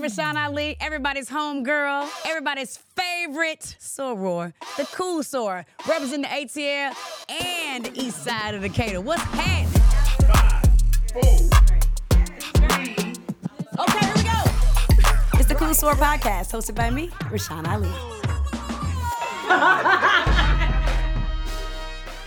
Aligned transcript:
Rashan 0.00 0.34
Ali, 0.34 0.76
everybody's 0.80 1.28
home 1.28 1.62
girl, 1.62 2.08
everybody's 2.26 2.78
favorite 2.96 3.76
soror, 3.78 4.54
the 4.78 4.84
cool 4.92 5.22
soror, 5.22 5.66
representing 5.86 6.22
the 6.22 6.28
ATL 6.28 6.94
and 7.28 7.84
the 7.84 8.00
east 8.00 8.24
side 8.24 8.54
of 8.54 8.62
Decatur. 8.62 9.02
What's 9.02 9.20
happening? 9.22 9.66
Okay, 13.78 14.06
here 14.06 14.14
we 14.16 14.22
go. 14.22 14.42
It's 15.34 15.48
the 15.48 15.54
Cool 15.54 15.68
Soror 15.68 15.94
Podcast, 15.94 16.52
hosted 16.52 16.74
by 16.74 16.88
me, 16.90 17.08
Rashan 17.08 17.66
Ali. 17.66 17.90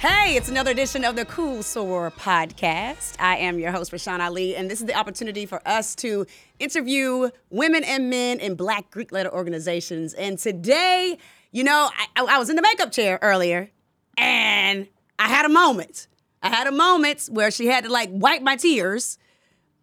Hey, 0.03 0.35
it's 0.35 0.49
another 0.49 0.71
edition 0.71 1.05
of 1.05 1.15
the 1.15 1.23
Cool 1.23 1.59
Soror 1.59 2.11
podcast. 2.11 3.15
I 3.19 3.37
am 3.37 3.57
your 3.57 3.71
host, 3.71 3.93
Rashan 3.93 4.19
Ali, 4.19 4.53
and 4.53 4.69
this 4.69 4.81
is 4.81 4.85
the 4.85 4.95
opportunity 4.95 5.45
for 5.45 5.65
us 5.65 5.95
to 5.95 6.25
interview 6.59 7.29
women 7.49 7.85
and 7.85 8.09
men 8.09 8.41
in 8.41 8.55
Black 8.55 8.91
Greek 8.91 9.13
letter 9.13 9.33
organizations. 9.33 10.13
And 10.13 10.37
today, 10.37 11.17
you 11.53 11.63
know, 11.63 11.89
I, 12.17 12.21
I 12.21 12.37
was 12.37 12.49
in 12.49 12.57
the 12.57 12.61
makeup 12.61 12.91
chair 12.91 13.17
earlier, 13.21 13.69
and 14.17 14.89
I 15.19 15.29
had 15.29 15.45
a 15.45 15.49
moment. 15.49 16.07
I 16.41 16.49
had 16.49 16.67
a 16.67 16.73
moment 16.73 17.29
where 17.31 17.49
she 17.49 17.67
had 17.67 17.85
to 17.85 17.89
like 17.89 18.09
wipe 18.11 18.41
my 18.41 18.57
tears 18.57 19.17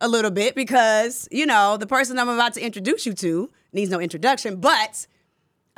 a 0.02 0.09
little 0.09 0.30
bit 0.30 0.54
because, 0.54 1.28
you 1.30 1.46
know, 1.46 1.78
the 1.78 1.87
person 1.87 2.18
I'm 2.18 2.28
about 2.28 2.52
to 2.54 2.60
introduce 2.60 3.06
you 3.06 3.14
to 3.14 3.48
needs 3.73 3.90
no 3.90 3.98
introduction, 3.98 4.56
but 4.56 5.06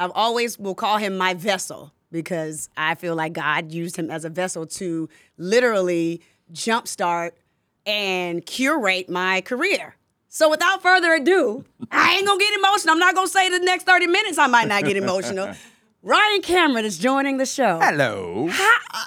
I've 0.01 0.11
always 0.17 0.59
will 0.59 0.75
call 0.75 0.97
him 0.97 1.17
my 1.17 1.33
vessel 1.33 1.93
because 2.13 2.69
I 2.77 2.95
feel 2.95 3.17
like 3.17 3.33
God 3.33 3.73
used 3.73 3.97
him 3.97 4.11
as 4.11 4.25
a 4.25 4.29
vessel 4.31 4.67
to 4.67 5.09
literally 5.39 6.21
jumpstart 6.53 7.33
and 7.87 8.45
curate 8.47 9.09
my 9.09 9.41
career. 9.41 9.97
So 10.29 10.49
without 10.49 10.81
further 10.83 11.13
ado, 11.15 11.65
I 11.91 12.15
ain't 12.17 12.27
gonna 12.27 12.39
get 12.39 12.55
emotional. 12.55 12.93
I'm 12.93 12.99
not 12.99 13.15
gonna 13.15 13.27
say 13.27 13.49
the 13.49 13.59
next 13.59 13.85
30 13.85 14.07
minutes 14.07 14.39
I 14.39 14.47
might 14.47 14.69
not 14.69 14.85
get 14.85 14.97
emotional. 14.97 15.53
Ryan 16.03 16.43
Cameron 16.43 16.85
is 16.85 16.99
joining 16.99 17.37
the 17.37 17.47
show. 17.47 17.79
Hello. 17.81 18.49
Hi. 18.51 18.81
Uh, 18.95 19.05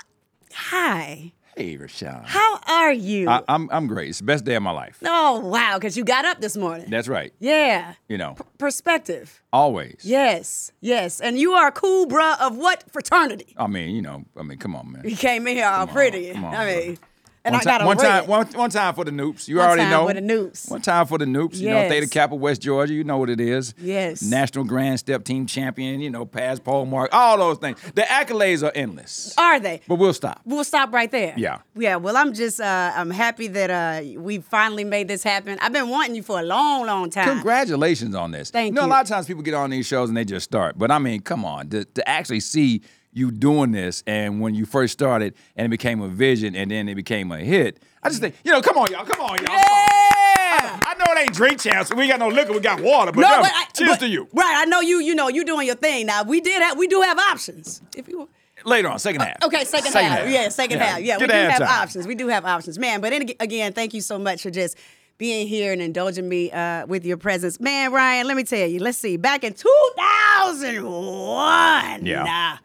hi. 0.54 1.32
Hey, 1.56 1.78
Rashan. 1.78 2.26
How 2.26 2.60
are 2.68 2.92
you? 2.92 3.30
I, 3.30 3.42
I'm 3.48 3.70
I'm 3.72 3.88
great. 3.88 4.10
It's 4.10 4.20
the 4.20 4.26
best 4.26 4.44
day 4.44 4.56
of 4.56 4.64
my 4.64 4.72
life. 4.72 4.98
oh 5.06 5.40
wow, 5.40 5.76
because 5.76 5.96
you 5.96 6.04
got 6.04 6.26
up 6.26 6.42
this 6.42 6.58
morning. 6.58 6.90
That's 6.90 7.08
right. 7.08 7.32
yeah. 7.40 7.94
You 8.10 8.18
know, 8.18 8.36
Perspective. 8.58 9.42
always. 9.54 10.02
Yes, 10.04 10.74
yes. 10.82 11.22
And 11.22 11.40
you 11.40 11.54
are 11.54 11.68
a 11.68 11.72
cool 11.72 12.08
bruh 12.08 12.40
of 12.42 12.58
what 12.58 12.84
fraternity? 12.92 13.54
I 13.58 13.68
mean, 13.68 13.96
you 13.96 14.02
know, 14.02 14.26
I 14.38 14.44
mean, 14.44 14.58
come 14.58 14.76
on, 14.76 14.92
man. 14.92 15.04
You 15.06 15.16
came 15.16 15.48
in 15.48 15.56
here 15.56 15.66
all 15.68 15.88
pretty. 15.88 16.34
come 16.34 16.44
on, 16.46 16.56
I 16.56 16.66
mean, 16.66 16.86
brother. 16.96 17.02
And 17.46 17.54
one 17.54 17.62
I 17.62 17.64
got 17.64 17.78
time, 17.78 17.88
one 17.88 17.98
time, 17.98 18.28
one, 18.28 18.48
one 18.48 18.70
time 18.72 18.96
for 18.96 19.06
the 19.06 19.12
Nupes. 19.12 19.48
You 19.48 19.58
One 19.58 19.68
already 19.68 19.84
time 19.84 19.92
know. 19.92 20.08
for 20.08 20.14
the 20.16 20.22
Nupes. 20.22 20.72
One 20.72 20.82
time 20.82 21.06
for 21.06 21.20
the 21.20 21.26
Nupes. 21.26 21.58
You 21.58 21.70
know, 21.70 21.88
Theta 21.88 22.08
Kappa, 22.08 22.34
West 22.36 22.60
Georgia. 22.60 22.92
You 22.92 23.04
know 23.04 23.18
what 23.18 23.30
it 23.30 23.40
is. 23.40 23.76
Yes. 23.78 24.24
National 24.24 24.66
Grand 24.66 24.98
Step 24.98 25.24
Team 25.24 25.46
Champion. 25.46 26.02
You 26.02 26.10
know, 26.10 26.26
past 26.26 26.64
polemarch. 26.64 27.10
All 27.12 27.38
those 27.38 27.60
things. 27.60 27.80
The 27.94 28.02
accolades 28.02 28.64
are 28.64 28.72
endless. 28.74 29.36
Are 29.38 29.60
they? 29.60 29.82
But 29.88 29.96
we'll 29.96 30.14
stop. 30.14 30.42
We'll 30.44 30.64
stop 30.64 30.92
right 30.92 31.12
there. 31.12 31.36
Yeah. 31.38 31.60
Yeah. 31.76 31.98
Well, 31.98 32.18
I'm 32.18 32.34
just 32.34 32.60
uh, 32.60 32.94
I'm 32.96 33.12
happy 33.12 33.48
that 33.50 33.70
uh, 33.70 34.20
we 34.20 34.40
finally 34.40 34.84
made 34.84 35.08
this 35.08 35.22
happen. 35.22 35.60
I've 35.62 35.74
been 35.74 35.90
wanting 35.90 36.16
you 36.16 36.24
for 36.24 36.40
a 36.40 36.44
long, 36.44 36.88
long 36.88 37.12
time. 37.12 37.28
Congratulations 37.28 38.16
on 38.16 38.32
this. 38.32 38.50
Thank 38.50 38.72
you. 38.72 38.74
know, 38.74 38.82
you. 38.82 38.88
a 38.88 38.90
lot 38.90 39.04
of 39.04 39.08
times 39.08 39.28
people 39.28 39.44
get 39.44 39.54
on 39.54 39.70
these 39.70 39.86
shows 39.86 40.10
and 40.10 40.18
they 40.18 40.26
just 40.26 40.46
start. 40.46 40.80
But 40.80 40.90
I 40.90 40.98
mean, 40.98 41.22
come 41.22 41.46
on, 41.46 41.70
to, 41.70 41.86
to 41.86 42.10
actually 42.10 42.40
see 42.40 42.82
you 43.16 43.32
doing 43.32 43.72
this 43.72 44.04
and 44.06 44.40
when 44.42 44.54
you 44.54 44.66
first 44.66 44.94
started 44.94 45.34
and 45.56 45.66
it 45.66 45.70
became 45.70 46.02
a 46.02 46.08
vision 46.08 46.56
and 46.56 46.70
then 46.70 46.88
it 46.88 46.94
became 46.96 47.32
a 47.32 47.40
hit. 47.40 47.82
I 48.04 48.10
just 48.10 48.22
think, 48.22 48.36
you 48.44 48.52
know, 48.52 48.62
come 48.62 48.78
on, 48.78 48.92
y'all, 48.92 49.06
come 49.06 49.22
on, 49.22 49.38
y'all. 49.38 49.46
Yeah. 49.48 50.80
I 50.86 50.94
know 51.00 51.06
it 51.14 51.20
ain't 51.22 51.34
drink 51.34 51.60
champs. 51.62 51.92
We 51.94 52.04
ain't 52.04 52.12
got 52.12 52.20
no 52.20 52.28
liquor. 52.28 52.52
We 52.54 52.60
got 52.60 52.80
water. 52.82 53.12
But, 53.12 53.22
No, 53.22 53.30
no, 53.38 53.42
but 53.42 53.52
I, 53.54 53.66
cheers 53.74 53.92
but- 53.92 54.00
to 54.02 54.08
you. 54.08 54.28
Right. 54.34 54.54
I 54.58 54.66
know 54.66 54.82
you. 54.82 55.00
You 55.00 55.16
know 55.16 55.30
you 55.30 55.44
doing 55.46 55.66
your 55.66 55.76
thing 55.78 56.06
now. 56.06 56.24
We 56.24 56.42
did 56.42 56.62
have 56.62 56.78
we 56.78 56.88
do 56.88 57.02
have 57.02 57.18
options. 57.18 57.82
If 57.98 58.08
you 58.08 58.30
Later 58.64 58.90
on, 58.90 58.98
second 59.00 59.22
half. 59.22 59.44
Okay, 59.44 59.64
second, 59.64 59.94
half. 59.94 60.28
Yeah, 60.30 60.50
second 60.50 60.80
half. 60.80 61.00
Yeah, 61.02 61.18
we 61.20 61.28
do 61.28 61.34
have 61.34 61.62
halftime. 61.62 61.82
options. 61.84 62.08
We 62.08 62.16
do 62.16 62.28
have 62.30 62.46
options, 62.46 62.80
man. 62.80 63.00
But 63.00 63.14
again, 63.14 63.74
thank 63.74 63.94
you 63.94 64.02
so 64.02 64.18
much 64.18 64.42
for 64.42 64.50
just 64.50 64.76
being 65.20 65.48
here 65.48 65.72
and 65.72 65.82
indulging 65.82 66.28
me 66.28 66.52
uh, 66.52 66.86
with 66.88 67.06
your 67.06 67.18
presence, 67.18 67.60
man. 67.60 67.92
Ryan, 67.92 68.26
let 68.28 68.36
me 68.36 68.44
tell 68.44 68.68
you. 68.68 68.80
Let's 68.80 68.98
see. 68.98 69.18
Back 69.18 69.44
in 69.44 69.54
2001, 69.54 72.06
Yeah. 72.06 72.24
nah, 72.24 72.58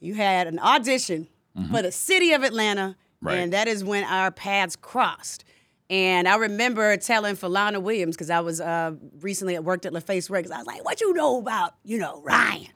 you 0.00 0.14
had 0.14 0.46
an 0.46 0.58
audition 0.58 1.28
for 1.72 1.82
the 1.82 1.90
city 1.92 2.32
of 2.32 2.42
Atlanta, 2.44 2.96
Mm-hmm. 3.18 3.26
Right. 3.26 3.38
and 3.38 3.52
that 3.52 3.66
is 3.66 3.82
when 3.82 4.04
our 4.04 4.30
paths 4.30 4.76
crossed. 4.76 5.42
And 5.90 6.28
I 6.28 6.36
remember 6.36 6.96
telling 6.98 7.34
Falana 7.34 7.82
Williams 7.82 8.14
because 8.14 8.30
I 8.30 8.38
was 8.38 8.60
uh, 8.60 8.92
recently 9.22 9.56
at 9.56 9.64
worked 9.64 9.86
at 9.86 9.92
LaFace 9.92 10.30
Records. 10.30 10.52
I 10.52 10.58
was 10.58 10.66
like, 10.68 10.84
"What 10.84 11.00
you 11.00 11.12
know 11.14 11.38
about 11.40 11.74
you 11.84 11.98
know 11.98 12.20
Ryan 12.22 12.68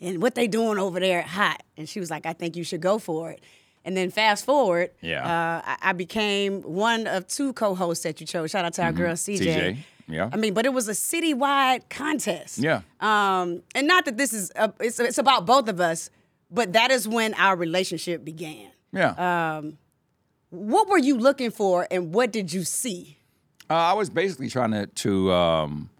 and 0.00 0.22
what 0.22 0.36
they 0.36 0.46
doing 0.46 0.78
over 0.78 1.00
there 1.00 1.18
at 1.18 1.26
Hot?" 1.26 1.64
And 1.76 1.88
she 1.88 1.98
was 1.98 2.10
like, 2.12 2.26
"I 2.26 2.32
think 2.32 2.54
you 2.56 2.62
should 2.62 2.80
go 2.80 2.98
for 3.00 3.32
it." 3.32 3.42
And 3.84 3.96
then 3.96 4.10
fast 4.12 4.44
forward, 4.44 4.90
Yeah. 5.00 5.24
uh, 5.24 5.62
I, 5.64 5.90
I 5.90 5.92
became 5.94 6.62
one 6.62 7.08
of 7.08 7.26
two 7.26 7.52
co-hosts 7.54 8.04
that 8.04 8.20
you 8.20 8.26
chose. 8.26 8.50
Shout 8.52 8.64
out 8.64 8.74
to 8.74 8.82
our 8.84 8.92
girl 8.92 9.14
CJ. 9.14 9.38
CJ, 9.40 9.76
yeah. 10.06 10.28
I 10.32 10.36
mean, 10.36 10.54
but 10.54 10.64
it 10.64 10.72
was 10.72 10.88
a 10.88 10.92
citywide 10.92 11.88
contest. 11.90 12.58
Yeah. 12.58 12.82
Um, 13.00 13.62
and 13.74 13.88
not 13.88 14.04
that 14.04 14.16
this 14.16 14.32
is 14.32 14.52
uh 14.54 14.68
it's 14.78 15.00
it's 15.00 15.18
about 15.18 15.44
both 15.44 15.68
of 15.68 15.80
us, 15.80 16.10
but 16.50 16.72
that 16.72 16.90
is 16.90 17.06
when 17.06 17.34
our 17.34 17.56
relationship 17.56 18.24
began. 18.24 18.70
Yeah. 18.92 19.60
What 20.50 20.88
were 20.88 20.98
you 20.98 21.18
looking 21.18 21.50
for, 21.50 21.86
and 21.90 22.14
what 22.14 22.32
did 22.32 22.52
you 22.52 22.64
see? 22.64 23.18
Uh, 23.68 23.74
I 23.74 23.92
was 23.92 24.08
basically 24.08 24.48
trying 24.48 24.70
to 24.70 24.86
to 24.86 25.32
um, 25.32 25.90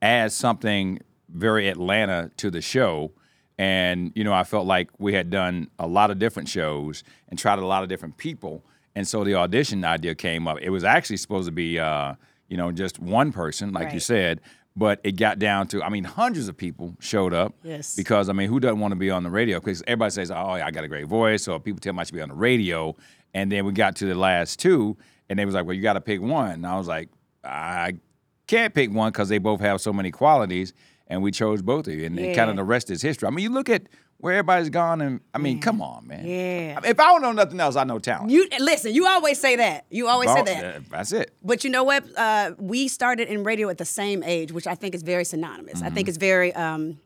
add 0.00 0.30
something 0.30 1.00
very 1.28 1.68
Atlanta 1.68 2.30
to 2.36 2.50
the 2.50 2.60
show, 2.60 3.10
and 3.58 4.12
you 4.14 4.22
know 4.22 4.32
I 4.32 4.44
felt 4.44 4.66
like 4.66 4.90
we 4.98 5.14
had 5.14 5.30
done 5.30 5.68
a 5.80 5.88
lot 5.88 6.12
of 6.12 6.20
different 6.20 6.48
shows 6.48 7.02
and 7.28 7.38
tried 7.38 7.58
a 7.58 7.66
lot 7.66 7.82
of 7.82 7.88
different 7.88 8.18
people, 8.18 8.62
and 8.94 9.06
so 9.06 9.24
the 9.24 9.34
audition 9.34 9.84
idea 9.84 10.14
came 10.14 10.46
up. 10.46 10.58
It 10.62 10.70
was 10.70 10.84
actually 10.84 11.16
supposed 11.16 11.46
to 11.46 11.52
be 11.52 11.80
uh, 11.80 12.14
you 12.48 12.56
know 12.56 12.70
just 12.70 13.00
one 13.00 13.32
person, 13.32 13.72
like 13.72 13.92
you 13.92 14.00
said. 14.00 14.40
But 14.78 15.00
it 15.02 15.16
got 15.16 15.40
down 15.40 15.66
to, 15.68 15.82
I 15.82 15.88
mean, 15.88 16.04
hundreds 16.04 16.46
of 16.46 16.56
people 16.56 16.94
showed 17.00 17.34
up. 17.34 17.52
Yes. 17.64 17.96
Because, 17.96 18.28
I 18.28 18.32
mean, 18.32 18.48
who 18.48 18.60
doesn't 18.60 18.78
want 18.78 18.92
to 18.92 18.96
be 18.96 19.10
on 19.10 19.24
the 19.24 19.30
radio? 19.30 19.58
Because 19.58 19.82
everybody 19.88 20.12
says, 20.12 20.30
oh, 20.30 20.54
yeah, 20.54 20.64
I 20.64 20.70
got 20.70 20.84
a 20.84 20.88
great 20.88 21.08
voice, 21.08 21.48
or 21.48 21.58
people 21.58 21.80
tell 21.80 21.94
me 21.94 21.98
I 21.98 22.04
should 22.04 22.14
be 22.14 22.22
on 22.22 22.28
the 22.28 22.36
radio. 22.36 22.94
And 23.34 23.50
then 23.50 23.64
we 23.64 23.72
got 23.72 23.96
to 23.96 24.06
the 24.06 24.14
last 24.14 24.60
two, 24.60 24.96
and 25.28 25.36
they 25.36 25.44
was 25.44 25.56
like, 25.56 25.66
well, 25.66 25.74
you 25.74 25.82
got 25.82 25.94
to 25.94 26.00
pick 26.00 26.20
one. 26.20 26.52
And 26.52 26.64
I 26.64 26.78
was 26.78 26.86
like, 26.86 27.08
I 27.42 27.94
can't 28.46 28.72
pick 28.72 28.92
one 28.92 29.10
because 29.10 29.28
they 29.28 29.38
both 29.38 29.60
have 29.60 29.80
so 29.80 29.92
many 29.92 30.12
qualities, 30.12 30.72
and 31.08 31.24
we 31.24 31.32
chose 31.32 31.60
both 31.60 31.88
of 31.88 31.94
you. 31.94 32.06
And 32.06 32.16
it 32.16 32.36
kind 32.36 32.48
of 32.48 32.54
the 32.54 32.62
rest 32.62 32.88
is 32.88 33.02
history. 33.02 33.26
I 33.26 33.30
mean, 33.30 33.42
you 33.42 33.50
look 33.50 33.68
at 33.68 33.82
where 34.20 34.34
everybody's 34.34 34.68
gone, 34.68 35.00
and 35.00 35.20
I 35.32 35.38
mean, 35.38 35.60
come 35.60 35.80
on, 35.80 36.06
man. 36.08 36.26
Yeah. 36.26 36.80
If 36.84 36.98
I 36.98 37.04
don't 37.12 37.22
know 37.22 37.32
nothing 37.32 37.60
else, 37.60 37.76
I 37.76 37.84
know 37.84 37.98
talent. 38.00 38.30
You 38.30 38.48
listen. 38.58 38.92
You 38.92 39.06
always 39.06 39.38
say 39.40 39.56
that. 39.56 39.86
You 39.90 40.08
always 40.08 40.30
say 40.32 40.42
that. 40.42 40.88
That's 40.90 41.12
it. 41.12 41.32
But 41.42 41.62
you 41.64 41.70
know 41.70 41.84
what? 41.84 42.04
Uh, 42.16 42.52
we 42.58 42.88
started 42.88 43.28
in 43.28 43.44
radio 43.44 43.68
at 43.68 43.78
the 43.78 43.84
same 43.84 44.22
age, 44.24 44.50
which 44.52 44.66
I 44.66 44.74
think 44.74 44.94
is 44.94 45.02
very 45.02 45.24
synonymous. 45.24 45.80
I 45.82 45.86
Mm-hmm. 45.86 45.94
think 45.94 46.08
it's 46.08 46.18
very. 46.18 46.52
Um, 46.54 46.98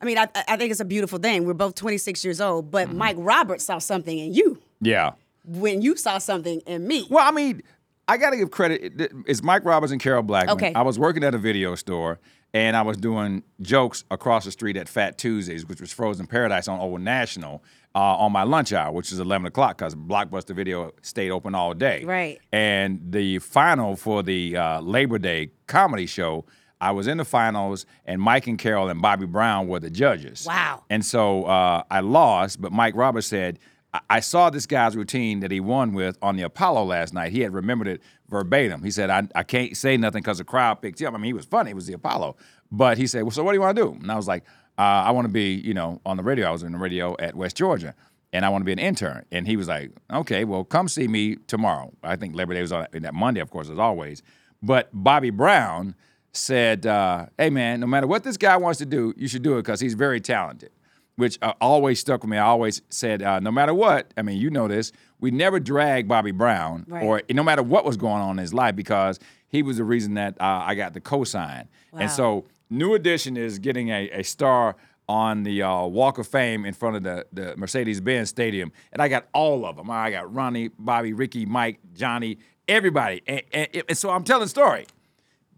I 0.00 0.04
mean, 0.04 0.18
I, 0.18 0.26
I 0.48 0.56
think 0.56 0.72
it's 0.72 0.80
a 0.80 0.84
beautiful 0.84 1.18
thing. 1.20 1.44
We're 1.44 1.54
both 1.54 1.74
26 1.76 2.24
years 2.24 2.40
old, 2.40 2.70
but 2.70 2.88
Mm-hmm. 2.88 2.98
Mike 2.98 3.16
Roberts 3.18 3.64
saw 3.64 3.78
something 3.78 4.18
in 4.18 4.32
you 4.34 4.60
Yeah. 4.80 5.12
when 5.44 5.80
you 5.82 5.94
saw 5.96 6.18
something 6.18 6.60
in 6.66 6.88
me. 6.88 7.06
Well, 7.08 7.24
I 7.26 7.30
mean, 7.30 7.62
I 8.08 8.16
got 8.16 8.30
to 8.30 8.36
give 8.36 8.50
credit. 8.50 9.00
It- 9.00 9.12
It's 9.26 9.42
Mike 9.44 9.64
Roberts 9.64 9.92
and 9.92 10.00
Carol 10.00 10.24
Blackmon. 10.24 10.48
Okay. 10.54 10.72
I 10.74 10.82
was 10.82 10.98
working 10.98 11.22
at 11.22 11.34
a 11.34 11.38
video 11.38 11.74
store 11.76 12.18
and 12.54 12.76
I 12.76 12.82
was 12.82 12.96
doing 12.96 13.42
jokes 13.60 14.04
across 14.10 14.44
the 14.44 14.50
street 14.50 14.76
at 14.76 14.88
Fat 14.88 15.16
Tuesdays, 15.18 15.66
which 15.66 15.80
was 15.80 15.92
Frozen 15.92 16.26
Paradise 16.26 16.68
on 16.68 16.78
Old 16.80 17.00
National, 17.00 17.62
uh, 17.94 17.98
on 17.98 18.32
my 18.32 18.42
lunch 18.42 18.72
hour, 18.72 18.92
which 18.92 19.12
is 19.12 19.18
11 19.18 19.46
o'clock 19.46 19.78
because 19.78 19.94
Blockbuster 19.94 20.54
Video 20.54 20.92
stayed 21.02 21.30
open 21.30 21.54
all 21.54 21.74
day. 21.74 22.04
Right. 22.04 22.38
And 22.52 23.00
the 23.10 23.38
final 23.38 23.96
for 23.96 24.22
the 24.22 24.56
uh, 24.56 24.80
Labor 24.80 25.18
Day 25.18 25.50
comedy 25.66 26.06
show, 26.06 26.44
I 26.80 26.90
was 26.90 27.06
in 27.06 27.18
the 27.18 27.24
finals, 27.24 27.86
and 28.04 28.20
Mike 28.20 28.48
and 28.48 28.58
Carol 28.58 28.88
and 28.88 29.00
Bobby 29.00 29.24
Brown 29.24 29.68
were 29.68 29.78
the 29.78 29.90
judges. 29.90 30.44
Wow. 30.46 30.82
And 30.90 31.04
so 31.04 31.44
uh, 31.44 31.84
I 31.90 32.00
lost, 32.00 32.60
but 32.60 32.72
Mike 32.72 32.96
Roberts 32.96 33.28
said, 33.28 33.60
I-, 34.08 34.20
saw 34.20 34.50
this 34.50 34.66
guy's 34.66 34.96
routine 34.96 35.40
that 35.40 35.50
he 35.50 35.60
won 35.60 35.92
with 35.92 36.16
on 36.22 36.36
the 36.36 36.42
Apollo 36.42 36.84
last 36.84 37.12
night. 37.12 37.32
He 37.32 37.40
had 37.40 37.52
remembered 37.52 37.88
it 37.88 38.02
verbatim. 38.28 38.82
He 38.82 38.90
said, 38.90 39.10
I, 39.10 39.28
I 39.34 39.42
can't 39.42 39.76
say 39.76 39.96
nothing 39.96 40.22
because 40.22 40.38
the 40.38 40.44
crowd 40.44 40.80
picked 40.82 41.00
him. 41.00 41.14
I 41.14 41.18
mean, 41.18 41.26
he 41.26 41.32
was 41.32 41.44
funny. 41.44 41.70
It 41.70 41.74
was 41.74 41.86
the 41.86 41.94
Apollo. 41.94 42.36
But 42.70 42.98
he 42.98 43.06
said, 43.06 43.22
Well, 43.22 43.30
so 43.30 43.44
what 43.44 43.52
do 43.52 43.56
you 43.56 43.60
want 43.60 43.76
to 43.76 43.82
do? 43.82 43.92
And 44.00 44.10
I 44.10 44.16
was 44.16 44.28
like, 44.28 44.44
uh, 44.78 44.80
I 44.80 45.10
want 45.10 45.26
to 45.26 45.32
be, 45.32 45.54
you 45.54 45.74
know, 45.74 46.00
on 46.06 46.16
the 46.16 46.22
radio. 46.22 46.48
I 46.48 46.50
was 46.50 46.62
in 46.62 46.72
the 46.72 46.78
radio 46.78 47.16
at 47.18 47.34
West 47.34 47.56
Georgia. 47.56 47.94
And 48.34 48.46
I 48.46 48.48
want 48.48 48.62
to 48.62 48.64
be 48.64 48.72
an 48.72 48.78
intern. 48.78 49.26
And 49.30 49.46
he 49.46 49.56
was 49.56 49.68
like, 49.68 49.90
okay, 50.10 50.44
well, 50.44 50.64
come 50.64 50.88
see 50.88 51.06
me 51.06 51.36
tomorrow. 51.46 51.92
I 52.02 52.16
think 52.16 52.34
Labor 52.34 52.54
Day 52.54 52.62
was 52.62 52.72
on 52.72 52.86
that 52.92 53.12
Monday, 53.12 53.40
of 53.40 53.50
course, 53.50 53.68
as 53.68 53.78
always. 53.78 54.22
But 54.62 54.88
Bobby 54.92 55.28
Brown 55.28 55.94
said, 56.32 56.86
uh, 56.86 57.26
hey, 57.36 57.50
man, 57.50 57.80
no 57.80 57.86
matter 57.86 58.06
what 58.06 58.24
this 58.24 58.38
guy 58.38 58.56
wants 58.56 58.78
to 58.78 58.86
do, 58.86 59.12
you 59.18 59.28
should 59.28 59.42
do 59.42 59.54
it 59.58 59.64
because 59.64 59.80
he's 59.80 59.92
very 59.92 60.18
talented, 60.18 60.70
which 61.16 61.38
uh, 61.42 61.52
always 61.60 62.00
stuck 62.00 62.22
with 62.22 62.30
me. 62.30 62.38
I 62.38 62.44
always 62.46 62.82
said, 62.88 63.22
uh, 63.22 63.38
no 63.40 63.50
matter 63.50 63.74
what, 63.74 64.12
I 64.16 64.22
mean, 64.22 64.38
you 64.38 64.50
know 64.50 64.66
this, 64.68 64.92
we 65.20 65.30
never 65.30 65.60
drag 65.60 66.08
Bobby 66.08 66.30
Brown 66.32 66.84
Right. 66.88 67.02
or 67.04 67.22
no 67.30 67.42
matter 67.42 67.62
what 67.62 67.84
was 67.84 67.96
going 67.96 68.22
on 68.22 68.32
in 68.32 68.38
his 68.38 68.54
life 68.54 68.74
because 68.74 69.18
he 69.48 69.62
was 69.62 69.76
the 69.76 69.84
reason 69.84 70.14
that 70.14 70.40
uh, 70.40 70.62
I 70.66 70.74
got 70.74 70.94
the 70.94 71.00
cosign. 71.00 71.66
Wow. 71.92 72.00
And 72.00 72.10
so 72.10 72.46
New 72.70 72.94
Edition 72.94 73.36
is 73.36 73.58
getting 73.58 73.90
a, 73.90 74.08
a 74.10 74.22
star 74.24 74.76
on 75.08 75.42
the 75.42 75.62
uh, 75.62 75.84
Walk 75.84 76.16
of 76.18 76.26
Fame 76.26 76.64
in 76.64 76.72
front 76.72 76.96
of 76.96 77.02
the, 77.02 77.26
the 77.32 77.54
Mercedes 77.56 78.00
Benz 78.00 78.30
Stadium. 78.30 78.72
And 78.92 79.02
I 79.02 79.08
got 79.08 79.26
all 79.34 79.66
of 79.66 79.76
them. 79.76 79.90
I 79.90 80.10
got 80.12 80.32
Ronnie, 80.32 80.68
Bobby, 80.78 81.12
Ricky, 81.12 81.44
Mike, 81.44 81.80
Johnny, 81.92 82.38
everybody. 82.68 83.20
And, 83.26 83.42
and, 83.52 83.68
and 83.90 83.98
so 83.98 84.10
I'm 84.10 84.24
telling 84.24 84.44
the 84.44 84.48
story. 84.48 84.86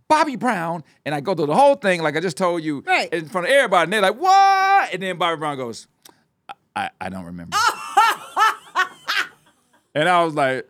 Bobby 0.09 0.37
Brown, 0.37 0.85
and 1.07 1.15
I 1.15 1.21
go 1.21 1.35
through 1.35 1.47
the 1.47 1.55
whole 1.55 1.77
thing 1.77 2.03
like 2.03 2.17
I 2.17 2.21
just 2.21 2.37
told 2.37 2.63
you 2.63 2.83
Right. 2.87 3.13
in 3.13 3.29
front 3.29 3.47
of 3.47 3.53
everybody. 3.53 3.85
And 3.85 3.93
they're 3.93 4.03
like, 4.03 4.21
what? 4.21 4.93
And 4.93 5.03
then 5.03 5.17
Bobby 5.17 5.39
Brown 5.39 5.57
goes, 5.57 5.87
I, 6.77 6.91
I, 7.01 7.09
don't 7.09 7.25
remember. 7.25 7.57
and 9.95 10.09
I 10.09 10.25
was 10.25 10.35
like, 10.35 10.69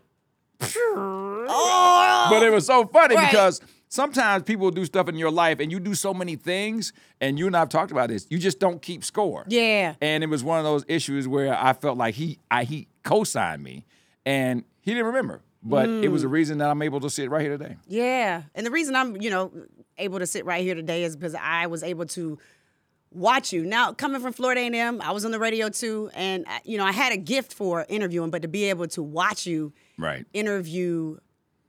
oh. 0.60 2.26
but 2.30 2.42
it 2.42 2.50
was 2.50 2.66
so 2.66 2.86
funny 2.86 3.16
Right. 3.16 3.30
because 3.30 3.60
sometimes 3.88 4.42
people 4.44 4.70
do 4.70 4.84
stuff 4.84 5.08
in 5.08 5.16
your 5.16 5.30
life 5.30 5.60
and 5.60 5.72
you 5.72 5.80
do 5.80 5.94
so 5.94 6.12
many 6.14 6.36
things, 6.36 6.92
and 7.20 7.38
you 7.38 7.46
and 7.46 7.56
I 7.56 7.60
have 7.60 7.68
talked 7.70 7.90
about 7.90 8.10
this. 8.10 8.26
You 8.30 8.38
just 8.38 8.60
don't 8.60 8.80
keep 8.82 9.02
score. 9.04 9.44
Yeah. 9.48 9.94
And 10.00 10.22
it 10.22 10.28
was 10.28 10.44
one 10.44 10.58
of 10.58 10.64
those 10.64 10.84
issues 10.88 11.26
where 11.26 11.56
I 11.58 11.72
felt 11.72 11.96
like 11.98 12.14
he 12.14 12.38
I, 12.50 12.64
he 12.64 12.86
co-signed 13.02 13.62
me, 13.62 13.84
and 14.26 14.64
he 14.80 14.92
didn't 14.92 15.06
remember. 15.06 15.40
But 15.66 15.88
it 15.88 16.02
Mm. 16.08 16.12
was 16.12 16.22
the 16.22 16.28
reason 16.28 16.58
that 16.58 16.68
I'm 16.70 16.82
able 16.82 17.00
to 17.00 17.08
sit 17.08 17.30
right 17.30 17.40
here 17.40 17.56
today. 17.56 17.76
Yeah. 17.88 18.42
And 18.54 18.66
the 18.66 18.70
reason 18.70 18.94
I'm, 18.94 19.20
you 19.20 19.30
know, 19.30 19.50
able 19.96 20.18
to 20.18 20.26
sit 20.26 20.44
right 20.44 20.62
here 20.62 20.74
today 20.74 21.04
is 21.04 21.16
because 21.16 21.34
I 21.34 21.66
was 21.68 21.82
able 21.82 22.04
to 22.06 22.38
watch 23.10 23.52
you. 23.52 23.64
Now, 23.64 23.92
coming 23.92 24.20
from 24.20 24.32
Florida 24.34 24.60
A&M, 24.60 25.00
I 25.00 25.12
was 25.12 25.24
on 25.24 25.30
the 25.30 25.38
radio 25.38 25.68
too, 25.70 26.10
and 26.14 26.44
I, 26.48 26.60
you 26.64 26.76
know, 26.76 26.84
I 26.84 26.92
had 26.92 27.12
a 27.12 27.16
gift 27.16 27.54
for 27.54 27.86
interviewing, 27.88 28.30
but 28.30 28.42
to 28.42 28.48
be 28.48 28.64
able 28.64 28.88
to 28.88 29.02
watch 29.02 29.46
you 29.46 29.72
Right. 29.96 30.26
interview 30.34 31.16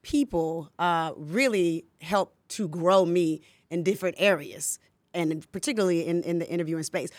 people 0.01 0.71
uh, 0.79 1.13
really 1.15 1.85
helped 2.01 2.35
to 2.49 2.67
grow 2.67 3.05
me 3.05 3.41
in 3.69 3.83
different 3.83 4.15
areas, 4.19 4.77
and 5.13 5.49
particularly 5.51 6.05
in, 6.05 6.21
in 6.23 6.39
the 6.39 6.49
interviewing 6.49 6.83
space. 6.83 7.09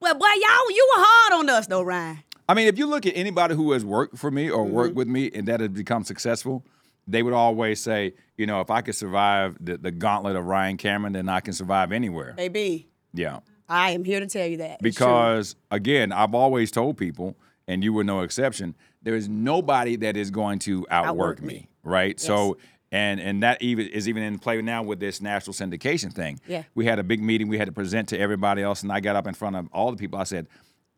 Well, 0.00 0.14
boy, 0.14 0.26
y'all, 0.26 0.70
you 0.70 0.90
were 0.96 1.02
hard 1.04 1.40
on 1.40 1.48
us 1.50 1.66
though, 1.66 1.82
Ryan. 1.82 2.18
I 2.48 2.54
mean, 2.54 2.68
if 2.68 2.78
you 2.78 2.86
look 2.86 3.06
at 3.06 3.16
anybody 3.16 3.54
who 3.54 3.72
has 3.72 3.84
worked 3.84 4.18
for 4.18 4.30
me 4.30 4.50
or 4.50 4.64
Mm-hmm. 4.64 4.74
worked 4.74 4.94
with 4.94 5.08
me 5.08 5.30
and 5.34 5.48
that 5.48 5.60
has 5.60 5.70
become 5.70 6.04
successful, 6.04 6.64
they 7.06 7.22
would 7.22 7.32
always 7.34 7.80
say, 7.80 8.14
you 8.36 8.46
know, 8.46 8.60
if 8.60 8.70
I 8.70 8.80
could 8.80 8.94
survive 8.94 9.56
the, 9.60 9.76
the 9.78 9.90
gauntlet 9.90 10.36
of 10.36 10.44
Ryan 10.46 10.76
Cameron, 10.76 11.12
then 11.14 11.28
I 11.28 11.40
can 11.40 11.52
survive 11.52 11.92
anywhere. 11.92 12.34
Maybe. 12.36 12.88
Yeah. 13.12 13.40
I 13.68 13.90
am 13.90 14.04
here 14.04 14.20
to 14.20 14.26
tell 14.26 14.46
you 14.46 14.58
that. 14.58 14.80
Because 14.82 15.56
again, 15.70 16.12
I've 16.12 16.34
always 16.34 16.70
told 16.70 16.96
people, 16.98 17.36
and 17.66 17.82
you 17.82 17.92
were 17.94 18.04
no 18.04 18.20
exception, 18.20 18.74
there 19.02 19.14
is 19.14 19.28
nobody 19.28 19.96
that 19.96 20.16
is 20.16 20.30
going 20.30 20.58
to 20.60 20.86
outwork, 20.90 21.08
Outwork 21.38 21.42
me, 21.42 21.46
me. 21.54 21.68
right? 21.82 22.18
So 22.20 22.58
and 22.92 23.18
and 23.20 23.42
that 23.42 23.60
even 23.62 23.88
is 23.88 24.08
even 24.08 24.22
in 24.22 24.38
play 24.38 24.60
now 24.62 24.82
with 24.82 25.00
this 25.00 25.20
national 25.20 25.52
syndication 25.54 26.12
thing. 26.12 26.40
Yeah. 26.46 26.64
We 26.74 26.84
had 26.86 26.98
a 26.98 27.02
big 27.02 27.22
meeting, 27.22 27.48
we 27.48 27.58
had 27.58 27.66
to 27.66 27.72
present 27.72 28.08
to 28.10 28.18
everybody 28.18 28.62
else, 28.62 28.82
and 28.82 28.92
I 28.92 29.00
got 29.00 29.16
up 29.16 29.26
in 29.26 29.34
front 29.34 29.56
of 29.56 29.68
all 29.72 29.90
the 29.90 29.96
people. 29.96 30.18
I 30.18 30.24
said, 30.24 30.46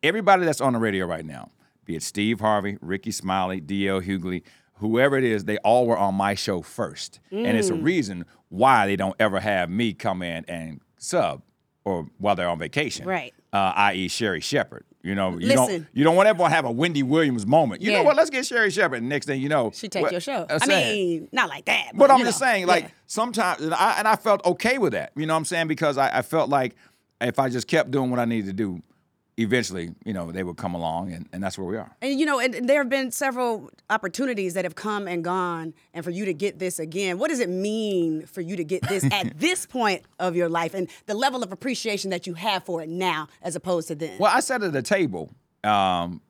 everybody 0.03 0.45
that's 0.45 0.61
on 0.61 0.73
the 0.73 0.79
radio 0.79 1.07
right 1.07 1.25
now, 1.25 1.51
be 1.85 1.97
it 1.97 2.03
Steve 2.03 2.41
Harvey, 2.41 2.79
Rickey 2.81 3.11
Smiley, 3.11 3.61
DL 3.61 4.03
Hughley, 4.05 4.43
whoever 4.75 5.17
it 5.17 5.25
is, 5.25 5.45
they 5.45 5.57
all 5.59 5.87
were 5.87 5.97
on 5.97 6.15
my 6.15 6.35
show 6.35 6.63
first. 6.63 7.21
And 7.31 7.47
Mm. 7.47 7.55
it's 7.55 7.69
a 7.71 7.75
reason 7.75 8.25
why 8.49 8.87
they 8.87 8.97
don't 8.97 9.17
ever 9.19 9.41
have 9.41 9.71
me 9.71 9.93
come 9.95 10.23
in 10.23 10.45
and 10.49 10.81
sub 10.99 11.43
or 11.85 12.09
while 12.19 12.35
they're 12.37 12.49
on 12.49 12.59
vacation 12.59 13.07
Right. 13.07 13.33
uh, 13.53 13.73
i.e. 13.77 14.09
Sherri 14.09 14.41
Shepherd. 14.41 14.85
You 15.03 15.15
know, 15.15 15.39
you 15.39 15.47
Listen. 15.47 15.57
don't 15.57 15.87
you 15.93 16.03
don't 16.03 16.17
want 16.17 16.29
everyone 16.29 16.51
to 16.51 16.57
have 16.57 16.65
a 16.65 16.71
Wendy 16.73 17.05
Williams 17.05 17.47
moment. 17.47 17.81
You 17.81 17.93
know 17.93 18.03
what? 18.03 18.17
Let's 18.17 18.29
get 18.29 18.45
Sherri 18.45 18.71
Shepherd. 18.73 18.97
And 18.97 19.09
next 19.09 19.27
thing 19.27 19.41
you 19.41 19.49
know, 19.49 19.71
she 19.73 19.89
take 19.89 20.11
your 20.11 20.21
show. 20.21 20.47
I'm 20.51 20.57
I 20.63 20.67
saying. 20.67 20.95
mean, 21.21 21.29
not 21.31 21.49
like 21.49 21.65
that. 21.67 21.93
But 21.95 22.11
I'm 22.11 22.19
you 22.19 22.25
just 22.25 22.41
know, 22.41 22.47
saying, 22.49 22.67
like 22.67 22.85
yeah. 22.85 22.91
sometimes, 23.07 23.61
and 23.63 23.73
I, 23.73 23.99
and 24.01 24.09
I 24.09 24.17
felt 24.17 24.45
okay 24.45 24.79
with 24.79 24.95
that. 24.95 25.13
You 25.15 25.27
know 25.27 25.35
what 25.35 25.39
I'm 25.39 25.45
saying? 25.45 25.69
Because 25.69 25.97
I, 25.97 26.19
I 26.19 26.23
felt 26.23 26.51
like 26.51 26.75
if 27.21 27.39
I 27.39 27.49
just 27.49 27.69
kept 27.69 27.93
doing 27.93 28.11
what 28.11 28.19
I 28.19 28.25
needed 28.25 28.47
to 28.49 28.53
do, 28.53 28.83
eventually, 29.37 29.95
you 30.05 30.13
know, 30.13 30.33
they 30.33 30.43
would 30.43 30.57
come 30.57 30.75
along, 30.75 31.13
and, 31.13 31.29
and 31.33 31.43
that's 31.43 31.59
where 31.59 31.67
we 31.67 31.77
are. 31.77 31.95
And 32.01 32.19
you 32.19 32.27
know, 32.27 32.41
and, 32.41 32.55
and 32.55 32.69
there 32.69 32.79
have 32.79 32.89
been 32.89 33.11
several 33.11 33.71
opportunities 33.91 34.55
that 34.55 34.65
have 34.65 34.75
come 34.75 35.07
and 35.07 35.23
gone, 35.23 35.75
and 35.93 36.05
for 36.05 36.11
you 36.11 36.25
to 36.25 36.35
get 36.35 36.59
this 36.59 36.79
again, 36.79 37.19
what 37.19 37.29
does 37.29 37.41
it 37.41 37.49
mean 37.49 38.27
for 38.27 38.41
you 38.41 38.57
to 38.57 38.65
get 38.65 38.83
this 38.89 39.05
at 39.13 39.39
this 39.39 39.67
point 39.67 40.03
of 40.19 40.37
your 40.37 40.49
life, 40.49 40.75
and 40.75 40.89
the 41.07 41.15
level 41.15 41.43
of 41.43 41.53
appreciation 41.53 42.11
that 42.11 42.27
you 42.27 42.35
have 42.35 42.65
for 42.65 42.83
it 42.83 42.89
now, 42.89 43.29
as 43.43 43.57
opposed 43.57 43.89
to 43.89 43.95
then? 43.95 44.19
Well, 44.19 44.33
I 44.35 44.41
sat 44.41 44.63
at 44.63 44.75
a 44.75 44.83
table 44.83 45.31
um, 45.65 46.21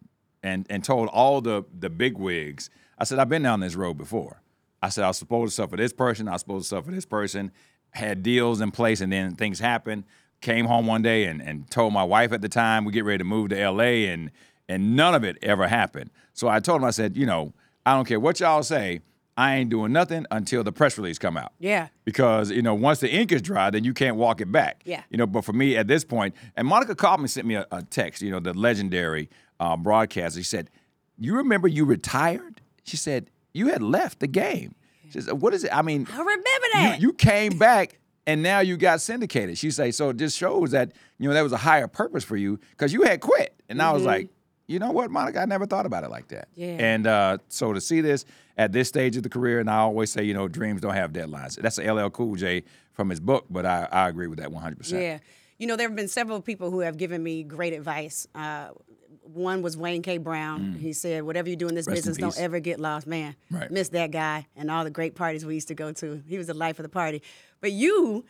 and 0.42 0.66
and 0.68 0.82
told 0.82 1.08
all 1.08 1.40
the 1.40 1.64
the 1.78 1.90
big 1.90 2.18
wigs. 2.18 2.70
I 2.98 3.04
said 3.04 3.18
I've 3.18 3.28
been 3.28 3.42
down 3.42 3.60
this 3.60 3.74
road 3.74 3.98
before. 3.98 4.42
I 4.82 4.88
said 4.88 5.04
I 5.04 5.08
was 5.08 5.18
supposed 5.18 5.52
to 5.52 5.62
suffer 5.62 5.76
this 5.76 5.92
person. 5.92 6.28
I 6.28 6.32
was 6.32 6.40
supposed 6.40 6.68
to 6.70 6.76
suffer 6.76 6.90
this 6.90 7.06
person. 7.06 7.52
Had 7.90 8.22
deals 8.22 8.60
in 8.60 8.72
place, 8.72 9.00
and 9.00 9.12
then 9.12 9.36
things 9.36 9.58
happened. 9.58 10.04
Came 10.42 10.66
home 10.66 10.86
one 10.86 11.02
day 11.02 11.24
and, 11.24 11.40
and 11.42 11.68
told 11.70 11.92
my 11.92 12.04
wife 12.04 12.32
at 12.32 12.40
the 12.42 12.48
time 12.48 12.84
we 12.84 12.92
get 12.92 13.04
ready 13.04 13.18
to 13.18 13.24
move 13.24 13.48
to 13.50 13.58
L.A. 13.60 14.08
and 14.08 14.30
and 14.68 14.96
none 14.96 15.14
of 15.14 15.24
it 15.24 15.38
ever 15.42 15.66
happened. 15.68 16.10
So 16.34 16.48
I 16.48 16.60
told 16.60 16.80
him 16.82 16.84
I 16.86 16.90
said, 16.90 17.16
you 17.16 17.24
know, 17.26 17.52
I 17.84 17.94
don't 17.94 18.04
care 18.06 18.18
what 18.20 18.40
y'all 18.40 18.62
say. 18.62 19.00
I 19.38 19.56
ain't 19.56 19.70
doing 19.70 19.92
nothing 19.92 20.24
until 20.30 20.64
the 20.64 20.72
press 20.72 20.96
release 20.96 21.18
come 21.18 21.36
out 21.36 21.52
Yeah. 21.58 21.88
because 22.04 22.50
you 22.50 22.62
know 22.62 22.74
once 22.74 23.00
the 23.00 23.10
ink 23.12 23.32
is 23.32 23.42
dry, 23.42 23.68
then 23.70 23.84
you 23.84 23.92
can't 23.92 24.16
walk 24.16 24.40
it 24.40 24.50
back. 24.50 24.82
Yeah. 24.84 25.02
You 25.10 25.18
know, 25.18 25.26
but 25.26 25.44
for 25.44 25.52
me 25.52 25.76
at 25.76 25.88
this 25.88 26.04
point, 26.04 26.34
and 26.56 26.66
Monica 26.66 26.94
Kaufman 26.94 27.28
sent 27.28 27.46
me 27.46 27.54
a, 27.54 27.66
a 27.70 27.82
text. 27.82 28.22
You 28.22 28.30
know, 28.30 28.40
the 28.40 28.54
legendary 28.54 29.28
uh, 29.60 29.76
broadcaster. 29.76 30.40
She 30.40 30.44
said, 30.44 30.70
"You 31.18 31.36
remember 31.36 31.68
you 31.68 31.84
retired?" 31.84 32.60
She 32.84 32.96
said, 32.96 33.30
"You 33.52 33.68
had 33.68 33.82
left 33.82 34.20
the 34.20 34.26
game." 34.26 34.74
She 35.10 35.20
said, 35.20 35.34
"What 35.34 35.52
is 35.54 35.64
it? 35.64 35.70
I 35.74 35.82
mean, 35.82 36.06
I 36.10 36.16
remember 36.18 36.40
you, 36.42 36.72
that. 36.74 37.00
you 37.02 37.12
came 37.12 37.58
back." 37.58 37.98
And 38.26 38.42
now 38.42 38.60
you 38.60 38.76
got 38.76 39.00
syndicated. 39.00 39.56
She 39.56 39.70
say, 39.70 39.92
so 39.92 40.10
it 40.10 40.16
just 40.16 40.36
shows 40.36 40.72
that 40.72 40.92
you 41.18 41.28
know 41.28 41.34
that 41.34 41.42
was 41.42 41.52
a 41.52 41.58
higher 41.58 41.86
purpose 41.86 42.24
for 42.24 42.36
you 42.36 42.58
because 42.70 42.92
you 42.92 43.02
had 43.02 43.20
quit. 43.20 43.54
And 43.68 43.80
I 43.80 43.92
was 43.92 44.02
like, 44.02 44.28
you 44.66 44.78
know 44.78 44.90
what, 44.90 45.10
Monica, 45.10 45.40
I 45.40 45.44
never 45.44 45.66
thought 45.66 45.86
about 45.86 46.04
it 46.04 46.10
like 46.10 46.28
that. 46.28 46.48
Yeah. 46.54 46.76
And 46.78 47.06
uh, 47.06 47.38
so 47.48 47.72
to 47.72 47.80
see 47.80 48.00
this 48.00 48.24
at 48.58 48.72
this 48.72 48.88
stage 48.88 49.16
of 49.16 49.22
the 49.22 49.28
career, 49.28 49.60
and 49.60 49.70
I 49.70 49.78
always 49.78 50.10
say, 50.10 50.24
you 50.24 50.34
know, 50.34 50.48
dreams 50.48 50.80
don't 50.80 50.94
have 50.94 51.12
deadlines. 51.12 51.56
That's 51.60 51.78
a 51.78 51.92
LL 51.92 52.10
Cool 52.10 52.36
J 52.36 52.64
from 52.92 53.10
his 53.10 53.20
book, 53.20 53.46
but 53.48 53.64
I, 53.64 53.88
I 53.92 54.08
agree 54.08 54.26
with 54.26 54.38
that 54.40 54.48
100%. 54.48 54.90
Yeah. 54.90 55.18
You 55.58 55.66
know, 55.66 55.76
there 55.76 55.88
have 55.88 55.96
been 55.96 56.08
several 56.08 56.40
people 56.40 56.70
who 56.70 56.80
have 56.80 56.96
given 56.96 57.22
me 57.22 57.42
great 57.42 57.72
advice. 57.72 58.26
Uh, 58.34 58.70
one 59.22 59.62
was 59.62 59.76
Wayne 59.76 60.02
K. 60.02 60.18
Brown. 60.18 60.72
He 60.74 60.92
said, 60.92 61.22
whatever 61.24 61.48
you 61.48 61.56
do 61.56 61.68
in 61.68 61.74
this 61.74 61.86
Mm. 61.86 61.92
Rest 61.92 62.06
in 62.06 62.10
business, 62.12 62.34
don't 62.36 62.42
ever 62.44 62.60
get 62.60 62.78
lost. 62.80 63.06
Man, 63.06 63.34
Right. 63.50 63.70
miss 63.70 63.88
that 63.90 64.10
guy 64.10 64.46
and 64.56 64.70
all 64.70 64.84
the 64.84 64.90
great 64.90 65.14
parties 65.14 65.44
we 65.44 65.54
used 65.54 65.68
to 65.68 65.74
go 65.74 65.92
to. 65.92 66.22
He 66.28 66.38
was 66.38 66.46
the 66.46 66.54
life 66.54 66.78
of 66.78 66.84
the 66.84 66.88
party. 66.88 67.22
But 67.60 67.72
you, 67.72 68.24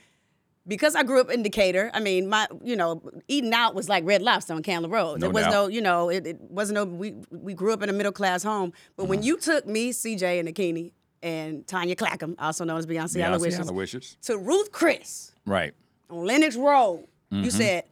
because 0.67 0.97
I 0.97 1.03
grew 1.05 1.21
up 1.21 1.31
in 1.31 1.43
Decatur, 1.43 1.91
I 1.95 2.01
mean, 2.01 2.29
my, 2.29 2.47
you 2.63 2.75
know, 2.77 3.01
eating 3.29 3.53
out 3.53 3.75
was 3.75 3.89
like 3.89 4.05
Red 4.05 4.23
Lobster 4.23 4.53
on 4.55 4.63
Candler 4.63 4.89
Road. 4.89 5.21
No 5.21 5.27
there 5.27 5.31
was 5.31 5.45
doubt. 5.45 5.51
no, 5.53 5.67
you 5.69 5.81
know, 5.81 6.09
it, 6.09 6.27
it 6.27 6.41
wasn't 6.41 6.75
no, 6.75 6.85
we, 6.85 7.15
we 7.31 7.55
grew 7.55 7.73
up 7.73 7.83
in 7.83 7.89
a 7.89 7.93
middle 7.93 8.13
class 8.13 8.43
home. 8.43 8.73
But 8.97 9.05
when 9.07 9.23
you 9.23 9.37
took 9.39 9.67
me, 9.67 9.93
CJ, 9.93 10.41
and 10.41 10.49
Akini, 10.49 10.93
and 11.23 11.67
Tanya 11.67 11.95
Clackham, 11.97 12.35
also 12.39 12.65
known 12.65 12.79
as 12.79 12.87
Beyonce, 12.87 13.17
Beyonce 13.21 13.27
Aloysius, 13.35 13.69
Aloysius. 13.69 14.17
to 14.23 14.37
Ruth 14.39 14.71
Chris, 14.73 15.33
Right, 15.47 15.73
on 16.11 16.25
Lenox 16.27 16.57
Road, 16.57 17.07
Mm-hmm. 17.33 17.45
you 17.45 17.51
said, 17.51 17.85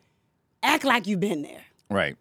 act 0.63 0.85
like 0.85 1.07
you've 1.09 1.19
been 1.21 1.43
there. 1.43 1.63
right. 1.91 2.17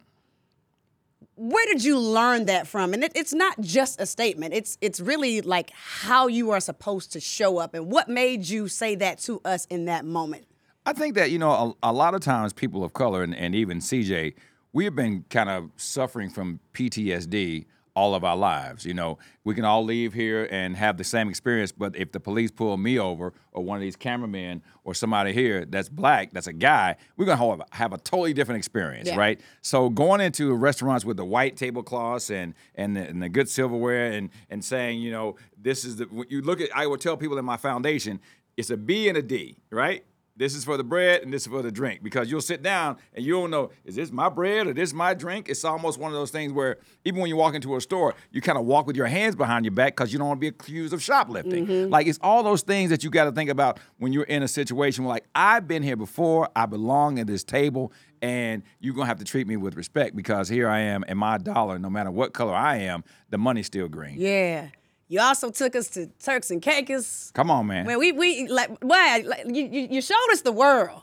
Where 1.35 1.65
did 1.65 1.83
you 1.83 1.97
learn 1.97 2.45
that 2.45 2.67
from? 2.67 2.93
And 2.93 3.03
it, 3.03 3.11
it's 3.15 3.33
not 3.33 3.59
just 3.59 3.99
a 3.99 4.05
statement. 4.05 4.53
It's 4.53 4.77
it's 4.81 4.99
really 4.99 5.41
like 5.41 5.71
how 5.71 6.27
you 6.27 6.51
are 6.51 6.59
supposed 6.59 7.11
to 7.13 7.19
show 7.19 7.57
up 7.57 7.73
and 7.73 7.91
what 7.91 8.07
made 8.07 8.47
you 8.47 8.67
say 8.67 8.95
that 8.95 9.19
to 9.19 9.41
us 9.43 9.65
in 9.65 9.85
that 9.85 10.05
moment. 10.05 10.45
I 10.85 10.93
think 10.93 11.15
that, 11.15 11.31
you 11.31 11.39
know, 11.39 11.75
a, 11.81 11.91
a 11.91 11.93
lot 11.93 12.13
of 12.13 12.21
times 12.21 12.51
people 12.51 12.83
of 12.83 12.93
color 12.93 13.23
and, 13.23 13.33
and 13.33 13.55
even 13.55 13.79
CJ, 13.79 14.33
we 14.73 14.83
have 14.83 14.95
been 14.95 15.23
kind 15.29 15.49
of 15.49 15.69
suffering 15.77 16.29
from 16.29 16.59
PTSD 16.73 17.65
all 17.95 18.15
of 18.15 18.23
our 18.23 18.35
lives. 18.35 18.85
You 18.85 18.93
know, 18.93 19.17
we 19.43 19.53
can 19.53 19.65
all 19.65 19.83
leave 19.83 20.13
here 20.13 20.47
and 20.51 20.75
have 20.75 20.97
the 20.97 21.03
same 21.03 21.29
experience, 21.29 21.71
but 21.71 21.95
if 21.95 22.11
the 22.11 22.19
police 22.19 22.49
pull 22.51 22.75
me 22.77 22.97
over 22.99 23.33
or 23.51 23.63
one 23.63 23.77
of 23.77 23.81
these 23.81 23.95
cameramen 23.95 24.63
or 24.83 24.93
somebody 24.95 25.31
here 25.31 25.65
that's 25.65 25.89
black, 25.89 26.31
that's 26.33 26.47
a 26.47 26.53
guy, 26.53 26.95
we're 27.17 27.25
gonna 27.25 27.45
have, 27.57 27.61
have 27.71 27.93
a 27.93 27.97
totally 27.99 28.33
different 28.33 28.57
experience, 28.57 29.07
Yeah. 29.09 29.17
right? 29.17 29.39
So 29.61 29.89
going 29.89 30.21
into 30.21 30.53
restaurants 30.55 31.05
with 31.05 31.17
the 31.17 31.25
white 31.25 31.55
tablecloths 31.55 32.29
and 32.31 32.55
and 32.75 32.95
the, 32.95 33.07
and 33.07 33.21
the 33.21 33.29
good 33.29 33.47
silverware 33.49 34.11
and 34.11 34.29
and 34.49 34.63
saying, 34.65 35.01
you 35.01 35.11
know, 35.11 35.35
this 35.55 35.85
is 35.85 35.97
the 35.97 36.05
when 36.05 36.27
you 36.29 36.41
look 36.41 36.61
at 36.61 36.69
I 36.75 36.87
will 36.87 36.97
tell 36.97 37.15
people 37.17 37.37
in 37.37 37.45
my 37.45 37.57
foundation, 37.57 38.19
it's 38.57 38.69
a 38.69 38.77
B 38.77 39.07
and 39.07 39.17
a 39.17 39.21
D, 39.21 39.57
right? 39.71 40.03
This 40.35 40.55
is 40.55 40.65
for 40.65 40.77
the 40.77 40.83
bread 40.83 41.21
and 41.21 41.31
this 41.31 41.43
is 41.43 41.47
for 41.47 41.61
the 41.61 41.71
drink 41.71 42.01
because 42.01 42.31
you'll 42.31 42.41
sit 42.41 42.63
down 42.63 42.97
and 43.13 43.23
you 43.23 43.33
don't 43.33 43.51
know 43.51 43.69
is 43.85 43.95
this 43.95 44.11
my 44.11 44.29
bread 44.29 44.65
or 44.65 44.73
this 44.73 44.91
my 44.91 45.13
drink. 45.13 45.47
It's 45.47 45.63
almost 45.63 45.99
one 45.99 46.11
of 46.11 46.15
those 46.15 46.31
things 46.31 46.51
where 46.51 46.77
even 47.05 47.21
when 47.21 47.29
you 47.29 47.35
walk 47.35 47.53
into 47.53 47.75
a 47.75 47.81
store, 47.81 48.15
you 48.31 48.41
kind 48.41 48.57
of 48.57 48.65
walk 48.65 48.87
with 48.87 48.95
your 48.95 49.05
hands 49.05 49.35
behind 49.35 49.63
your 49.63 49.73
back 49.73 49.95
because 49.95 50.11
you 50.11 50.17
don't 50.17 50.27
want 50.27 50.39
to 50.39 50.41
be 50.41 50.47
accused 50.47 50.91
of 50.91 51.03
shoplifting. 51.03 51.67
Mm-hmm. 51.67 51.91
Like 51.91 52.07
it's 52.07 52.19
all 52.21 52.41
those 52.41 52.63
things 52.63 52.89
that 52.89 53.03
you 53.03 53.11
got 53.11 53.25
to 53.25 53.31
think 53.31 53.51
about 53.51 53.79
when 53.97 54.11
you're 54.11 54.23
in 54.23 54.41
a 54.41 54.47
situation 54.47 55.03
where 55.03 55.13
like 55.13 55.25
I've 55.35 55.67
been 55.67 55.83
here 55.83 55.97
before, 55.97 56.49
I 56.55 56.65
belong 56.65 57.19
at 57.19 57.27
this 57.27 57.43
table, 57.43 57.93
and 58.23 58.63
you're 58.79 58.95
gonna 58.95 59.05
have 59.05 59.19
to 59.19 59.25
treat 59.25 59.47
me 59.47 59.57
with 59.57 59.75
respect 59.75 60.15
because 60.15 60.49
here 60.49 60.67
I 60.67 60.79
am 60.79 61.03
and 61.07 61.19
my 61.19 61.37
dollar, 61.37 61.77
no 61.77 61.89
matter 61.89 62.09
what 62.09 62.33
color 62.33 62.55
I 62.55 62.77
am, 62.77 63.03
the 63.29 63.37
money's 63.37 63.67
still 63.67 63.87
green. 63.87 64.19
Yeah. 64.19 64.69
You 65.07 65.19
also 65.21 65.51
took 65.51 65.75
us 65.75 65.89
to 65.91 66.07
Turks 66.23 66.49
and 66.49 66.61
Caicos. 66.61 67.31
Come 67.33 67.51
on, 67.51 67.67
man. 67.67 67.85
Where 67.85 67.99
we 67.99 68.11
we 68.11 68.47
like 68.47 68.69
why 68.81 69.23
like, 69.25 69.45
you, 69.47 69.67
you 69.71 69.87
you 69.91 70.01
showed 70.01 70.29
us 70.31 70.41
the 70.41 70.51
world. 70.51 71.01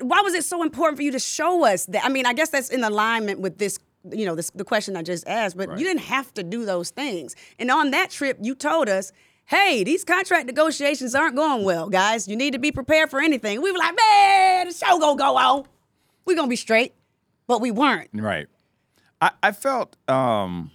Why 0.00 0.20
was 0.22 0.34
it 0.34 0.44
so 0.44 0.62
important 0.62 0.96
for 0.98 1.02
you 1.02 1.12
to 1.12 1.18
show 1.20 1.64
us 1.64 1.86
that? 1.86 2.04
I 2.04 2.08
mean, 2.08 2.26
I 2.26 2.32
guess 2.32 2.50
that's 2.50 2.68
in 2.68 2.82
alignment 2.84 3.40
with 3.40 3.58
this, 3.58 3.78
you 4.10 4.26
know, 4.26 4.34
this, 4.34 4.50
the 4.50 4.64
question 4.64 4.96
I 4.96 5.02
just 5.02 5.26
asked. 5.28 5.56
But 5.56 5.68
Right. 5.68 5.78
you 5.78 5.84
didn't 5.86 6.02
have 6.02 6.34
to 6.34 6.42
do 6.42 6.64
those 6.66 6.90
things. 6.90 7.36
And 7.58 7.70
on 7.70 7.90
that 7.92 8.10
trip, 8.10 8.38
you 8.42 8.54
told 8.54 8.88
us, 8.88 9.12
"Hey, 9.46 9.84
these 9.84 10.04
contract 10.04 10.46
negotiations 10.46 11.14
aren't 11.14 11.36
going 11.36 11.64
well, 11.64 11.88
guys. 11.88 12.26
You 12.28 12.36
need 12.36 12.52
to 12.54 12.58
be 12.58 12.72
prepared 12.72 13.08
for 13.10 13.20
anything." 13.20 13.62
We 13.62 13.70
were 13.72 13.78
like, 13.78 13.94
"Man, 13.96 14.66
the 14.66 14.74
show 14.74 14.98
gonna 14.98 15.16
go 15.16 15.36
on. 15.36 15.64
We 16.24 16.34
gonna 16.34 16.48
be 16.48 16.56
straight," 16.56 16.92
but 17.46 17.60
we 17.60 17.70
weren't. 17.70 18.10
Right. 18.12 18.48
I, 19.22 19.30
I 19.42 19.52
felt 19.52 19.96
um, 20.08 20.70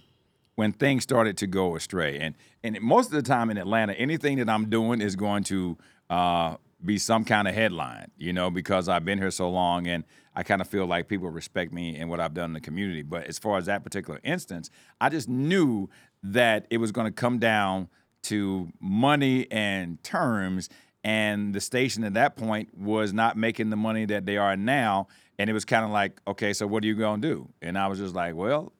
when 0.56 0.72
things 0.72 1.02
started 1.02 1.36
to 1.38 1.46
go 1.46 1.76
astray, 1.76 2.18
and 2.18 2.34
and 2.62 2.80
most 2.80 3.06
of 3.06 3.12
the 3.12 3.22
time 3.22 3.50
in 3.50 3.58
Atlanta, 3.58 3.92
anything 3.94 4.38
that 4.38 4.48
I'm 4.48 4.70
doing 4.70 5.00
is 5.00 5.16
going 5.16 5.44
to 5.44 5.76
uh, 6.10 6.56
be 6.84 6.98
some 6.98 7.24
kind 7.24 7.48
of 7.48 7.54
headline, 7.54 8.10
you 8.16 8.32
know, 8.32 8.50
because 8.50 8.88
I've 8.88 9.04
been 9.04 9.18
here 9.18 9.30
so 9.30 9.50
long, 9.50 9.86
and 9.86 10.04
I 10.34 10.42
kind 10.42 10.60
of 10.60 10.68
feel 10.68 10.86
like 10.86 11.08
people 11.08 11.30
respect 11.30 11.72
me 11.72 11.96
and 11.96 12.10
what 12.10 12.20
I've 12.20 12.34
done 12.34 12.50
in 12.50 12.54
the 12.54 12.60
community. 12.60 13.02
But 13.02 13.24
as 13.24 13.38
far 13.38 13.58
as 13.58 13.66
that 13.66 13.84
particular 13.84 14.20
instance, 14.24 14.70
I 15.00 15.08
just 15.08 15.28
knew 15.28 15.88
that 16.22 16.66
it 16.70 16.78
was 16.78 16.92
going 16.92 17.06
to 17.06 17.12
come 17.12 17.38
down 17.38 17.88
to 18.24 18.70
money 18.80 19.46
and 19.50 20.02
terms. 20.02 20.68
And 21.04 21.54
the 21.54 21.60
station 21.60 22.02
at 22.04 22.14
that 22.14 22.36
point 22.36 22.76
was 22.76 23.12
not 23.12 23.36
making 23.36 23.70
the 23.70 23.76
money 23.76 24.06
that 24.06 24.26
they 24.26 24.38
are 24.38 24.56
now. 24.56 25.08
And 25.38 25.50
it 25.50 25.52
was 25.52 25.64
kind 25.64 25.84
of 25.84 25.90
like, 25.90 26.20
okay, 26.26 26.52
so 26.52 26.66
what 26.66 26.82
are 26.82 26.86
you 26.86 26.94
going 26.94 27.20
to 27.20 27.28
do? 27.28 27.48
And 27.60 27.76
I 27.76 27.88
was 27.88 27.98
just 27.98 28.14
like, 28.14 28.34
well, 28.34 28.72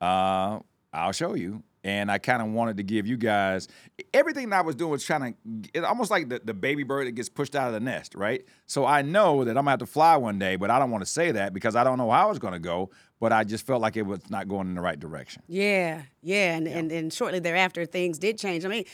uh, 0.00 0.58
I'll 0.92 1.12
show 1.12 1.34
you. 1.34 1.62
And 1.84 2.10
I 2.10 2.18
kind 2.18 2.42
of 2.42 2.48
wanted 2.48 2.76
to 2.78 2.82
give 2.82 3.06
you 3.06 3.16
guys 3.16 3.68
everything 4.12 4.50
that 4.50 4.58
I 4.58 4.60
was 4.62 4.74
doing 4.74 4.90
was 4.90 5.04
trying 5.04 5.32
to, 5.32 5.70
it 5.72 5.84
almost 5.84 6.10
like 6.10 6.28
the, 6.28 6.40
the 6.44 6.52
baby 6.52 6.82
bird 6.82 7.06
that 7.06 7.12
gets 7.12 7.28
pushed 7.28 7.54
out 7.54 7.68
of 7.68 7.72
the 7.72 7.80
nest, 7.80 8.14
right? 8.14 8.44
So 8.66 8.84
I 8.84 9.02
know 9.02 9.44
that 9.44 9.52
I'm 9.52 9.62
gonna 9.62 9.70
have 9.70 9.78
to 9.78 9.86
fly 9.86 10.16
one 10.16 10.38
day, 10.38 10.56
but 10.56 10.70
I 10.70 10.78
don't 10.78 10.90
want 10.90 11.02
to 11.02 11.10
say 11.10 11.30
that 11.32 11.54
because 11.54 11.76
I 11.76 11.84
don't 11.84 11.96
know 11.96 12.10
how 12.10 12.30
it's 12.30 12.38
gonna 12.40 12.58
go. 12.58 12.90
But 13.20 13.32
I 13.32 13.44
just 13.44 13.66
felt 13.66 13.80
like 13.80 13.96
it 13.96 14.02
was 14.02 14.28
not 14.28 14.48
going 14.48 14.68
in 14.68 14.74
the 14.74 14.80
right 14.80 14.98
direction. 14.98 15.42
Yeah, 15.48 16.02
yeah, 16.22 16.56
and, 16.56 16.68
and 16.68 16.92
and 16.92 17.12
shortly 17.12 17.40
thereafter 17.40 17.84
things 17.84 18.18
did 18.18 18.38
change. 18.38 18.64
I 18.64 18.68
mean, 18.68 18.84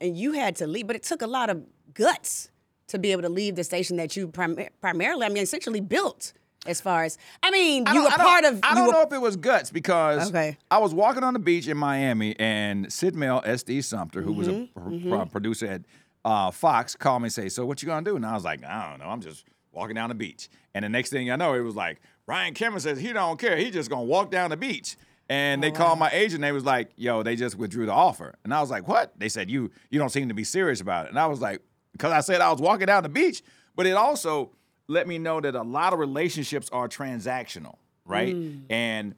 you 0.00 0.32
had 0.32 0.56
to 0.56 0.66
leave, 0.66 0.86
but 0.86 0.96
it 0.96 1.04
took 1.04 1.22
a 1.22 1.26
lot 1.26 1.50
of 1.50 1.64
guts 1.94 2.50
to 2.88 2.98
be 2.98 3.12
able 3.12 3.22
to 3.22 3.28
leave 3.28 3.54
the 3.54 3.64
station 3.64 3.96
that 3.98 4.16
you 4.16 4.28
prim- 4.28 4.58
primarily, 4.80 5.26
I 5.26 5.28
mean, 5.28 5.42
essentially 5.42 5.80
built. 5.80 6.32
As 6.66 6.80
far 6.80 7.04
as 7.04 7.16
I 7.42 7.50
mean, 7.50 7.86
I 7.86 7.94
you 7.94 8.02
were 8.04 8.10
part 8.10 8.44
of. 8.44 8.60
I 8.62 8.74
don't 8.74 8.86
were, 8.88 8.92
know 8.92 9.02
if 9.02 9.12
it 9.12 9.20
was 9.20 9.36
guts 9.36 9.70
because 9.70 10.28
Okay. 10.30 10.58
I 10.70 10.78
was 10.78 10.92
walking 10.92 11.22
on 11.22 11.32
the 11.32 11.38
beach 11.38 11.68
in 11.68 11.76
Miami 11.76 12.38
and 12.38 12.92
Sid 12.92 13.14
Mel, 13.14 13.40
SD 13.42 13.82
Sumter, 13.84 14.22
who 14.22 14.32
was 14.32 14.48
a 14.48 14.52
Mm-hmm, 14.52 15.08
pr- 15.22 15.24
producer 15.30 15.66
at 15.66 15.82
uh, 16.24 16.50
Fox, 16.50 16.94
called 16.96 17.22
me 17.22 17.26
and 17.26 17.32
say, 17.32 17.48
"So 17.48 17.64
what 17.64 17.82
you 17.82 17.86
gonna 17.86 18.04
do?" 18.04 18.16
And 18.16 18.26
I 18.26 18.34
was 18.34 18.44
like, 18.44 18.64
"I 18.64 18.90
don't 18.90 18.98
know. 18.98 19.06
I'm 19.06 19.20
just 19.20 19.44
walking 19.72 19.94
down 19.94 20.08
the 20.08 20.14
beach." 20.14 20.48
And 20.74 20.84
the 20.84 20.88
next 20.88 21.10
thing 21.10 21.30
I 21.30 21.36
know, 21.36 21.54
it 21.54 21.60
was 21.60 21.76
like 21.76 22.00
Ryan 22.26 22.54
Cameron 22.54 22.80
says 22.80 22.98
he 22.98 23.12
don't 23.12 23.38
care. 23.38 23.56
He 23.56 23.70
just 23.70 23.88
gonna 23.88 24.02
walk 24.04 24.30
down 24.30 24.50
the 24.50 24.56
beach. 24.56 24.96
And 25.30 25.62
they 25.62 25.70
called 25.70 25.98
my 25.98 26.10
agent. 26.10 26.40
They 26.42 26.52
was 26.52 26.64
like, 26.64 26.90
"Yo, 26.96 27.22
they 27.22 27.36
just 27.36 27.56
withdrew 27.56 27.86
the 27.86 27.92
offer." 27.92 28.34
And 28.44 28.52
I 28.52 28.60
was 28.60 28.70
like, 28.70 28.88
"What?" 28.88 29.12
They 29.18 29.28
said, 29.28 29.48
"You 29.50 29.70
you 29.90 29.98
don't 29.98 30.10
seem 30.10 30.28
to 30.28 30.34
be 30.34 30.44
serious 30.44 30.80
about 30.80 31.06
it." 31.06 31.10
And 31.10 31.18
I 31.18 31.26
was 31.26 31.40
like, 31.40 31.62
"Because 31.92 32.12
I 32.12 32.20
said 32.20 32.40
I 32.40 32.50
was 32.50 32.60
walking 32.60 32.86
down 32.86 33.04
the 33.04 33.08
beach." 33.08 33.42
But 33.76 33.86
it 33.86 33.92
also 33.92 34.50
let 34.88 35.06
me 35.06 35.18
know 35.18 35.40
that 35.40 35.54
a 35.54 35.62
lot 35.62 35.92
of 35.92 35.98
relationships 35.98 36.68
are 36.72 36.88
transactional, 36.88 37.76
right? 38.04 38.34
And 38.70 39.14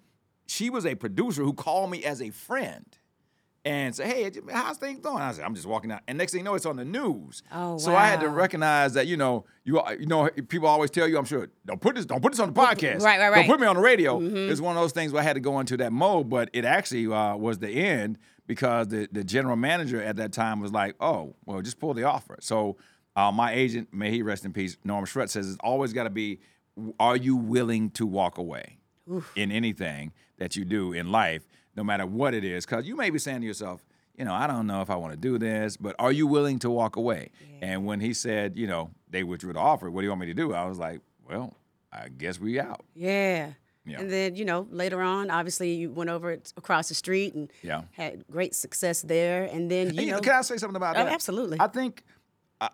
she 0.47 0.69
was 0.69 0.85
a 0.85 0.95
producer 0.97 1.43
who 1.45 1.53
called 1.53 1.91
me 1.91 2.05
as 2.05 2.21
a 2.21 2.31
friend 2.31 2.85
and 3.65 3.95
said, 3.95 4.07
"Hey, 4.07 4.31
how's 4.51 4.79
things 4.79 5.01
going?" 5.01 5.23
I 5.23 5.31
said, 5.33 5.45
"I'm 5.45 5.55
just 5.55 5.67
walking 5.67 5.93
out." 5.93 6.01
And 6.09 6.17
next 6.19 6.33
thing 6.33 6.41
you 6.41 6.45
know, 6.45 6.55
it's 6.55 6.67
on 6.67 6.77
the 6.77 6.85
news. 6.85 7.43
Oh, 7.53 7.77
So 7.79 7.95
I 7.95 8.07
had 8.07 8.21
to 8.21 8.29
recognize 8.29 8.95
that 8.95 9.07
you 9.07 9.17
know 9.17 9.45
you 9.65 9.81
you 9.99 10.07
know 10.07 10.29
people 10.49 10.67
always 10.67 10.91
tell 10.91 11.07
you, 11.07 11.19
I'm 11.19 11.25
sure, 11.27 11.49
don't 11.67 11.81
put 11.81 11.95
this 11.95 12.07
don't 12.07 12.23
put 12.23 12.33
this 12.33 12.41
on 12.41 12.53
the 12.53 12.59
podcast. 12.61 13.03
Right, 13.03 13.21
right, 13.21 13.31
Don't 13.35 13.47
put 13.47 13.61
me 13.61 13.67
on 13.67 13.77
the 13.77 13.83
radio. 13.83 14.19
It's 14.21 14.61
one 14.61 14.77
of 14.77 14.83
those 14.83 14.93
things 14.93 15.13
where 15.13 15.21
I 15.23 15.25
had 15.25 15.35
to 15.35 15.41
go 15.41 15.61
into 15.61 15.77
that 15.77 15.93
mode, 15.93 16.29
but 16.31 16.49
it 16.53 16.65
actually 16.65 17.07
uh, 17.07 17.37
was 17.37 17.59
the 17.59 17.69
end 17.71 18.19
because 18.47 18.89
the 18.89 19.09
the 19.13 19.23
general 19.23 19.57
manager 19.57 20.03
at 20.03 20.17
that 20.17 20.33
time 20.33 20.61
was 20.61 20.73
like, 20.73 20.97
"Oh, 20.99 21.37
well, 21.45 21.61
just 21.63 21.79
pull 21.79 21.93
the 21.95 22.05
offer." 22.05 22.39
So 22.41 22.77
uh, 23.17 23.31
my 23.33 23.53
agent, 23.53 23.93
may 23.93 24.11
he 24.11 24.23
rest 24.23 24.45
in 24.45 24.53
peace, 24.53 24.77
Norm 24.85 25.05
Shred 25.05 25.31
says 25.31 25.49
it's 25.49 25.59
always 25.63 25.93
got 25.93 26.05
to 26.05 26.11
be, 26.11 26.41
are 26.99 27.17
you 27.17 27.37
willing 27.37 27.91
to 27.91 28.07
walk 28.07 28.39
away 28.39 28.79
in 29.35 29.51
anything 29.51 30.13
that 30.39 30.55
you 30.57 30.65
do 30.65 30.93
in 30.93 31.11
life, 31.11 31.47
no 31.77 31.83
matter 31.85 32.07
what 32.07 32.35
it 32.35 32.45
is? 32.45 32.65
Because 32.65 32.87
you 32.87 32.97
may 32.97 33.11
be 33.11 33.19
saying 33.19 33.41
to 33.41 33.47
yourself, 33.47 33.85
you 34.17 34.25
know, 34.25 34.35
I 34.35 34.47
don't 34.47 34.67
know 34.67 34.81
if 34.83 34.91
I 34.91 34.97
want 34.97 35.13
to 35.13 35.17
do 35.19 35.39
this, 35.39 35.77
but 35.77 35.97
are 35.99 36.13
you 36.13 36.27
willing 36.27 36.59
to 36.61 36.71
walk 36.71 36.97
away? 36.97 37.31
And 37.63 37.85
when 37.87 38.01
he 38.01 38.13
said, 38.15 38.57
you 38.57 38.67
know, 38.67 38.91
they 39.09 39.23
withdrew 39.25 39.53
the 39.55 39.59
offer, 39.61 39.91
what 39.91 40.03
do 40.03 40.05
you 40.05 40.11
want 40.11 40.21
me 40.21 40.27
to 40.27 40.35
do? 40.35 40.53
I 40.53 40.67
was 40.67 40.79
like, 40.79 41.01
well, 41.29 41.55
I 41.93 42.09
guess 42.09 42.39
we 42.39 42.61
out. 42.61 42.85
Yeah. 42.95 43.53
Yeah. 43.87 43.99
And 44.01 44.11
then, 44.11 44.37
you 44.37 44.45
know, 44.45 44.69
later 44.71 45.01
on, 45.01 45.31
obviously, 45.31 45.73
you 45.73 45.91
went 45.91 46.11
over 46.11 46.39
across 46.57 46.89
the 46.91 46.95
street 46.95 47.35
and 47.35 47.51
Yeah. 47.63 47.83
had 47.93 48.25
great 48.31 48.55
success 48.55 49.01
there. 49.01 49.45
And 49.45 49.71
then, 49.71 49.87
you 49.87 49.91
And, 49.91 50.01
you 50.03 50.07
know, 50.09 50.17
know, 50.17 50.21
can 50.21 50.35
I 50.35 50.43
say 50.43 50.59
something 50.59 50.77
about 50.77 50.97
Oh, 50.99 51.05
that? 51.05 51.13
absolutely. 51.13 51.57
I 51.59 51.67
think 51.67 52.05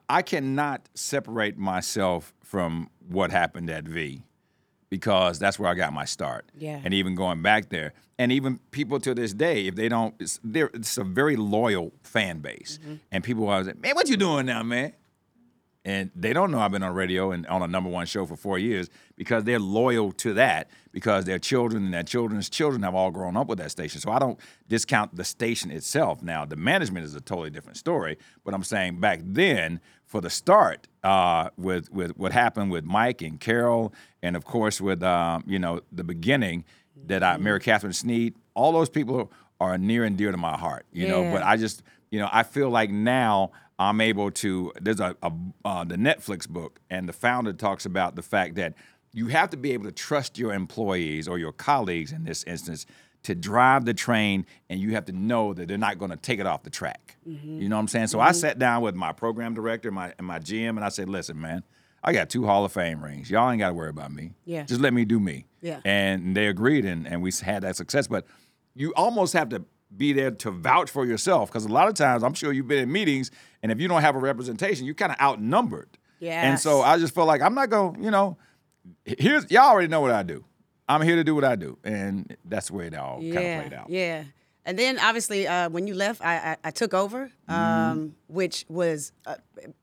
I, 0.09 0.23
cannot 0.23 0.89
separate 0.95 1.57
myself 1.57 2.35
from 2.43 2.91
what 3.09 3.31
happened 3.31 3.71
at 3.71 3.85
V 3.85 4.23
because 4.91 5.39
that's 5.39 5.59
where 5.59 5.69
I 5.71 5.75
got 5.75 5.93
my 5.93 6.05
start. 6.05 6.51
Yeah. 6.57 6.81
And 6.85 6.93
even 6.95 7.15
going 7.15 7.43
back 7.43 7.69
there, 7.71 7.93
and 8.19 8.33
even 8.33 8.59
people 8.71 8.99
to 9.01 9.15
this 9.15 9.33
day, 9.35 9.67
if 9.67 9.75
they 9.75 9.89
don't, 9.89 10.15
it's, 10.19 10.41
it's 10.55 10.97
a 10.99 11.05
very 11.05 11.37
loyal 11.37 11.93
fan 12.03 12.41
base, 12.41 12.79
Mm-hmm. 12.83 12.95
and 13.13 13.23
people 13.25 13.49
always 13.49 13.67
like, 13.67 13.81
"Man, 13.81 13.95
what 13.95 14.09
you 14.09 14.17
doing 14.17 14.47
now, 14.47 14.63
man?" 14.63 14.93
And 15.87 16.11
they 16.17 16.33
don't 16.33 16.51
know 16.51 16.59
I've 16.59 16.73
been 16.73 16.83
on 16.83 16.93
radio 16.95 17.31
and 17.31 17.47
on 17.47 17.63
a 17.63 17.69
number 17.69 17.89
one 17.89 18.07
show 18.07 18.27
for 18.27 18.35
four 18.35 18.59
years 18.59 18.91
because 19.15 19.45
they're 19.45 19.61
loyal 19.61 20.11
to 20.13 20.35
that 20.35 20.69
because 20.91 21.27
their 21.27 21.39
children 21.39 21.85
and 21.85 21.95
their 21.95 22.03
children's 22.03 22.51
children 22.51 22.83
have 22.83 22.97
all 22.97 23.13
grown 23.13 23.37
up 23.37 23.47
with 23.47 23.59
that 23.59 23.71
station. 23.71 24.01
So 24.01 24.11
I 24.11 24.19
don't 24.19 24.39
discount 24.69 25.15
the 25.15 25.23
station 25.23 25.71
itself. 25.71 26.23
Now 26.23 26.45
the 26.45 26.57
management 26.57 27.07
is 27.07 27.15
a 27.15 27.21
totally 27.21 27.51
different 27.51 27.79
story, 27.79 28.19
but 28.45 28.53
I'm 28.53 28.65
saying 28.65 28.99
back 28.99 29.21
then 29.23 29.81
for 30.05 30.21
the 30.21 30.29
start 30.29 30.89
uh, 31.05 31.51
with 31.57 31.93
with 31.93 32.17
what 32.17 32.33
happened 32.33 32.73
with 32.73 32.85
Mike 32.85 33.23
and 33.23 33.39
Carol, 33.39 33.95
and 34.23 34.35
of 34.35 34.45
course 34.45 34.81
with 34.81 35.05
um, 35.05 35.45
you 35.47 35.61
know 35.61 35.83
the 35.93 36.05
beginning 36.05 36.65
that 37.07 37.23
I 37.23 37.37
Mary 37.37 37.61
Catherine 37.61 37.93
Sneed, 37.93 38.35
all 38.55 38.73
those 38.73 38.89
people 38.89 39.31
are 39.61 39.79
near 39.79 40.03
and 40.03 40.19
dear 40.19 40.33
to 40.33 40.37
my 40.37 40.57
heart. 40.57 40.85
You 40.93 41.07
know, 41.07 41.31
but 41.33 41.45
I 41.45 41.57
just 41.57 41.85
you 42.11 42.19
know 42.19 42.29
I 42.33 42.43
feel 42.43 42.71
like 42.71 42.91
now 42.91 43.53
I'm 43.79 44.01
able 44.01 44.31
to. 44.33 44.73
There's 44.81 45.01
a, 45.01 45.17
a 45.23 45.33
uh, 45.65 45.85
the 45.85 45.97
Netflix 45.97 46.49
book, 46.49 46.81
and 46.91 47.09
the 47.09 47.13
founder 47.13 47.53
talks 47.53 47.85
about 47.87 48.17
the 48.17 48.23
fact 48.23 48.55
that 48.57 48.75
you 49.13 49.29
have 49.29 49.51
to 49.51 49.57
be 49.57 49.73
able 49.73 49.85
to 49.85 49.93
trust 49.93 50.39
your 50.39 50.53
employees 50.53 51.29
or 51.29 51.39
your 51.39 51.53
colleagues 51.53 52.13
in 52.13 52.25
this 52.25 52.43
instance 52.45 52.87
to 53.23 53.35
drive 53.35 53.85
the 53.85 53.95
train, 53.95 54.47
and 54.71 54.81
you 54.81 54.93
have 54.93 55.05
to 55.07 55.13
know 55.13 55.53
that 55.53 55.69
they're 55.69 55.79
not 55.79 55.99
going 55.99 56.11
to 56.11 56.17
take 56.17 56.39
it 56.39 56.47
off 56.47 56.63
the 56.63 56.71
track. 56.71 57.17
You 57.61 57.69
know 57.69 57.77
what 57.77 57.81
I'm 57.81 57.89
saying? 57.89 58.07
So 58.09 58.21
I 58.21 58.33
sat 58.33 58.59
down 58.59 58.83
with 58.83 58.95
my 58.95 59.13
program 59.13 59.55
director, 59.55 59.91
my 59.91 60.13
and 60.19 60.27
my 60.27 60.39
GM, 60.39 60.71
and 60.71 60.85
I 60.85 60.89
said, 60.89 61.09
"Listen, 61.09 61.41
man." 61.41 61.63
I 62.05 62.13
got 62.13 62.31
two 62.31 62.47
Hall 62.47 62.65
of 62.65 62.71
Fame 62.71 63.03
rings. 63.03 63.29
Y'all 63.29 63.51
ain't 63.51 63.59
got 63.59 63.69
to 63.69 63.75
worry 63.75 63.89
about 63.89 64.13
me. 64.13 64.31
Yeah. 64.45 64.63
Just 64.63 64.81
let 64.81 64.95
me 64.95 65.05
do 65.05 65.19
me. 65.19 65.47
Yeah. 65.61 65.81
And 65.85 66.37
they 66.37 66.47
agreed, 66.47 66.85
and, 66.85 67.05
and 67.05 67.21
we 67.21 67.33
had 67.43 67.65
that 67.65 67.75
success. 67.75 68.07
But 68.07 68.27
you 68.77 68.95
almost 68.95 69.33
have 69.33 69.49
to 69.49 69.65
be 69.95 70.13
there 70.13 70.31
to 70.31 70.51
vouch 70.51 70.91
for 70.91 71.05
yourself 71.05 71.51
because 71.51 71.65
a 71.65 71.69
lot 71.69 71.89
of 71.89 71.95
times 71.95 72.23
I'm 72.23 72.35
sure 72.35 72.53
you've 72.53 72.69
been 72.69 72.83
in 72.83 72.91
meetings, 72.93 73.31
and 73.63 73.71
if 73.71 73.81
you 73.81 73.89
don't 73.89 74.03
have 74.03 74.17
a 74.17 74.19
representation, 74.19 74.85
you're 74.87 74.95
kind 74.95 75.13
of 75.13 75.21
outnumbered. 75.21 75.89
Yeah. 76.21 76.49
And 76.49 76.59
so 76.59 76.81
I 76.83 76.99
just 76.99 77.15
felt 77.15 77.27
like 77.29 77.43
I'm 77.43 77.55
not 77.55 77.69
going, 77.71 78.03
you 78.03 78.11
know, 78.11 78.37
here's, 79.05 79.51
y'all 79.51 79.69
already 79.71 79.89
know 79.89 80.01
what 80.01 80.13
I 80.13 80.23
do. 80.23 80.45
I'm 80.89 81.03
here 81.03 81.17
to 81.17 81.25
do 81.25 81.35
what 81.35 81.45
I 81.45 81.57
do. 81.57 81.79
And 81.85 82.37
that's 82.45 82.69
the 82.69 82.75
way 82.75 82.87
it 82.87 82.95
all 82.95 83.17
kind 83.19 83.29
of 83.29 83.33
played 83.35 83.73
out. 83.75 83.91
Yeah. 83.91 84.25
And 84.65 84.79
then 84.79 84.99
obviously, 84.99 85.47
uh, 85.47 85.69
when 85.69 85.87
you 85.87 85.95
left, 85.95 86.25
I, 86.25 86.37
I, 86.37 86.57
I 86.65 86.71
took 86.71 86.95
over, 86.95 87.31
Mm-hmm. 87.49 87.53
um, 87.53 88.15
which 88.29 88.65
was 88.69 89.13
uh, 89.27 89.37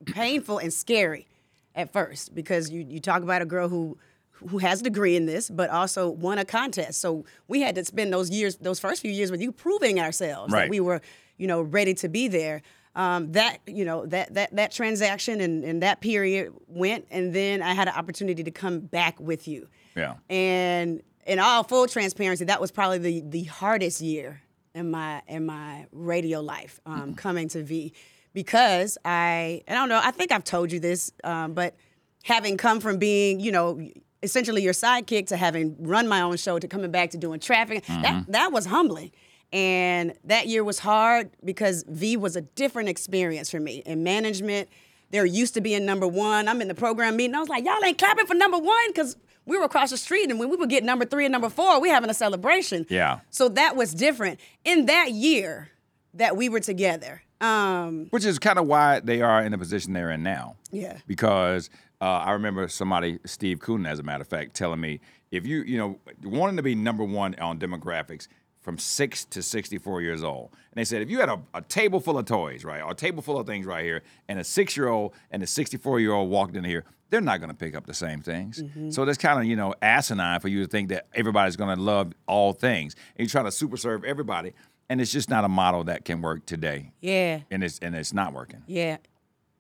painful 0.06 0.58
and 0.58 0.74
scary 0.74 1.28
at 1.76 1.94
first 1.94 2.36
because 2.36 2.70
you, 2.70 2.86
you 2.88 3.00
talk 3.00 3.22
about 3.24 3.42
a 3.42 3.46
girl 3.46 3.70
who 3.70 3.98
who 4.34 4.58
has 4.58 4.82
a 4.82 4.84
degree 4.84 5.16
in 5.16 5.26
this, 5.26 5.50
but 5.50 5.70
also 5.70 6.10
won 6.10 6.38
a 6.38 6.46
contest. 6.46 7.00
So 7.02 7.26
we 7.48 7.62
had 7.62 7.76
to 7.76 7.86
spend 7.86 8.12
those 8.12 8.30
years, 8.30 8.58
those 8.58 8.80
first 8.80 9.02
few 9.02 9.12
years 9.12 9.32
with 9.32 9.42
you, 9.42 9.52
proving 9.52 10.00
ourselves 10.00 10.52
Right. 10.54 10.62
that 10.64 10.70
we 10.70 10.80
were, 10.80 11.02
you 11.38 11.48
know, 11.48 11.62
ready 11.62 11.94
to 11.96 12.10
be 12.10 12.28
there. 12.28 12.62
Um, 12.96 13.32
that 13.32 13.58
you 13.66 13.86
know 13.86 14.06
that 14.06 14.36
that 14.36 14.56
that 14.56 14.72
transaction 14.72 15.42
and, 15.42 15.64
and 15.64 15.82
that 15.82 16.00
period 16.00 16.54
went, 16.68 17.08
and 17.10 17.34
then 17.34 17.64
I 17.64 17.74
had 17.74 17.88
an 17.88 17.96
opportunity 17.96 18.44
to 18.44 18.52
come 18.52 18.82
back 18.82 19.20
with 19.20 19.48
you. 19.48 19.68
Yeah. 19.96 20.14
And 20.30 21.02
in 21.26 21.40
all 21.40 21.64
full 21.64 21.88
transparency, 21.88 22.46
that 22.46 22.62
was 22.62 22.70
probably 22.72 23.00
the 23.00 23.22
the 23.22 23.44
hardest 23.46 24.00
year 24.02 24.44
in 24.76 24.92
my 24.92 25.24
in 25.28 25.44
my 25.48 25.88
radio 25.92 26.40
life, 26.42 26.80
um, 26.86 27.16
coming 27.16 27.48
to 27.50 27.64
V, 27.64 27.94
because 28.34 28.98
I 29.04 29.64
I 29.68 29.74
don't 29.74 29.90
know. 29.90 30.00
I 30.04 30.12
think 30.12 30.32
I've 30.32 30.44
told 30.44 30.72
you 30.72 30.80
this, 30.80 31.12
um, 31.24 31.54
but 31.54 31.76
having 32.24 32.58
come 32.58 32.80
from 32.80 32.98
being 33.00 33.40
you 33.40 33.52
know 33.52 33.82
essentially 34.24 34.64
your 34.64 34.74
sidekick 34.74 35.28
to 35.28 35.38
having 35.38 35.76
run 35.80 36.08
my 36.08 36.22
own 36.22 36.38
show 36.38 36.58
to 36.58 36.68
coming 36.68 36.90
back 36.90 37.12
to 37.12 37.18
doing 37.18 37.40
traffic, 37.40 37.86
that 37.86 38.26
that 38.30 38.52
was 38.52 38.66
humbling. 38.66 39.12
And 39.52 40.16
that 40.24 40.48
year 40.48 40.64
was 40.64 40.80
hard 40.80 41.30
because 41.46 41.84
V 41.88 42.18
was 42.18 42.36
a 42.36 42.42
different 42.42 42.90
experience 42.90 43.52
for 43.52 43.60
me. 43.60 43.84
In 43.86 44.02
management, 44.02 44.68
they're 45.12 45.28
used 45.28 45.54
to 45.54 45.62
being 45.62 45.86
number 45.86 46.08
one. 46.08 46.48
I'm 46.48 46.60
in 46.60 46.68
the 46.68 46.74
program 46.74 47.16
meeting. 47.16 47.36
I 47.36 47.40
was 47.40 47.50
like, 47.50 47.64
y'all 47.64 47.84
ain't 47.86 48.00
clapping 48.00 48.26
for 48.26 48.34
number 48.34 48.58
one 48.58 48.88
because 48.88 49.16
we 49.46 49.58
were 49.60 49.66
across 49.66 49.92
the 49.92 49.98
street 49.98 50.32
and 50.32 50.40
when 50.40 50.50
we 50.50 50.56
would 50.56 50.70
get 50.70 50.84
number 50.84 51.06
three 51.06 51.26
and 51.26 51.32
number 51.32 51.50
four, 51.50 51.80
we 51.80 51.90
having 51.90 52.10
a 52.10 52.16
celebration. 52.16 52.88
Yeah. 52.90 53.20
So 53.30 53.48
that 53.50 53.76
was 53.76 53.94
different. 53.94 54.40
In 54.66 54.88
that 54.88 55.12
year 55.12 55.70
that 56.16 56.36
we 56.36 56.50
were 56.50 56.60
together, 56.60 57.22
um, 57.42 58.08
Which 58.10 58.26
is 58.26 58.40
kind 58.40 58.58
of 58.58 58.66
why 58.68 59.02
they 59.02 59.22
are 59.22 59.44
in 59.44 59.52
the 59.52 59.58
position 59.58 59.94
they're 59.94 60.12
in 60.12 60.24
now. 60.24 60.56
Yeah. 60.72 60.98
Because 61.06 61.70
uh, 62.04 62.24
I 62.26 62.32
remember 62.32 62.68
somebody, 62.68 63.18
Steve 63.26 63.60
Coonan, 63.60 63.88
as 63.88 63.98
a 63.98 64.04
matter 64.04 64.22
of 64.24 64.28
fact, 64.28 64.54
telling 64.56 64.82
me 64.82 65.00
if 65.32 65.48
you, 65.48 65.64
you 65.64 65.78
know, 65.78 66.00
wanting 66.22 66.58
to 66.58 66.64
be 66.64 66.76
number 66.76 67.06
one 67.06 67.34
on 67.36 67.58
demographics 67.60 68.28
from 68.60 68.78
six 68.78 69.24
to 69.24 69.42
64 69.42 70.02
years 70.02 70.22
old. 70.22 70.50
And 70.52 70.76
they 70.76 70.84
said 70.84 71.02
if 71.02 71.10
you 71.10 71.22
had 71.22 71.30
a, 71.30 71.42
a 71.54 71.62
table 71.62 72.02
full 72.02 72.18
of 72.18 72.26
toys, 72.26 72.66
right, 72.66 72.82
or 72.82 72.92
a 72.92 72.96
table 72.96 73.22
full 73.22 73.40
of 73.40 73.48
things 73.48 73.66
right 73.66 73.86
here, 73.86 74.04
and 74.28 74.38
a 74.38 74.44
six 74.44 74.76
year 74.76 74.90
old 74.90 75.14
and 75.32 75.42
a 75.44 75.48
64 75.48 76.02
year 76.02 76.12
old 76.12 76.30
walked 76.30 76.58
in 76.58 76.66
here, 76.66 76.84
they're 77.10 77.22
not 77.22 77.40
going 77.40 77.50
to 77.52 77.56
pick 77.56 77.74
up 77.74 77.86
the 77.86 77.94
same 77.94 78.20
things. 78.22 78.62
So 78.90 79.06
that's 79.06 79.18
kind 79.18 79.40
of, 79.40 79.46
you 79.46 79.56
know, 79.56 79.74
asinine 79.82 80.42
for 80.42 80.50
you 80.50 80.62
to 80.64 80.68
think 80.68 80.90
that 80.90 81.08
everybody's 81.14 81.56
going 81.56 81.74
to 81.74 81.82
love 81.82 82.12
all 82.28 82.52
things. 82.52 82.96
And 83.16 83.26
you 83.26 83.30
try 83.30 83.44
to 83.44 83.52
super 83.52 83.78
serve 83.78 84.04
everybody. 84.04 84.52
And 84.90 85.00
it's 85.00 85.12
just 85.14 85.30
not 85.30 85.46
a 85.46 85.50
model 85.50 85.86
that 85.86 86.04
can 86.04 86.22
work 86.22 86.46
today 86.46 86.92
yeah, 87.00 87.40
and 87.50 87.64
it's 87.64 87.80
and 87.80 87.96
it's 87.96 88.14
not 88.14 88.34
working. 88.34 88.64
yeah, 88.68 88.98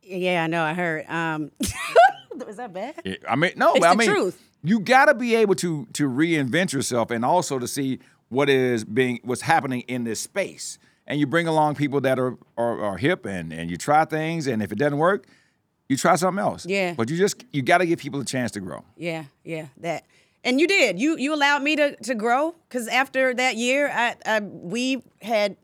yeah. 0.02 0.44
I 0.44 0.48
know. 0.48 0.64
I 0.64 0.74
heard. 0.74 1.06
Um, 1.08 1.52
was 2.48 2.58
that 2.58 2.74
bad? 2.74 2.96
Yeah, 3.06 3.16
I 3.30 3.36
mean, 3.36 3.52
no, 3.56 3.72
It's 3.72 3.80
but 3.82 3.90
I 3.90 3.96
mean, 3.96 4.10
truth. 4.10 4.42
you 4.63 4.80
got 4.80 5.06
to 5.06 5.13
be 5.13 5.36
able 5.36 5.56
to 5.56 5.88
to 5.94 6.10
reinvent 6.10 6.74
yourself 6.74 7.12
and 7.12 7.24
also 7.25 7.60
to 7.60 7.68
see 7.68 8.00
what 8.30 8.50
is 8.50 8.84
being 8.86 9.20
what's 9.24 9.42
happening 9.42 9.82
in 9.82 10.04
this 10.04 10.20
space. 10.20 10.80
And 11.06 11.20
you 11.20 11.28
bring 11.28 11.48
along 11.48 11.75
people 11.75 12.00
that 12.02 12.18
are 12.20 12.38
are, 12.58 12.82
are 12.82 12.98
hip 12.98 13.25
and 13.25 13.52
and 13.54 13.70
you 13.70 13.78
try 13.78 14.06
things, 14.06 14.48
and 14.48 14.63
if 14.63 14.72
it 14.72 14.78
doesn't 14.78 14.98
work, 14.98 15.25
you 15.90 15.98
try 15.98 16.16
something 16.16 16.42
else. 16.42 16.66
Yeah. 16.66 16.94
But 16.96 17.10
you 17.10 17.18
just 17.18 17.44
you 17.52 17.62
got 17.62 17.80
to 17.80 17.86
give 17.86 18.00
people 18.00 18.20
a 18.22 18.25
chance 18.25 18.52
to 18.52 18.60
grow. 18.62 18.84
Yeah, 18.98 19.25
yeah, 19.44 19.68
that. 19.82 20.06
And 20.46 20.60
you 20.60 20.68
did. 20.68 21.00
You 21.00 21.18
you 21.18 21.34
allowed 21.34 21.62
me 21.63 21.75
to 21.75 21.96
to 21.98 22.16
grow 22.16 22.56
because 22.70 22.88
after 22.88 23.34
that 23.34 23.56
year, 23.58 23.90
I, 23.94 24.16
I 24.25 24.40
we 24.40 25.04
had 25.22 25.58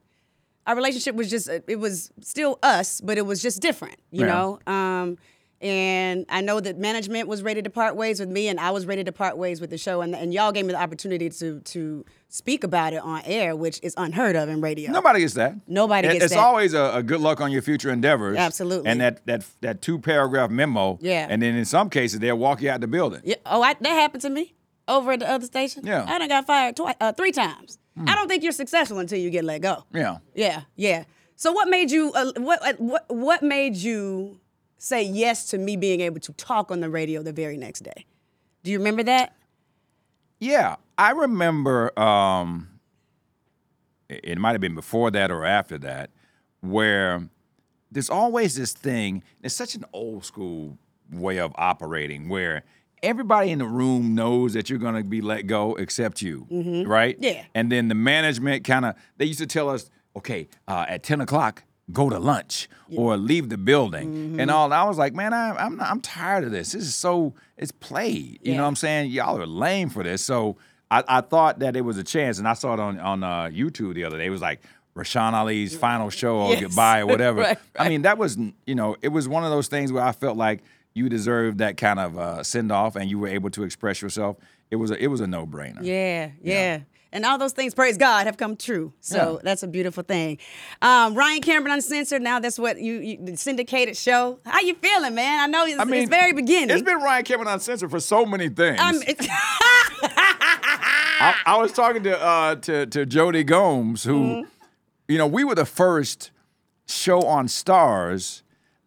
our 0.67 0.75
relationship 0.75 1.15
was 1.15 1.29
just 1.29 1.49
it 1.49 1.79
was 1.79 2.11
still 2.21 2.59
us, 2.61 3.01
but 3.01 3.17
it 3.17 3.25
was 3.25 3.41
just 3.41 3.61
different, 3.61 3.95
you 4.11 4.25
Yeah. 4.25 4.27
know. 4.27 4.59
Um, 4.67 5.17
and 5.61 6.25
I 6.29 6.41
know 6.41 6.59
that 6.59 6.77
management 6.77 7.27
was 7.27 7.43
ready 7.43 7.61
to 7.61 7.69
part 7.69 7.95
ways 7.95 8.19
with 8.19 8.29
me, 8.29 8.47
and 8.47 8.59
I 8.59 8.71
was 8.71 8.85
ready 8.85 9.03
to 9.03 9.11
part 9.11 9.37
ways 9.37 9.59
with 9.59 9.69
the 9.69 9.77
show, 9.77 10.01
and 10.01 10.15
and 10.15 10.33
y'all 10.33 10.51
gave 10.51 10.65
me 10.65 10.73
the 10.73 10.81
opportunity 10.81 11.29
to 11.29 11.59
to 11.59 12.05
speak 12.29 12.63
about 12.63 12.93
it 12.93 13.01
on 13.01 13.21
air, 13.25 13.55
which 13.55 13.79
is 13.83 13.93
unheard 13.97 14.35
of 14.35 14.47
in 14.49 14.61
radio. 14.61 14.91
Nobody 14.91 15.19
gets 15.21 15.33
that. 15.33 15.55
Nobody 15.67 16.07
It- 16.07 16.13
gets 16.13 16.25
it's 16.25 16.33
that. 16.33 16.39
It's 16.39 16.43
always 16.45 16.73
a, 16.73 16.91
a 16.95 17.03
good 17.03 17.19
luck 17.21 17.41
on 17.41 17.51
your 17.51 17.61
future 17.61 17.89
endeavors. 17.91 18.37
Absolutely. 18.37 18.89
And 18.89 19.01
that 19.01 19.25
that 19.25 19.45
that 19.61 19.81
two 19.81 19.99
paragraph 19.99 20.49
memo. 20.49 20.97
Yeah. 21.01 21.27
And 21.29 21.41
then 21.41 21.55
in 21.55 21.65
some 21.65 21.89
cases 21.89 22.19
they'll 22.19 22.37
walk 22.37 22.61
you 22.61 22.69
out 22.69 22.81
the 22.81 22.87
building. 22.87 23.21
Yeah. 23.23 23.35
Oh, 23.45 23.61
I, 23.61 23.73
that 23.73 23.89
happened 23.89 24.21
to 24.21 24.29
me 24.29 24.53
over 24.87 25.11
at 25.13 25.19
the 25.19 25.29
other 25.29 25.45
station. 25.45 25.85
Yeah. 25.85 26.05
I 26.07 26.19
done 26.19 26.27
got 26.29 26.45
fired 26.47 26.75
twice, 26.75 26.95
uh, 27.01 27.11
three 27.13 27.31
times. 27.31 27.77
I 28.07 28.15
don't 28.15 28.29
think 28.29 28.43
you're 28.43 28.53
successful 28.53 28.99
until 28.99 29.19
you 29.19 29.29
get 29.29 29.43
let 29.43 29.61
go. 29.61 29.83
Yeah. 29.93 30.19
Yeah, 30.33 30.61
yeah. 30.77 31.03
So 31.35 31.51
what 31.51 31.67
made 31.67 31.91
you 31.91 32.13
uh, 32.13 32.31
what 32.37 32.59
uh, 32.65 32.73
what 32.77 33.05
what 33.09 33.43
made 33.43 33.75
you 33.75 34.39
say 34.79 35.03
yes 35.03 35.45
to 35.49 35.59
me 35.59 35.77
being 35.77 36.01
able 36.01 36.19
to 36.21 36.33
talk 36.33 36.71
on 36.71 36.79
the 36.79 36.89
radio 36.89 37.21
the 37.21 37.33
very 37.33 37.57
next 37.57 37.81
day? 37.81 38.05
Do 38.63 38.71
you 38.71 38.79
remember 38.79 39.03
that? 39.03 39.35
Yeah, 40.39 40.77
I 40.97 41.11
remember. 41.11 41.97
Um, 41.99 42.69
it 44.09 44.39
might 44.39 44.53
have 44.53 44.61
been 44.61 44.73
before 44.73 45.11
that 45.11 45.29
or 45.29 45.45
after 45.45 45.77
that, 45.79 46.09
where 46.61 47.29
there's 47.91 48.09
always 48.09 48.55
this 48.55 48.73
thing. 48.73 49.21
It's 49.43 49.53
such 49.53 49.75
an 49.75 49.85
old 49.93 50.25
school 50.25 50.77
way 51.11 51.39
of 51.39 51.51
operating 51.55 52.29
where 52.29 52.63
everybody 53.03 53.51
in 53.51 53.59
the 53.59 53.65
room 53.65 54.15
knows 54.15 54.53
that 54.53 54.69
you're 54.69 54.79
going 54.79 54.95
to 54.95 55.03
be 55.03 55.21
let 55.21 55.43
go 55.43 55.75
except 55.75 56.21
you, 56.21 56.47
right? 56.85 57.17
Yeah. 57.19 57.45
And 57.53 57.71
then 57.71 57.87
the 57.87 57.95
management 57.95 58.63
kind 58.63 58.85
of 58.85 58.95
they 59.17 59.25
used 59.25 59.39
to 59.39 59.47
tell 59.47 59.69
us, 59.69 59.89
okay, 60.15 60.47
uh, 60.67 60.85
at 60.87 61.03
ten 61.03 61.21
o'clock. 61.21 61.63
Go 61.91 62.09
to 62.09 62.19
lunch 62.19 62.69
or 62.95 63.17
leave 63.17 63.49
the 63.49 63.57
building 63.57 64.39
and 64.39 64.51
all. 64.51 64.71
I 64.73 64.83
was 64.83 64.97
like, 64.97 65.13
man, 65.13 65.33
I, 65.33 65.51
I'm 65.55 65.77
not, 65.77 65.89
I'm 65.89 66.01
tired 66.01 66.43
of 66.43 66.51
this. 66.51 66.71
This 66.73 66.83
is 66.83 66.95
so 66.95 67.33
it's 67.57 67.71
played. 67.71 68.39
You 68.43 68.55
know 68.55 68.61
what 68.63 68.67
I'm 68.69 68.75
saying? 68.75 69.11
Y'all 69.11 69.41
are 69.41 69.45
lame 69.47 69.89
for 69.89 70.03
this. 70.03 70.23
So 70.23 70.57
I, 70.91 71.03
I 71.07 71.21
thought 71.21 71.59
that 71.59 71.75
it 71.75 71.81
was 71.81 71.97
a 71.97 72.03
chance, 72.03 72.37
and 72.39 72.47
I 72.47 72.53
saw 72.53 72.73
it 72.73 72.79
on 72.79 72.99
on 72.99 73.23
uh, 73.23 73.43
YouTube 73.51 73.93
the 73.95 74.03
other 74.05 74.17
day. 74.17 74.25
It 74.25 74.29
was 74.31 74.41
like 74.41 74.61
Rashan 74.95 75.33
Ali's 75.33 75.75
final 75.77 76.09
show 76.09 76.37
or 76.37 76.51
Yes. 76.51 76.61
goodbye 76.61 77.01
or 77.01 77.05
whatever. 77.13 77.41
Right, 77.41 77.57
I 77.77 77.89
mean, 77.89 78.01
that 78.03 78.17
was 78.17 78.37
you 78.65 78.75
know, 78.75 78.95
it 79.01 79.09
was 79.09 79.27
one 79.27 79.43
of 79.43 79.49
those 79.51 79.67
things 79.67 79.91
where 79.91 80.03
I 80.03 80.11
felt 80.11 80.37
like 80.37 80.61
you 80.93 81.09
deserved 81.09 81.59
that 81.59 81.77
kind 81.77 81.99
of 81.99 82.17
uh, 82.17 82.43
send 82.43 82.71
off, 82.71 82.95
and 82.95 83.09
you 83.09 83.19
were 83.19 83.27
able 83.27 83.49
to 83.51 83.63
express 83.63 84.01
yourself. 84.01 84.37
It 84.71 84.75
was 84.75 84.91
a, 84.91 85.03
it 85.03 85.07
was 85.07 85.21
a 85.21 85.27
no 85.27 85.45
brainer. 85.47 85.79
Yeah, 85.81 86.31
yeah. 86.41 86.79
And 87.11 87.25
all 87.25 87.37
those 87.39 87.53
things, 87.53 87.73
praise 87.73 87.97
God, 87.97 88.27
have 88.27 88.37
come 88.37 88.55
true. 88.55 88.93
So 89.01 89.15
Yeah. 89.35 89.39
that's 89.43 89.63
a 89.63 89.67
beautiful 89.67 90.03
thing. 90.03 90.37
Um, 90.81 91.15
Ryan 91.15 91.41
Cameron 91.41 91.73
Uncensored. 91.73 92.21
Now 92.21 92.39
that's 92.39 92.59
what 92.59 92.79
you, 92.79 92.93
you 92.99 93.17
the 93.19 93.35
syndicated 93.35 93.97
show. 93.97 94.39
How 94.45 94.59
you 94.59 94.75
feeling, 94.75 95.15
man? 95.15 95.39
I 95.39 95.47
know 95.47 95.65
it's, 95.65 95.79
I 95.79 95.85
mean, 95.85 96.01
it's 96.03 96.09
very 96.09 96.33
beginning. 96.33 96.69
It's 96.69 96.83
been 96.83 96.97
Ryan 97.01 97.23
Cameron 97.25 97.47
Uncensored 97.47 97.89
for 97.89 97.99
so 97.99 98.25
many 98.27 98.47
things. 98.49 98.79
Um, 98.79 99.01
I, 100.01 101.35
I 101.45 101.57
was 101.57 101.71
talking 101.71 102.03
to 102.03 102.19
uh, 102.21 102.55
to 102.55 102.85
to 102.87 103.05
Jody 103.05 103.43
Gomes, 103.43 104.03
who, 104.03 104.19
Mm-hmm. 104.19 104.49
you 105.07 105.17
know, 105.17 105.27
we 105.27 105.43
were 105.43 105.55
the 105.55 105.65
first 105.65 106.31
show 106.87 107.21
on 107.23 107.47
Starz 107.47 108.41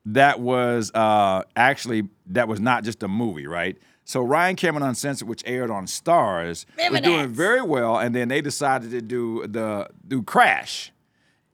that 0.07 0.41
was 0.41 0.91
uh, 0.95 1.43
actually 1.57 2.09
that 2.27 2.49
was 2.49 2.61
not 2.61 2.85
just 2.85 3.03
a 3.03 3.09
movie, 3.09 3.47
right? 3.47 3.77
So 4.05 4.21
Ryan 4.23 4.57
Cameron 4.57 4.83
Uncensored, 4.87 5.29
which 5.29 5.43
aired 5.47 5.71
on 5.71 5.87
Starz, 5.87 6.67
Remember 6.77 6.95
was 6.99 7.01
doing 7.03 7.23
that. 7.23 7.29
very 7.29 7.63
well, 7.63 7.99
and 7.99 8.15
then 8.15 8.29
they 8.29 8.41
decided 8.41 8.91
to 8.91 9.01
do 9.01 9.47
the 9.47 9.89
do 10.07 10.23
Crash, 10.23 10.91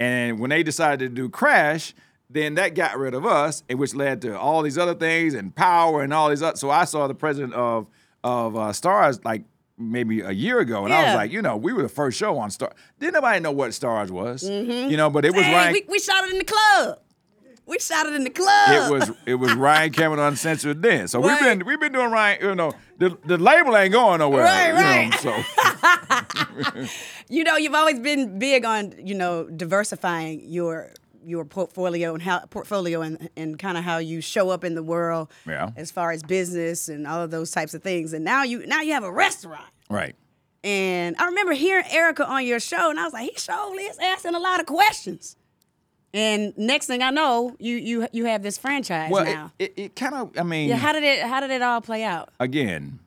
and 0.00 0.38
when 0.38 0.50
they 0.50 0.62
decided 0.62 1.00
to 1.00 1.08
do 1.08 1.28
Crash. 1.28 1.94
Then 2.30 2.56
that 2.56 2.74
got 2.74 2.98
rid 2.98 3.14
of 3.14 3.24
us, 3.24 3.62
which 3.70 3.94
led 3.94 4.20
to 4.20 4.38
all 4.38 4.60
these 4.60 4.76
other 4.76 4.92
things 4.94 5.32
and 5.32 5.54
power 5.56 6.02
and 6.02 6.12
all 6.12 6.28
these 6.28 6.42
other. 6.42 6.58
So 6.58 6.68
I 6.68 6.84
saw 6.84 7.06
the 7.06 7.14
president 7.14 7.54
of 7.54 7.86
of 8.22 8.54
uh, 8.54 8.60
Starz 8.72 9.24
like 9.24 9.44
maybe 9.78 10.20
a 10.20 10.32
year 10.32 10.58
ago, 10.58 10.84
and 10.84 10.92
I 10.92 11.04
was 11.04 11.14
like, 11.14 11.32
you 11.32 11.40
know, 11.40 11.56
we 11.56 11.72
were 11.72 11.80
the 11.80 11.88
first 11.88 12.18
show 12.18 12.36
on 12.36 12.50
Star. 12.50 12.70
Didn't 13.00 13.14
nobody 13.14 13.40
know 13.40 13.50
what 13.52 13.70
Starz 13.70 14.10
was, 14.10 14.42
you 14.46 14.94
know, 14.98 15.08
but 15.08 15.24
it 15.24 15.32
was 15.34 15.42
Hey, 15.46 15.54
Ryan. 15.54 15.72
we, 15.72 15.84
we 15.88 15.98
shot 15.98 16.24
it 16.24 16.32
in 16.32 16.36
the 16.38 16.44
club. 16.44 16.98
We 17.68 17.78
shot 17.78 18.06
it 18.06 18.14
in 18.14 18.24
the 18.24 18.30
club. 18.30 18.70
it 18.70 18.90
was 18.90 19.10
it 19.26 19.34
was 19.34 19.52
Ryan 19.66 19.92
Cameron 19.92 20.20
Uncensored 20.20 20.80
then. 20.82 21.06
So 21.06 21.20
we've 21.20 21.38
been 21.38 21.64
we've 21.66 21.78
been 21.78 21.92
doing 21.92 22.10
Ryan. 22.10 22.42
You 22.42 22.54
know, 22.54 22.72
the 22.98 23.16
the 23.26 23.36
label 23.38 23.76
ain't 23.76 23.92
going 23.92 24.18
nowhere. 24.20 24.44
Right, 24.44 24.68
you 24.68 24.74
know, 24.74 25.42
right. 25.42 26.82
so 26.82 26.86
You 27.28 27.44
know, 27.44 27.56
you've 27.56 27.74
always 27.74 28.00
been 28.00 28.38
big 28.38 28.64
on 28.64 28.94
you 28.98 29.14
know 29.14 29.44
diversifying 29.44 30.42
your 30.48 30.90
your 31.24 31.44
portfolio 31.44 32.14
and 32.14 32.22
how 32.22 32.38
portfolio 32.46 33.02
and, 33.02 33.28
and 33.36 33.58
kind 33.58 33.76
of 33.76 33.84
how 33.84 33.98
you 33.98 34.20
show 34.22 34.48
up 34.48 34.64
in 34.64 34.74
the 34.74 34.82
world 34.82 35.28
Yeah. 35.46 35.70
as 35.76 35.90
far 35.90 36.10
as 36.10 36.22
business 36.22 36.88
and 36.88 37.06
all 37.06 37.20
of 37.20 37.30
those 37.30 37.50
types 37.50 37.74
of 37.74 37.82
things. 37.82 38.14
And 38.14 38.24
now 38.24 38.44
you 38.44 38.66
now 38.66 38.80
you 38.80 38.92
have 38.94 39.04
a 39.04 39.12
restaurant. 39.12 39.66
right. 39.90 40.14
And 40.64 41.14
I 41.18 41.26
remember 41.26 41.52
hearing 41.52 41.84
Erica 41.88 42.26
on 42.26 42.44
your 42.44 42.58
show, 42.58 42.90
and 42.90 42.98
I 42.98 43.04
was 43.04 43.12
like, 43.12 43.30
he 43.30 43.38
surely 43.38 43.84
is 43.84 43.96
asking 44.00 44.34
a 44.34 44.40
lot 44.40 44.58
of 44.58 44.66
questions. 44.66 45.36
And 46.14 46.56
next 46.56 46.86
thing 46.86 47.02
I 47.02 47.10
know, 47.10 47.54
you 47.58 47.76
you 47.76 48.08
you 48.12 48.24
have 48.26 48.42
this 48.42 48.56
franchise 48.56 49.10
Well, 49.10 49.24
now. 49.24 49.52
it, 49.58 49.72
it, 49.76 49.82
it 49.82 49.96
kind 49.96 50.14
of. 50.14 50.38
I 50.38 50.42
mean, 50.42 50.68
yeah, 50.68 50.76
how 50.76 50.92
did 50.92 51.02
it 51.02 51.20
how 51.22 51.40
did 51.40 51.50
it 51.50 51.60
all 51.62 51.80
play 51.80 52.02
out? 52.04 52.30
again, 52.40 52.98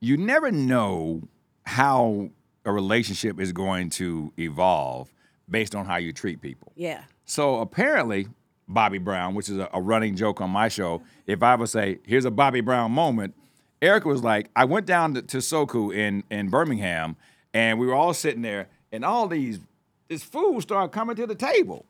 you 0.00 0.16
never 0.16 0.50
know 0.52 1.22
how 1.64 2.28
a 2.66 2.72
relationship 2.72 3.40
is 3.40 3.52
going 3.52 3.88
to 3.90 4.32
evolve 4.38 5.08
based 5.50 5.74
on 5.74 5.86
how 5.86 5.96
you 5.96 6.12
treat 6.12 6.40
people. 6.42 6.72
Yeah. 6.76 7.04
So 7.24 7.60
apparently, 7.60 8.26
Bobby 8.68 8.98
Brown, 8.98 9.34
which 9.34 9.48
is 9.48 9.58
a, 9.58 9.68
a 9.72 9.80
running 9.80 10.14
joke 10.16 10.40
on 10.40 10.50
my 10.50 10.68
show, 10.68 11.02
if 11.26 11.42
I 11.42 11.54
ever 11.54 11.66
say, 11.66 11.98
here's 12.06 12.24
a 12.24 12.30
Bobby 12.30 12.60
Brown 12.60 12.92
moment, 12.92 13.34
Erica 13.82 14.08
was 14.08 14.22
like, 14.22 14.50
I 14.56 14.64
went 14.64 14.86
down 14.86 15.14
to, 15.14 15.22
to 15.22 15.38
Soku 15.38 15.94
in, 15.94 16.24
in 16.30 16.48
Birmingham, 16.48 17.16
and 17.52 17.78
we 17.78 17.86
were 17.86 17.94
all 17.94 18.14
sitting 18.14 18.42
there, 18.42 18.68
and 18.92 19.04
all 19.04 19.26
these, 19.28 19.60
this 20.08 20.22
food 20.22 20.62
started 20.62 20.88
coming 20.92 21.16
to 21.16 21.26
the 21.26 21.34
table. 21.34 21.84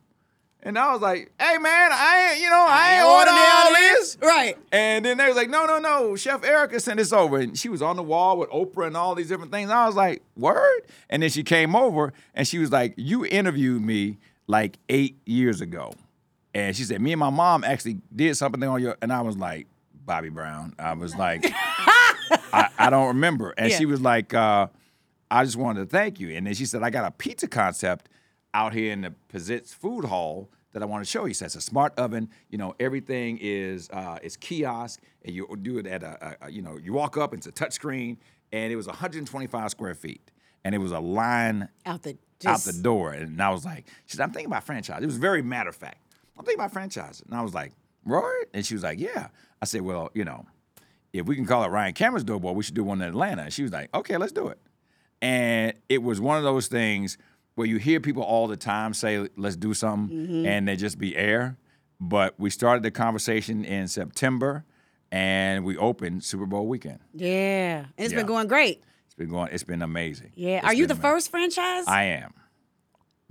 And 0.66 0.78
I 0.78 0.92
was 0.92 1.02
like, 1.02 1.30
hey 1.38 1.58
man, 1.58 1.90
I 1.92 2.30
ain't, 2.32 2.40
you 2.42 2.48
know, 2.48 2.66
I 2.66 2.94
ain't 2.96 3.06
ordered 3.06 3.30
all 3.30 3.72
this. 3.72 4.18
Right. 4.22 4.56
And 4.72 5.04
then 5.04 5.18
they 5.18 5.26
was 5.28 5.36
like, 5.36 5.50
no, 5.50 5.66
no, 5.66 5.78
no, 5.78 6.16
Chef 6.16 6.42
Erica 6.42 6.80
sent 6.80 6.96
this 6.96 7.12
over. 7.12 7.36
And 7.38 7.56
she 7.58 7.68
was 7.68 7.82
on 7.82 7.96
the 7.96 8.02
wall 8.02 8.38
with 8.38 8.48
Oprah 8.50 8.86
and 8.86 8.96
all 8.96 9.14
these 9.14 9.28
different 9.28 9.52
things. 9.52 9.70
I 9.70 9.86
was 9.86 9.94
like, 9.94 10.22
word? 10.36 10.80
And 11.10 11.22
then 11.22 11.28
she 11.30 11.42
came 11.42 11.76
over 11.76 12.14
and 12.34 12.48
she 12.48 12.58
was 12.58 12.72
like, 12.72 12.94
you 12.96 13.26
interviewed 13.26 13.82
me 13.82 14.16
like 14.46 14.78
eight 14.88 15.18
years 15.26 15.60
ago. 15.60 15.92
And 16.54 16.74
she 16.74 16.84
said, 16.84 17.00
me 17.02 17.12
and 17.12 17.20
my 17.20 17.30
mom 17.30 17.62
actually 17.64 17.98
did 18.14 18.34
something 18.36 18.62
on 18.62 18.80
your, 18.80 18.96
and 19.02 19.12
I 19.12 19.20
was 19.20 19.36
like, 19.36 19.66
Bobby 20.06 20.28
Brown. 20.30 20.74
I 20.78 20.94
was 20.94 21.14
like, 21.16 21.44
I, 22.52 22.68
I 22.78 22.90
don't 22.90 23.08
remember. 23.08 23.52
And 23.58 23.70
Yeah. 23.70 23.76
she 23.78 23.86
was 23.86 24.00
like, 24.00 24.32
uh, 24.34 24.68
I 25.30 25.44
just 25.44 25.56
wanted 25.56 25.80
to 25.80 25.86
thank 25.86 26.20
you. 26.20 26.30
And 26.30 26.46
then 26.46 26.54
she 26.54 26.64
said, 26.66 26.82
I 26.82 26.90
got 26.90 27.04
a 27.06 27.10
pizza 27.10 27.48
concept 27.48 28.08
out 28.54 28.72
here 28.72 28.92
in 28.92 29.02
the 29.02 29.14
Pizitz 29.28 29.74
Food 29.74 30.06
Hall 30.06 30.48
that 30.72 30.82
I 30.82 30.86
want 30.86 31.04
to 31.04 31.10
show 31.10 31.24
you. 31.26 31.34
So 31.34 31.44
it's 31.44 31.56
a 31.56 31.60
smart 31.60 31.92
oven. 31.98 32.30
You 32.48 32.58
know, 32.58 32.74
everything 32.80 33.38
is 33.40 33.90
uh, 33.90 34.18
is 34.22 34.36
kiosk, 34.36 35.00
and 35.24 35.34
you 35.34 35.46
do 35.60 35.78
it 35.78 35.86
at 35.86 36.02
a, 36.02 36.36
a, 36.40 36.50
you 36.50 36.62
know 36.62 36.78
you 36.82 36.92
walk 36.92 37.16
up, 37.18 37.34
it's 37.34 37.46
a 37.46 37.52
touch 37.52 37.72
screen, 37.72 38.18
and 38.52 38.72
it 38.72 38.76
was 38.76 38.86
125 38.86 39.70
square 39.70 39.94
feet, 39.94 40.30
and 40.64 40.74
it 40.74 40.78
was 40.78 40.92
a 40.92 41.00
line 41.00 41.68
Out 41.84 42.02
the 42.02 42.16
out 42.46 42.60
the 42.60 42.72
door. 42.72 43.12
And 43.12 43.40
I 43.40 43.50
was 43.50 43.64
like, 43.64 43.86
she 44.06 44.16
said, 44.16 44.24
I'm 44.24 44.32
thinking 44.32 44.50
about 44.50 44.64
franchise. 44.64 45.02
It 45.02 45.06
was 45.06 45.16
very 45.16 45.42
matter 45.42 45.70
of 45.70 45.76
fact. 45.76 45.98
I'm 46.38 46.44
thinking 46.44 46.60
about 46.60 46.72
franchise. 46.72 47.22
And 47.24 47.34
I 47.34 47.42
was 47.42 47.54
like, 47.54 47.72
Roy? 48.04 48.30
And 48.52 48.66
she 48.66 48.74
was 48.74 48.82
like, 48.82 48.98
yeah. 48.98 49.28
I 49.62 49.64
said, 49.64 49.82
well, 49.82 50.10
you 50.14 50.24
know, 50.24 50.44
if 51.12 51.26
we 51.26 51.36
can 51.36 51.46
call 51.46 51.64
it 51.64 51.68
Ryan 51.68 51.94
Cameron's 51.94 52.24
Doughboy, 52.24 52.52
we 52.52 52.62
should 52.62 52.74
do 52.74 52.84
one 52.84 53.00
in 53.00 53.08
Atlanta. 53.08 53.42
And 53.42 53.52
she 53.52 53.62
was 53.62 53.72
like, 53.72 53.94
okay, 53.94 54.16
let's 54.16 54.32
do 54.32 54.48
it. 54.48 54.58
And 55.22 55.74
it 55.88 56.02
was 56.02 56.20
one 56.20 56.36
of 56.36 56.42
those 56.42 56.66
things 56.66 57.16
where 57.54 57.66
you 57.66 57.76
hear 57.78 58.00
people 58.00 58.22
all 58.22 58.46
the 58.46 58.56
time 58.56 58.94
say, 58.94 59.28
let's 59.36 59.56
do 59.56 59.74
something, 59.74 60.44
and 60.46 60.66
they 60.68 60.76
just 60.76 60.98
be 60.98 61.16
air. 61.16 61.56
But 62.00 62.34
we 62.38 62.50
started 62.50 62.82
the 62.82 62.90
conversation 62.90 63.64
in 63.64 63.88
September, 63.88 64.64
and 65.12 65.64
we 65.64 65.76
opened 65.76 66.24
Super 66.24 66.46
Bowl 66.46 66.66
weekend. 66.66 66.98
Yeah. 67.14 67.78
And 67.78 67.88
it's 67.96 68.12
Yeah. 68.12 68.18
been 68.18 68.26
going 68.26 68.48
great. 68.48 68.82
It's 69.06 69.14
been 69.14 69.28
going. 69.30 69.50
It's 69.52 69.62
been 69.62 69.82
amazing. 69.82 70.32
Yeah. 70.34 70.56
It's 70.58 70.66
Are 70.66 70.74
you 70.74 70.86
the 70.86 70.94
amazing. 70.94 71.02
first 71.10 71.30
franchise? 71.30 71.84
I 71.86 72.04
am. 72.04 72.34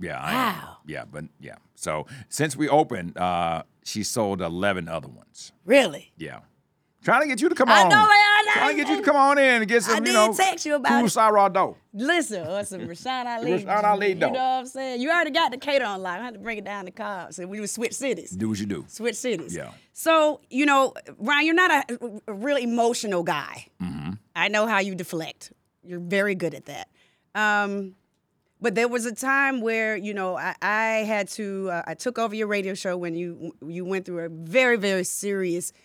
Yeah. 0.00 0.18
I 0.18 0.32
am. 0.32 0.56
Wow. 0.56 0.76
Yeah, 0.86 1.04
but 1.04 1.24
yeah. 1.38 1.56
So 1.74 2.06
since 2.30 2.56
we 2.56 2.68
opened, 2.68 3.18
uh, 3.18 3.64
she 3.84 4.02
sold 4.02 4.40
eleven 4.40 4.88
other 4.88 5.08
ones. 5.08 5.52
really? 5.66 6.12
Yeah. 6.16 6.40
Trying 7.04 7.20
to 7.20 7.26
get 7.28 7.42
you 7.42 7.50
to 7.50 7.54
come 7.54 7.68
on 7.68 7.76
I 7.76 7.80
on. 7.82 7.86
I 7.86 7.90
know, 7.90 8.06
I 8.08 8.42
know. 8.46 8.52
Trying 8.52 8.76
to 8.76 8.82
get 8.82 8.90
you 8.90 8.96
to 8.96 9.02
come 9.02 9.16
on 9.16 9.38
in 9.38 9.44
and 9.44 9.68
get 9.68 9.82
some, 9.82 9.96
I 9.96 9.98
you 9.98 10.04
did 10.06 10.14
know, 10.14 10.32
text 10.32 10.64
you 10.64 10.74
about 10.76 11.10
sourdough. 11.10 11.76
Listen, 11.92 12.46
or 12.46 12.64
some 12.64 12.80
Rashan 12.80 13.26
Ali. 13.26 13.50
Rashan 13.64 13.84
Ali 13.84 14.08
You 14.08 14.14
know 14.14 14.28
what 14.30 14.38
I'm 14.38 14.66
saying? 14.66 15.02
You 15.02 15.10
already 15.10 15.30
got 15.30 15.50
the 15.50 15.58
cater 15.58 15.84
on 15.84 16.02
lock. 16.02 16.18
I 16.18 16.24
had 16.24 16.34
to 16.34 16.40
bring 16.40 16.56
it 16.56 16.64
down 16.64 16.86
to 16.86 16.90
Cobb. 16.90 17.34
So 17.34 17.46
we 17.46 17.60
would 17.60 17.68
switch 17.68 17.92
cities. 17.92 18.30
Do 18.30 18.48
what 18.48 18.58
you 18.58 18.64
do. 18.64 18.86
Switch 18.88 19.16
cities. 19.16 19.54
Yeah. 19.54 19.72
So, 19.92 20.40
you 20.48 20.64
know, 20.64 20.94
Ryan, 21.18 21.46
you're 21.46 21.54
not 21.54 21.90
a, 21.90 22.20
a 22.26 22.32
real 22.32 22.56
emotional 22.56 23.22
guy. 23.22 23.66
Mm-hmm. 23.82 24.12
I 24.34 24.48
know 24.48 24.66
how 24.66 24.78
you 24.78 24.94
deflect. 24.94 25.52
You're 25.82 26.00
very 26.00 26.34
good 26.34 26.54
at 26.54 26.64
that. 26.64 26.88
Um, 27.34 27.96
but 28.62 28.74
there 28.74 28.88
was 28.88 29.04
a 29.04 29.14
time 29.14 29.60
where, 29.60 29.94
you 29.94 30.14
know, 30.14 30.38
I, 30.38 30.54
I 30.62 30.84
had 31.06 31.28
to, 31.32 31.68
uh, 31.70 31.82
I 31.86 31.94
took 31.94 32.18
over 32.18 32.34
your 32.34 32.46
radio 32.46 32.72
show 32.72 32.96
when 32.96 33.14
you 33.14 33.54
you 33.60 33.84
went 33.84 34.06
through 34.06 34.24
a 34.24 34.28
very, 34.30 34.78
very 34.78 35.04
serious 35.04 35.70
uh, 35.72 35.80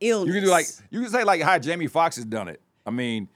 illness. 0.00 0.28
You 0.28 0.40
can 0.40 0.44
do 0.44 0.50
like 0.50 0.66
you 0.90 1.00
can 1.02 1.10
say 1.10 1.24
like 1.24 1.40
how 1.42 1.58
Jamie 1.58 1.86
Foxx 1.86 2.16
has 2.16 2.24
done 2.24 2.48
it. 2.48 2.60
I 2.86 2.90
mean, 2.90 3.28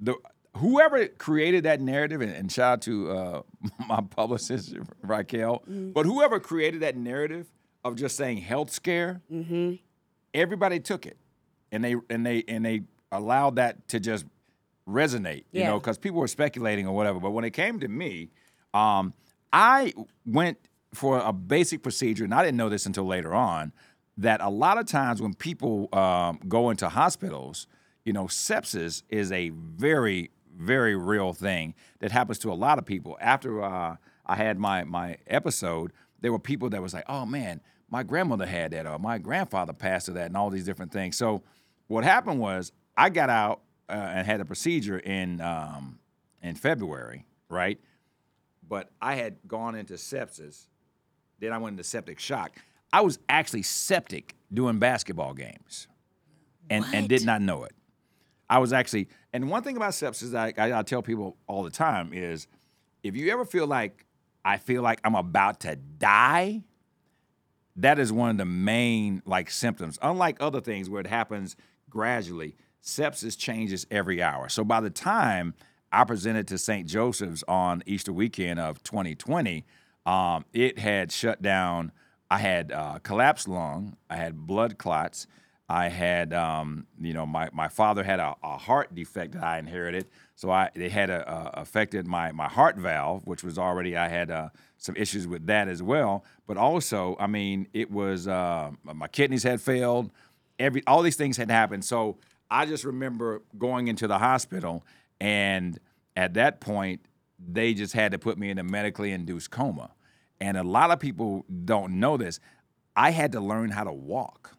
the 0.00 0.14
whoever 0.56 1.06
created 1.06 1.64
that 1.64 1.80
narrative, 1.80 2.20
and, 2.20 2.32
and 2.32 2.50
shout 2.50 2.72
out 2.74 2.82
to 2.82 3.10
uh, 3.10 3.42
my 3.88 4.00
publicist 4.00 4.74
Raquel, 5.02 5.60
Mm-hmm. 5.68 5.90
but 5.92 6.06
whoever 6.06 6.40
created 6.40 6.80
that 6.82 6.96
narrative 6.96 7.46
of 7.84 7.96
just 7.96 8.16
saying 8.16 8.38
health 8.38 8.70
scare, 8.70 9.20
Mm-hmm. 9.32 9.74
everybody 10.34 10.80
took 10.80 11.06
it, 11.06 11.16
and 11.72 11.84
they 11.84 11.96
and 12.10 12.24
they 12.26 12.44
and 12.48 12.64
they 12.64 12.82
allowed 13.12 13.56
that 13.56 13.88
to 13.88 13.98
just 14.00 14.26
resonate, 14.88 15.44
you 15.52 15.60
Yeah. 15.60 15.68
know, 15.68 15.78
because 15.78 15.98
people 15.98 16.18
were 16.20 16.28
speculating 16.28 16.86
or 16.86 16.94
whatever. 16.94 17.20
But 17.20 17.30
when 17.30 17.44
it 17.44 17.50
came 17.50 17.80
to 17.80 17.88
me, 17.88 18.30
um, 18.74 19.14
I 19.52 19.92
went 20.26 20.58
for 20.94 21.18
a 21.18 21.32
basic 21.32 21.82
procedure, 21.82 22.24
and 22.24 22.34
I 22.34 22.42
didn't 22.42 22.56
know 22.56 22.68
this 22.68 22.86
until 22.86 23.04
later 23.06 23.34
on. 23.34 23.72
That 24.18 24.40
a 24.40 24.48
lot 24.48 24.78
of 24.78 24.86
times 24.86 25.22
when 25.22 25.34
people 25.34 25.88
um, 25.92 26.40
go 26.48 26.70
into 26.70 26.88
hospitals, 26.88 27.66
you 28.04 28.12
know, 28.12 28.24
sepsis 28.24 29.02
is 29.08 29.30
a 29.30 29.50
very, 29.50 30.30
very 30.56 30.96
real 30.96 31.32
thing 31.32 31.74
that 32.00 32.10
happens 32.10 32.38
to 32.40 32.52
a 32.52 32.54
lot 32.54 32.78
of 32.78 32.84
people. 32.84 33.16
After 33.20 33.62
uh, 33.62 33.96
I 34.26 34.34
had 34.34 34.58
my 34.58 34.84
my 34.84 35.18
episode, 35.26 35.92
there 36.20 36.32
were 36.32 36.38
people 36.38 36.68
that 36.70 36.82
was 36.82 36.94
like, 36.94 37.04
"Oh 37.08 37.26
man, 37.26 37.60
my 37.90 38.02
grandmother 38.02 38.46
had 38.46 38.72
that, 38.72 38.86
or 38.86 38.98
my 38.98 39.18
grandfather 39.18 39.72
passed 39.72 40.08
of 40.08 40.14
that, 40.14 40.26
and 40.26 40.36
all 40.36 40.50
these 40.50 40.64
different 40.64 40.92
things." 40.92 41.16
So, 41.16 41.42
what 41.86 42.02
happened 42.02 42.40
was 42.40 42.72
I 42.96 43.10
got 43.10 43.30
out 43.30 43.60
uh, 43.88 43.92
and 43.92 44.26
had 44.26 44.40
a 44.40 44.44
procedure 44.44 44.98
in 44.98 45.40
um, 45.40 45.98
in 46.42 46.54
February, 46.54 47.24
right? 47.48 47.78
But 48.68 48.90
I 49.00 49.14
had 49.14 49.36
gone 49.46 49.74
into 49.74 49.94
sepsis. 49.94 50.66
Then 51.40 51.52
I 51.52 51.58
went 51.58 51.74
into 51.74 51.84
septic 51.84 52.18
shock. 52.18 52.52
I 52.92 53.00
was 53.02 53.18
actually 53.28 53.62
septic 53.62 54.34
doing 54.52 54.78
basketball 54.78 55.34
games, 55.34 55.88
and 56.70 56.84
and 56.92 57.08
did 57.08 57.24
not 57.24 57.42
know 57.42 57.64
it. 57.64 57.72
I 58.50 58.58
was 58.58 58.72
actually, 58.72 59.08
and 59.32 59.50
one 59.50 59.62
thing 59.62 59.76
about 59.76 59.92
sepsis 59.92 60.34
I, 60.34 60.54
I, 60.56 60.78
I 60.78 60.82
tell 60.82 61.02
people 61.02 61.36
all 61.46 61.62
the 61.62 61.70
time 61.70 62.12
is, 62.14 62.46
if 63.02 63.14
you 63.14 63.30
ever 63.30 63.44
feel 63.44 63.66
like 63.66 64.06
I 64.44 64.56
feel 64.56 64.82
like 64.82 65.00
I'm 65.04 65.14
about 65.14 65.60
to 65.60 65.76
die, 65.76 66.62
that 67.76 67.98
is 67.98 68.12
one 68.12 68.30
of 68.30 68.38
the 68.38 68.44
main 68.44 69.22
like 69.26 69.50
symptoms. 69.50 69.98
Unlike 70.00 70.38
other 70.40 70.60
things 70.60 70.88
where 70.88 71.00
it 71.00 71.06
happens 71.06 71.56
gradually, 71.90 72.56
sepsis 72.82 73.36
changes 73.36 73.86
every 73.90 74.22
hour. 74.22 74.48
So 74.48 74.64
by 74.64 74.80
the 74.80 74.90
time 74.90 75.54
I 75.92 76.04
presented 76.04 76.48
to 76.48 76.58
St. 76.58 76.86
Joseph's 76.86 77.44
on 77.46 77.82
Easter 77.86 78.12
weekend 78.12 78.58
of 78.58 78.82
2020, 78.82 79.64
um, 80.06 80.44
it 80.52 80.78
had 80.78 81.12
shut 81.12 81.42
down. 81.42 81.92
I 82.30 82.38
had 82.38 82.72
uh, 82.72 82.98
collapsed 83.02 83.48
lung. 83.48 83.96
I 84.10 84.16
had 84.16 84.46
blood 84.46 84.78
clots. 84.78 85.26
I 85.70 85.88
had, 85.88 86.32
um, 86.32 86.86
you 86.98 87.12
know, 87.12 87.26
my, 87.26 87.50
my 87.52 87.68
father 87.68 88.02
had 88.02 88.20
a, 88.20 88.34
a 88.42 88.56
heart 88.56 88.94
defect 88.94 89.32
that 89.32 89.44
I 89.44 89.58
inherited, 89.58 90.06
so 90.34 90.50
I 90.50 90.70
they 90.74 90.88
had 90.88 91.10
a, 91.10 91.28
uh, 91.28 91.50
affected 91.54 92.06
my 92.06 92.32
my 92.32 92.48
heart 92.48 92.76
valve, 92.76 93.26
which 93.26 93.44
was 93.44 93.58
already 93.58 93.94
I 93.94 94.08
had 94.08 94.30
uh, 94.30 94.48
some 94.78 94.96
issues 94.96 95.26
with 95.26 95.46
that 95.46 95.68
as 95.68 95.82
well. 95.82 96.24
But 96.46 96.56
also, 96.56 97.16
I 97.20 97.26
mean, 97.26 97.68
it 97.74 97.90
was 97.90 98.26
uh, 98.26 98.70
my 98.82 99.08
kidneys 99.08 99.42
had 99.42 99.60
failed. 99.60 100.10
Every 100.58 100.82
all 100.86 101.02
these 101.02 101.16
things 101.16 101.36
had 101.36 101.50
happened. 101.50 101.84
So 101.84 102.16
I 102.50 102.64
just 102.64 102.84
remember 102.84 103.42
going 103.58 103.88
into 103.88 104.06
the 104.06 104.18
hospital, 104.18 104.86
and 105.20 105.78
at 106.16 106.32
that 106.34 106.60
point, 106.60 107.02
they 107.38 107.74
just 107.74 107.92
had 107.92 108.12
to 108.12 108.18
put 108.18 108.38
me 108.38 108.48
in 108.48 108.58
a 108.58 108.64
medically 108.64 109.12
induced 109.12 109.50
coma. 109.50 109.90
And 110.40 110.56
a 110.56 110.62
lot 110.62 110.90
of 110.90 111.00
people 111.00 111.44
don't 111.64 111.98
know 112.00 112.16
this. 112.16 112.40
I 112.94 113.10
had 113.10 113.32
to 113.32 113.40
learn 113.40 113.70
how 113.70 113.84
to 113.84 113.92
walk. 113.92 114.56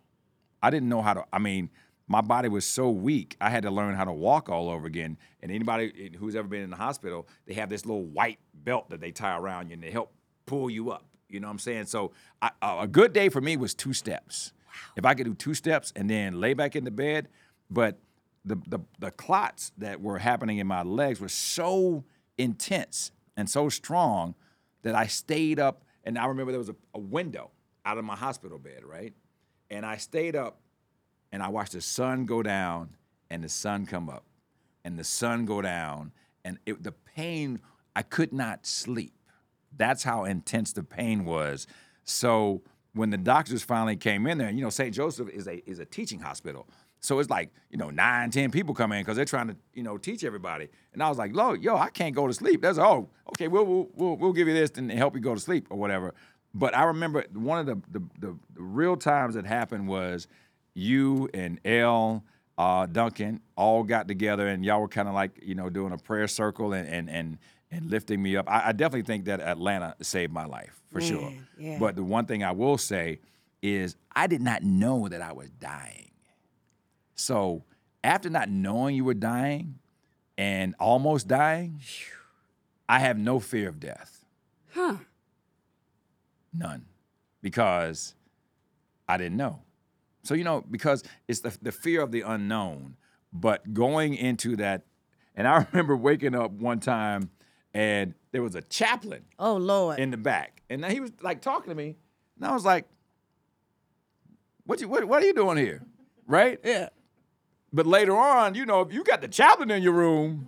I 0.61 0.69
didn't 0.69 0.89
know 0.89 1.01
how 1.01 1.13
to. 1.13 1.25
I 1.31 1.39
mean, 1.39 1.69
my 2.07 2.21
body 2.21 2.49
was 2.49 2.65
so 2.65 2.89
weak. 2.89 3.37
I 3.39 3.49
had 3.49 3.63
to 3.63 3.71
learn 3.71 3.95
how 3.95 4.03
to 4.03 4.11
walk 4.11 4.49
all 4.49 4.69
over 4.69 4.87
again. 4.87 5.17
And 5.41 5.51
anybody 5.51 6.11
who's 6.17 6.35
ever 6.35 6.47
been 6.47 6.63
in 6.63 6.69
the 6.69 6.75
hospital, 6.75 7.27
they 7.45 7.53
have 7.53 7.69
this 7.69 7.85
little 7.85 8.05
white 8.05 8.39
belt 8.53 8.89
that 8.89 8.99
they 8.99 9.11
tie 9.11 9.37
around 9.37 9.69
you 9.69 9.75
and 9.75 9.83
they 9.83 9.91
help 9.91 10.11
pull 10.45 10.69
you 10.69 10.91
up. 10.91 11.05
You 11.29 11.39
know 11.39 11.47
what 11.47 11.53
I'm 11.53 11.59
saying? 11.59 11.85
So 11.85 12.11
I, 12.41 12.51
a 12.61 12.87
good 12.87 13.13
day 13.13 13.29
for 13.29 13.39
me 13.39 13.55
was 13.57 13.75
two 13.75 13.93
steps. 13.93 14.53
If 14.95 15.05
I 15.05 15.13
could 15.13 15.25
do 15.25 15.35
two 15.35 15.53
steps 15.53 15.93
and 15.95 16.09
then 16.09 16.39
lay 16.39 16.53
back 16.53 16.75
in 16.75 16.83
the 16.83 16.91
bed, 16.91 17.29
but 17.69 17.99
the, 18.45 18.55
the 18.67 18.79
the 18.99 19.11
clots 19.11 19.71
that 19.77 20.01
were 20.01 20.17
happening 20.17 20.57
in 20.57 20.65
my 20.65 20.81
legs 20.81 21.19
were 21.19 21.29
so 21.29 22.03
intense 22.37 23.11
and 23.37 23.49
so 23.49 23.69
strong 23.69 24.33
that 24.83 24.95
I 24.95 25.07
stayed 25.07 25.59
up. 25.59 25.83
And 26.03 26.17
I 26.17 26.25
remember 26.25 26.51
there 26.51 26.59
was 26.59 26.69
a, 26.69 26.75
a 26.93 26.99
window 26.99 27.51
out 27.85 27.97
of 27.97 28.05
my 28.05 28.15
hospital 28.15 28.57
bed, 28.57 28.83
right? 28.83 29.13
And 29.69 29.85
I 29.85 29.97
stayed 29.97 30.35
up 30.35 30.59
and 31.31 31.43
I 31.43 31.49
watched 31.49 31.73
the 31.73 31.81
sun 31.81 32.25
go 32.25 32.41
down 32.41 32.95
and 33.29 33.43
the 33.43 33.49
sun 33.49 33.85
come 33.85 34.09
up 34.09 34.25
and 34.83 34.97
the 34.97 35.03
sun 35.03 35.45
go 35.45 35.61
down. 35.61 36.11
And 36.43 36.57
it, 36.65 36.83
the 36.83 36.91
pain, 36.91 37.59
I 37.95 38.01
could 38.01 38.33
not 38.33 38.65
sleep. 38.65 39.13
That's 39.75 40.03
how 40.03 40.23
intense 40.23 40.73
the 40.73 40.83
pain 40.83 41.25
was. 41.25 41.67
So 42.03 42.63
when 42.93 43.11
the 43.11 43.17
doctors 43.17 43.61
finally 43.61 43.95
came 43.95 44.25
in 44.25 44.37
there, 44.37 44.49
you 44.49 44.61
know, 44.61 44.69
St. 44.69 44.93
Joseph 44.93 45.29
is 45.29 45.47
a 45.47 45.63
is 45.69 45.79
a 45.79 45.85
teaching 45.85 46.19
hospital. 46.19 46.67
So 47.01 47.19
it's 47.19 47.29
like, 47.29 47.51
you 47.69 47.77
know, 47.77 47.89
nine, 47.89 48.29
ten 48.29 48.51
people 48.51 48.73
come 48.73 48.91
in 48.91 49.01
because 49.01 49.15
they're 49.15 49.25
trying 49.25 49.47
to, 49.47 49.55
you 49.73 49.83
know, 49.83 49.97
teach 49.97 50.23
everybody. 50.23 50.67
And 50.93 51.01
I 51.01 51.09
was 51.09 51.17
like, 51.17 51.33
Lord, 51.33 51.61
yo, 51.61 51.77
I 51.77 51.89
can't 51.89 52.13
go 52.13 52.27
to 52.27 52.33
sleep. 52.33 52.61
That's 52.61 52.77
oh, 52.77 53.09
okay, 53.29 53.47
we'll 53.47 53.65
we'll 53.65 53.89
we'll, 53.95 54.15
we'll 54.17 54.33
give 54.33 54.47
you 54.47 54.53
this 54.53 54.71
and 54.75 54.91
help 54.91 55.15
you 55.15 55.21
go 55.21 55.33
to 55.33 55.39
sleep 55.39 55.67
or 55.69 55.77
whatever. 55.77 56.13
But 56.53 56.75
I 56.75 56.83
remember 56.85 57.23
one 57.33 57.59
of 57.59 57.65
the 57.65 57.99
the, 57.99 58.05
the, 58.19 58.37
the 58.53 58.61
real 58.61 58.97
times 58.97 59.35
that 59.35 59.45
happened 59.45 59.87
was 59.87 60.27
you 60.73 61.29
and 61.33 61.59
L, 61.63 62.23
uh, 62.57 62.85
Duncan 62.85 63.41
all 63.55 63.83
got 63.83 64.07
together 64.07 64.47
and 64.47 64.65
y'all 64.65 64.81
were 64.81 64.87
kind 64.87 65.07
of 65.07 65.13
like, 65.13 65.39
you 65.41 65.55
know, 65.55 65.69
doing 65.69 65.93
a 65.93 65.97
prayer 65.97 66.27
circle 66.27 66.73
and 66.73 66.87
and 66.87 67.09
and 67.09 67.37
and 67.71 67.89
lifting 67.89 68.21
me 68.21 68.35
up. 68.35 68.49
I, 68.49 68.69
I 68.69 68.71
definitely 68.71 69.03
think 69.03 69.25
that 69.25 69.39
Atlanta 69.39 69.95
saved 70.01 70.33
my 70.33 70.45
life 70.45 70.81
for 70.91 71.01
sure. 71.01 71.31
Yeah. 71.57 71.77
But 71.79 71.95
the 71.95 72.03
one 72.03 72.25
thing 72.25 72.43
I 72.43 72.51
will 72.51 72.77
say 72.77 73.19
is 73.61 73.95
I 74.15 74.27
did 74.27 74.41
not 74.41 74.63
know 74.63 75.07
that 75.07 75.21
I 75.21 75.33
was 75.33 75.49
dying. 75.51 76.08
So 77.19 77.63
after 78.01 78.29
not 78.29 78.49
knowing 78.49 78.95
you 78.95 79.03
were 79.03 79.13
dying 79.13 79.79
and 80.37 80.73
almost 80.79 81.27
dying, 81.27 81.81
I 82.87 82.99
have 82.99 83.17
no 83.17 83.39
fear 83.41 83.67
of 83.67 83.79
death. 83.79 84.25
Huh. 84.73 84.97
None. 86.53 86.85
Because 87.41 88.15
I 89.07 89.17
didn't 89.17 89.35
know. 89.35 89.59
So, 90.23 90.33
you 90.33 90.45
know, 90.45 90.61
because 90.61 91.03
it's 91.27 91.41
the, 91.41 91.55
the 91.61 91.73
fear 91.73 92.01
of 92.01 92.11
the 92.11 92.21
unknown, 92.21 92.95
but 93.33 93.73
going 93.73 94.15
into 94.15 94.55
that, 94.55 94.83
and 95.35 95.45
I 95.45 95.67
remember 95.71 95.97
waking 95.97 96.35
up 96.35 96.51
one 96.51 96.79
time 96.79 97.31
and 97.73 98.13
there 98.31 98.41
was 98.41 98.55
a 98.55 98.61
chaplain 98.61 99.25
Oh 99.37 99.57
Lord. 99.57 99.99
in 99.99 100.09
the 100.11 100.17
back, 100.17 100.63
and 100.69 100.83
he 100.85 101.01
was 101.01 101.11
like 101.21 101.41
talking 101.41 101.69
to 101.69 101.75
me, 101.75 101.97
and 102.37 102.45
I 102.45 102.53
was 102.53 102.65
like, 102.65 102.85
"What 104.65 104.81
you 104.81 104.87
what, 104.87 105.03
what 105.05 105.21
are 105.21 105.25
you 105.25 105.33
doing 105.33 105.57
here?" 105.57 105.83
Right? 106.25 106.59
yeah. 106.63 106.89
But 107.71 107.85
later 107.85 108.15
on, 108.17 108.55
you 108.55 108.65
know, 108.65 108.81
if 108.81 108.91
you 108.93 109.03
got 109.03 109.21
the 109.21 109.27
chaplain 109.27 109.69
in 109.71 109.83
your 109.83 109.93
room, 109.93 110.47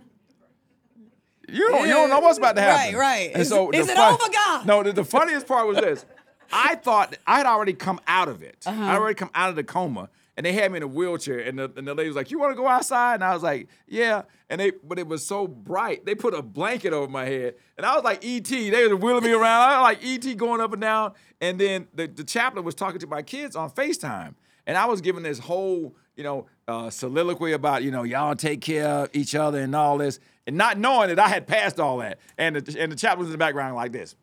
you 1.48 1.68
don't 1.68 1.86
you 1.86 1.92
don't 1.94 2.10
know 2.10 2.20
what's 2.20 2.38
about 2.38 2.56
to 2.56 2.62
happen. 2.62 2.94
Right, 2.94 3.00
right. 3.00 3.30
And 3.32 3.42
Is 3.42 3.48
so 3.48 3.70
it- 3.70 3.76
is 3.76 3.88
it 3.88 3.98
over, 3.98 4.22
God? 4.32 4.66
No, 4.66 4.82
the, 4.82 4.92
the 4.92 5.04
funniest 5.04 5.46
part 5.46 5.66
was 5.66 5.76
this. 5.78 6.04
I 6.52 6.74
thought 6.76 7.16
I 7.26 7.38
had 7.38 7.46
already 7.46 7.72
come 7.72 8.00
out 8.06 8.28
of 8.28 8.42
it. 8.42 8.58
Uh-huh. 8.66 8.84
I'd 8.84 8.96
already 8.98 9.14
come 9.14 9.30
out 9.34 9.50
of 9.50 9.56
the 9.56 9.64
coma. 9.64 10.08
And 10.34 10.46
they 10.46 10.52
had 10.54 10.70
me 10.72 10.78
in 10.78 10.82
a 10.82 10.86
wheelchair, 10.86 11.40
and 11.40 11.58
the, 11.58 11.70
and 11.76 11.86
the 11.86 11.92
lady 11.92 12.08
was 12.08 12.16
like, 12.16 12.30
"You 12.30 12.38
want 12.38 12.52
to 12.52 12.56
go 12.56 12.66
outside?" 12.66 13.16
And 13.16 13.24
I 13.24 13.34
was 13.34 13.42
like, 13.42 13.68
"Yeah." 13.86 14.22
And 14.48 14.58
they, 14.62 14.70
but 14.70 14.98
it 14.98 15.06
was 15.06 15.26
so 15.26 15.46
bright, 15.46 16.06
they 16.06 16.14
put 16.14 16.32
a 16.32 16.40
blanket 16.40 16.94
over 16.94 17.06
my 17.06 17.26
head, 17.26 17.56
and 17.76 17.84
I 17.84 17.94
was 17.94 18.02
like 18.02 18.24
ET. 18.24 18.44
They 18.48 18.88
were 18.88 18.96
wheeling 18.96 19.24
me 19.24 19.32
around, 19.32 19.44
I 19.70 19.78
was 19.78 19.82
like 19.82 19.98
ET 20.26 20.36
going 20.38 20.62
up 20.62 20.72
and 20.72 20.80
down. 20.80 21.12
And 21.42 21.58
then 21.60 21.86
the, 21.94 22.06
the 22.06 22.24
chaplain 22.24 22.64
was 22.64 22.74
talking 22.74 22.98
to 23.00 23.06
my 23.06 23.20
kids 23.20 23.54
on 23.56 23.70
Facetime, 23.70 24.34
and 24.66 24.78
I 24.78 24.86
was 24.86 25.02
giving 25.02 25.22
this 25.22 25.38
whole, 25.38 25.94
you 26.16 26.24
know, 26.24 26.46
uh, 26.68 26.90
soliloquy 26.90 27.52
about, 27.52 27.82
you 27.82 27.90
know, 27.90 28.02
y'all 28.02 28.36
take 28.36 28.60
care 28.60 28.86
of 28.86 29.10
each 29.12 29.34
other 29.34 29.60
and 29.60 29.74
all 29.74 29.98
this, 29.98 30.20
and 30.46 30.56
not 30.56 30.78
knowing 30.78 31.08
that 31.08 31.18
I 31.18 31.28
had 31.28 31.46
passed 31.46 31.80
all 31.80 31.98
that. 31.98 32.18
And 32.38 32.56
the, 32.56 32.80
and 32.80 32.92
the 32.92 32.96
chaplain 32.96 33.20
was 33.20 33.28
in 33.28 33.32
the 33.32 33.38
background 33.38 33.76
like 33.76 33.92
this. 33.92 34.14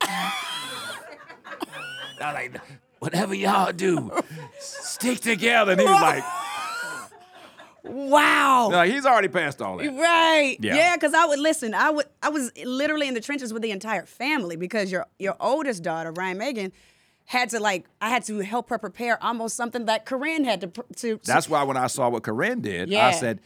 I 0.02 0.32
like, 2.20 2.60
whatever 2.98 3.34
y'all 3.34 3.72
do, 3.72 4.10
stick 4.58 5.20
together. 5.20 5.72
And 5.72 5.80
he 5.80 5.86
was 5.86 6.00
like, 6.00 6.24
Wow. 7.82 8.68
no, 8.70 8.82
he's 8.82 9.06
already 9.06 9.28
passed 9.28 9.62
all 9.62 9.78
that. 9.78 9.90
Right. 9.90 10.56
Yeah. 10.60 10.76
Yeah, 10.76 10.96
because 10.96 11.14
I 11.14 11.24
would 11.24 11.38
listen. 11.38 11.72
I 11.74 11.90
would. 11.90 12.04
I 12.22 12.28
was 12.28 12.52
literally 12.64 13.08
in 13.08 13.14
the 13.14 13.22
trenches 13.22 13.54
with 13.54 13.62
the 13.62 13.70
entire 13.70 14.04
family 14.04 14.56
because 14.56 14.92
your 14.92 15.06
your 15.18 15.34
oldest 15.40 15.82
daughter, 15.82 16.12
Ryan 16.12 16.36
Megan, 16.38 16.72
had 17.30 17.50
to 17.50 17.60
like. 17.60 17.86
I 18.00 18.08
had 18.10 18.24
to 18.24 18.40
help 18.40 18.70
her 18.70 18.78
prepare 18.78 19.22
almost 19.22 19.54
something 19.56 19.84
that 19.86 20.04
Corinne 20.04 20.42
had 20.44 20.60
to 20.62 20.68
pr- 20.68 20.80
to. 20.96 21.20
That's 21.24 21.48
why 21.48 21.62
when 21.62 21.76
I 21.76 21.86
saw 21.86 22.08
what 22.08 22.24
Corinne 22.24 22.60
did, 22.60 22.92
I 22.92 23.12
said, 23.12 23.40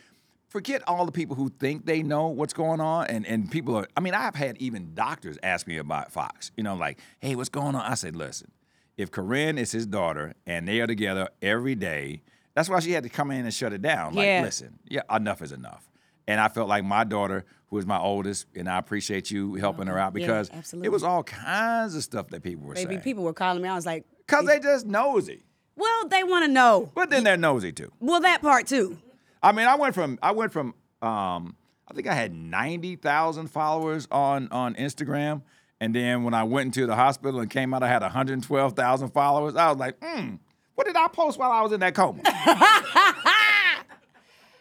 forget 0.49 0.83
all 0.87 1.05
the 1.05 1.13
people 1.13 1.37
who 1.37 1.51
think 1.51 1.85
they 1.85 2.03
know 2.03 2.29
what's 2.29 2.55
going 2.55 2.81
on. 2.81 3.09
And, 3.09 3.27
and 3.27 3.51
people 3.51 3.77
are, 3.77 3.87
I 3.95 4.01
mean, 4.01 4.15
I've 4.15 4.37
had 4.37 4.57
even 4.57 4.95
doctors 4.95 5.37
ask 5.43 5.67
me 5.67 5.77
about 5.77 6.11
Foxx, 6.13 6.51
you 6.57 6.63
know, 6.63 6.75
like, 6.75 6.99
hey, 7.21 7.35
what's 7.35 7.51
going 7.51 7.75
on? 7.75 7.83
I 7.83 7.95
said, 7.95 8.17
listen, 8.17 8.51
if 8.97 9.11
Corinne 9.11 9.59
is 9.59 9.73
his 9.73 9.85
daughter 9.87 10.35
and 10.47 10.67
they 10.67 10.81
are 10.81 10.87
together 10.87 11.29
every 11.43 11.75
day, 11.75 12.23
that's 12.55 12.71
why 12.71 12.81
she 12.81 12.93
had 12.93 13.03
to 13.03 13.11
come 13.11 13.31
in 13.33 13.45
and 13.45 13.53
shut 13.53 13.75
it 13.75 13.83
down. 13.83 14.15
Like, 14.15 14.27
Yeah. 14.27 14.41
listen, 14.43 14.79
yeah, 14.89 15.03
enough 15.15 15.43
is 15.43 15.53
enough. 15.53 15.91
And 16.27 16.41
I 16.41 16.49
felt 16.49 16.71
like 16.71 16.85
my 16.85 17.05
daughter, 17.05 17.45
who 17.75 17.79
is 17.79 17.87
my 17.87 17.99
oldest, 17.99 18.47
and 18.55 18.69
I 18.69 18.79
appreciate 18.79 19.33
you 19.33 19.55
helping 19.57 19.89
her 19.89 19.99
out 19.99 20.13
Yeah, 20.15 20.27
because 20.27 20.49
absolutely. 20.53 20.87
it 20.87 20.91
was 20.93 21.03
all 21.03 21.25
kinds 21.25 21.97
of 21.97 22.05
stuff 22.05 22.29
that 22.29 22.43
people 22.45 22.65
were 22.65 22.77
saying. 22.77 22.87
Maybe 22.87 22.95
saying. 22.99 23.03
people 23.03 23.25
were 23.25 23.33
calling 23.33 23.61
me. 23.63 23.69
I 23.69 23.75
was 23.75 23.85
like, 23.85 24.05
Because 24.25 24.47
they 24.47 24.61
just 24.61 24.87
nosy. 24.87 25.43
well, 25.75 26.07
they 26.09 26.23
want 26.23 26.45
to 26.45 26.51
know. 26.53 26.93
But 26.95 27.11
then 27.11 27.25
they're 27.25 27.37
nosy 27.37 27.73
too. 27.73 27.91
Well, 27.99 28.21
that 28.21 28.43
part 28.43 28.69
too. 28.69 28.99
I 29.43 29.51
mean, 29.51 29.67
I 29.67 29.75
went 29.75 29.93
from 29.97 30.21
I 30.23 30.31
went 30.31 30.53
from 30.53 30.69
um, 31.03 31.57
I 31.89 31.95
think 31.95 32.07
I 32.07 32.15
had 32.15 32.33
ninety 32.33 32.95
thousand 32.95 33.49
followers 33.49 34.07
on 34.13 34.47
on 34.53 34.77
Instagram, 34.77 35.43
and 35.81 35.93
then 35.93 36.23
when 36.23 36.33
I 36.33 36.45
went 36.45 36.67
into 36.67 36.87
the 36.87 36.95
hospital 36.95 37.41
and 37.41 37.51
came 37.51 37.75
out, 37.75 37.83
I 37.83 37.89
had 37.89 38.03
one 38.03 38.11
hundred 38.13 38.41
twelve 38.45 38.75
thousand 38.75 39.09
followers. 39.11 39.57
I 39.57 39.69
was 39.69 39.79
like, 39.79 39.97
hmm, 40.01 40.37
what 40.77 40.87
did 40.87 40.95
I 40.95 41.09
post 41.09 41.41
while 41.41 41.51
I 41.51 41.61
was 41.63 41.73
in 41.73 41.81
that 41.81 41.95
coma? 41.97 42.23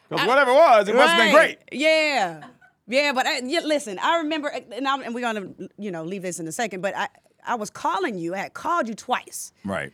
Because 0.10 0.28
whatever 0.28 0.52
it 0.52 0.56
was, 0.56 0.88
it 0.88 0.96
must 0.96 1.10
have 1.14 1.18
been 1.18 1.34
great. 1.34 1.58
Yeah. 1.72 2.44
Yeah, 2.88 3.14
but 3.14 3.26
I, 3.26 3.40
yeah, 3.40 3.62
listen, 3.64 3.98
I 4.00 4.18
remember, 4.18 4.50
and, 4.50 4.88
I'm, 4.88 5.02
and 5.02 5.16
we're 5.16 5.22
gonna, 5.22 5.48
you 5.78 5.90
know, 5.92 6.04
leave 6.04 6.22
this 6.22 6.40
in 6.40 6.48
a 6.48 6.52
second. 6.52 6.82
But 6.82 6.96
I, 6.98 7.08
I 7.46 7.56
was 7.56 7.70
calling 7.70 8.18
you. 8.18 8.34
I 8.36 8.40
had 8.40 8.54
called 8.54 8.88
you 8.88 8.94
twice. 8.94 9.54
Right. 9.64 9.94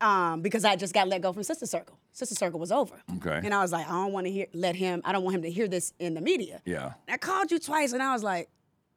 um, 0.00 0.42
because 0.42 0.64
I 0.64 0.76
just 0.76 0.92
got 0.94 1.08
let 1.08 1.22
go 1.22 1.32
from 1.32 1.42
Sister 1.42 1.66
Circle. 1.66 1.98
Sister 2.12 2.34
Circle 2.34 2.60
was 2.60 2.70
over. 2.72 2.94
Okay. 3.16 3.40
And 3.44 3.54
I 3.54 3.62
was 3.62 3.72
like, 3.72 3.86
I 3.86 3.92
don't 3.92 4.12
want 4.12 4.26
to 4.26 4.32
hear 4.32 4.46
let 4.52 4.76
him. 4.76 5.00
I 5.04 5.12
don't 5.12 5.22
want 5.24 5.36
him 5.36 5.42
to 5.42 5.50
hear 5.50 5.68
this 5.68 5.92
in 5.98 6.14
the 6.14 6.20
media. 6.20 6.60
Yeah. 6.64 6.92
And 7.06 7.14
I 7.14 7.16
called 7.16 7.50
you 7.50 7.58
twice, 7.58 7.92
and 7.92 8.02
I 8.02 8.12
was 8.12 8.22
like, 8.22 8.48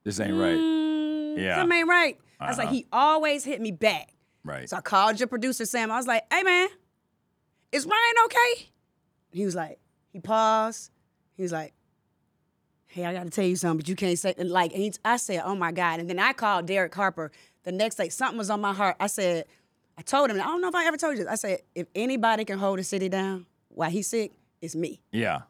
This 0.03 0.19
ain't 0.19 0.33
right. 0.33 0.55
mm, 0.57 1.37
Yeah. 1.37 1.55
something 1.57 1.77
ain't 1.77 1.87
right. 1.87 2.17
I 2.39 2.49
was 2.49 2.57
like, 2.57 2.67
Uh-huh. 2.67 2.75
he 2.75 2.85
always 2.91 3.43
hit 3.45 3.61
me 3.61 3.71
back. 3.71 4.13
Right. 4.43 4.67
So 4.69 4.75
I 4.77 4.81
called 4.81 5.19
your 5.19 5.27
producer 5.27 5.65
Sam. 5.65 5.91
I 5.91 5.97
was 5.97 6.07
like, 6.07 6.23
Hey 6.33 6.43
man, 6.43 6.67
is 7.71 7.85
Ryan 7.85 8.25
okay? 8.25 8.69
He 9.31 9.45
was 9.45 9.55
like, 9.55 9.79
he 10.11 10.19
paused. 10.19 10.91
He 11.37 11.43
was 11.43 11.51
like, 11.51 11.73
Hey, 12.91 13.05
I 13.05 13.13
got 13.13 13.23
to 13.23 13.29
tell 13.29 13.45
you 13.45 13.55
something, 13.55 13.77
but 13.77 13.87
you 13.87 13.95
can't 13.95 14.19
say 14.19 14.33
and 14.37 14.49
like. 14.49 14.73
And 14.73 14.81
he, 14.81 14.93
I 15.05 15.15
said, 15.15 15.43
Oh 15.45 15.55
my 15.55 15.71
God. 15.71 16.01
And 16.01 16.09
then 16.09 16.19
I 16.19 16.33
called 16.33 16.65
Derek 16.65 16.93
Harper 16.93 17.31
the 17.63 17.71
next 17.71 17.95
day. 17.95 18.09
Something 18.09 18.37
was 18.37 18.49
on 18.49 18.59
my 18.59 18.73
heart. 18.73 18.97
I 18.99 19.07
said, 19.07 19.45
I 19.97 20.01
told 20.01 20.29
him. 20.29 20.35
I 20.35 20.43
don't 20.43 20.61
know 20.61 20.67
if 20.67 20.75
I 20.75 20.85
ever 20.87 20.97
told 20.97 21.13
you 21.13 21.23
this. 21.23 21.31
I 21.31 21.35
said, 21.35 21.59
if 21.73 21.87
anybody 21.95 22.43
can 22.43 22.59
hold 22.59 22.79
a 22.79 22.83
city 22.83 23.07
down 23.07 23.45
while 23.69 23.89
he's 23.89 24.07
sick, 24.07 24.33
it's 24.61 24.75
me. 24.75 25.01
Yeah. 25.11 25.41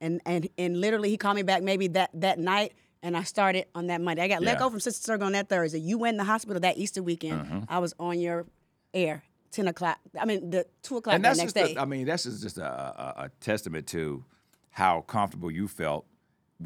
And 0.00 0.20
and 0.26 0.48
and 0.58 0.78
literally, 0.78 1.08
he 1.08 1.16
called 1.16 1.36
me 1.36 1.42
back 1.42 1.62
maybe 1.62 1.88
that 1.88 2.10
that 2.14 2.38
night. 2.38 2.74
And 3.02 3.16
I 3.16 3.22
started 3.22 3.64
on 3.74 3.86
that 3.86 4.02
Monday. 4.02 4.22
I 4.22 4.28
got 4.28 4.42
let 4.42 4.58
go 4.58 4.68
from 4.68 4.78
Sister 4.78 5.02
Circle 5.02 5.24
on 5.24 5.32
that 5.32 5.48
Thursday. 5.48 5.78
You 5.78 5.96
went 5.96 6.14
in 6.14 6.18
the 6.18 6.24
hospital 6.24 6.60
that 6.60 6.76
Easter 6.76 7.02
weekend. 7.02 7.46
Mm-hmm. 7.46 7.60
I 7.66 7.78
was 7.78 7.94
on 7.98 8.20
your 8.20 8.44
air, 8.92 9.22
10 9.52 9.68
o'clock. 9.68 9.98
I 10.20 10.26
mean, 10.26 10.50
the 10.50 10.66
2 10.82 10.98
o'clock 10.98 11.14
and 11.14 11.24
the 11.24 11.28
that's 11.28 11.38
next 11.38 11.54
just 11.54 11.66
day. 11.66 11.74
A, 11.76 11.82
I 11.82 11.86
mean, 11.86 12.04
that's 12.04 12.24
just 12.24 12.58
a, 12.58 12.62
a, 12.62 13.14
a 13.24 13.30
testament 13.40 13.86
to 13.88 14.22
how 14.68 15.00
comfortable 15.00 15.50
you 15.50 15.66
felt 15.66 16.04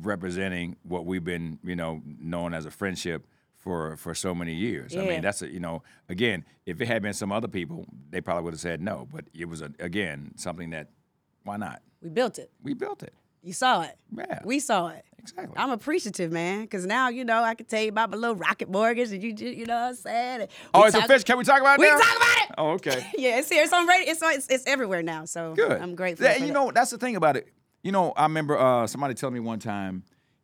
representing 0.02 0.76
what 0.83 1.07
we've 1.07 1.24
been, 1.24 1.59
you 1.64 1.76
know, 1.76 2.02
known 2.20 2.54
as 2.54 2.66
a 2.66 2.70
friendship 2.70 3.26
for 3.59 3.96
for 3.96 4.14
so 4.14 4.35
many 4.35 4.54
years. 4.54 4.96
I 4.96 5.00
mean, 5.07 5.22
that's 5.22 5.40
a, 5.42 5.48
you 5.48 5.61
know, 5.61 5.83
again, 6.09 6.44
if 6.66 6.80
it 6.80 6.87
had 6.87 7.02
been 7.02 7.14
some 7.14 7.33
other 7.33 7.48
people, 7.48 7.87
they 8.11 8.20
probably 8.20 8.44
would 8.44 8.54
have 8.54 8.61
said 8.61 8.80
no. 8.80 9.09
But 9.11 9.24
it 9.33 9.46
was 9.48 9.62
a, 9.62 9.70
again 9.78 10.33
something 10.37 10.70
that, 10.70 10.90
why 11.44 11.57
not? 11.57 11.83
we 12.02 12.11
built 12.11 12.38
it. 12.38 12.50
We 12.62 12.74
built 12.74 13.02
it. 13.02 13.14
You 13.42 13.52
saw 13.54 13.83
it. 13.83 13.96
Yeah. 14.14 14.40
We 14.44 14.59
saw 14.61 14.88
it. 14.88 15.04
Exactly. 15.18 15.54
I'm 15.57 15.70
appreciative, 15.70 16.30
man, 16.33 16.62
because 16.62 16.85
now 16.85 17.09
you 17.09 17.24
know 17.24 17.42
I 17.42 17.54
can 17.54 17.64
tell 17.66 17.80
you 17.83 17.88
about 17.88 18.11
my 18.11 18.16
little 18.18 18.37
rocket 18.37 18.68
mortgage, 18.70 19.11
and 19.12 19.22
you, 19.22 19.35
you 19.35 19.64
know 19.64 19.74
what 19.74 19.88
I'm 19.88 19.94
saying. 19.94 20.48
Oh, 20.74 20.85
it's 20.85 20.94
talk- 20.94 21.04
official. 21.07 21.24
Can 21.24 21.38
we 21.38 21.44
talk 21.44 21.61
about 21.62 21.78
it 21.78 21.80
We 21.80 21.88
now? 21.88 21.96
talk 21.98 22.16
about 22.16 22.37
it. 22.50 22.54
Oh, 22.59 22.70
okay. 22.72 23.07
Yeah, 23.18 23.38
it's 23.38 23.48
here. 23.48 23.62
It's 23.64 23.72
on 23.72 23.87
radio. 23.87 24.11
It's, 24.12 24.22
on, 24.22 24.33
it's 24.35 24.46
it's 24.48 24.66
everywhere 24.66 25.02
now. 25.02 25.24
So 25.24 25.54
Good. 25.54 25.80
I'm 25.80 25.94
grateful. 25.94 26.26
Yeah, 26.26 26.35
for 26.35 26.40
you 26.40 26.46
that. 26.48 26.52
know, 26.52 26.70
that's 26.74 26.90
the 26.90 26.98
thing 26.98 27.16
about 27.16 27.38
it. 27.38 27.48
You 27.85 27.92
know, 27.92 28.12
I 28.16 28.23
remember 28.25 28.59
uh, 28.59 28.87
somebody 28.87 29.14
telling 29.14 29.35
me 29.35 29.40
one 29.40 29.59
time, 29.61 30.03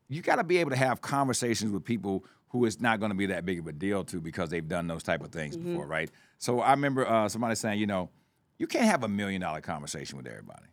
you 0.09 0.21
got 0.23 0.37
to 0.37 0.45
be 0.45 0.59
able 0.59 0.71
to 0.71 0.77
have 0.77 1.01
conversations 1.01 1.73
with 1.73 1.85
people 1.85 2.25
who 2.51 2.65
it's 2.67 2.81
not 2.81 3.01
going 3.01 3.11
to 3.11 3.17
be 3.17 3.27
that 3.27 3.47
big 3.47 3.59
of 3.61 3.67
a 3.67 3.73
deal 3.73 4.05
to 4.05 4.21
because 4.21 4.51
they've 4.51 4.69
done 4.69 4.87
those 4.87 5.03
type 5.03 5.23
of 5.25 5.33
things 5.33 5.57
Mm-hmm. 5.57 5.73
before, 5.73 5.87
right? 5.87 6.11
So 6.39 6.61
I 6.61 6.73
remember 6.73 7.09
uh, 7.09 7.29
somebody 7.29 7.55
saying, 7.55 7.81
you 7.81 7.87
know, 7.87 8.11
you 8.59 8.67
can't 8.67 8.85
have 8.85 9.05
a 9.05 9.09
million 9.09 9.41
dollar 9.41 9.61
conversation 9.63 10.17
with 10.19 10.27
everybody. 10.27 10.67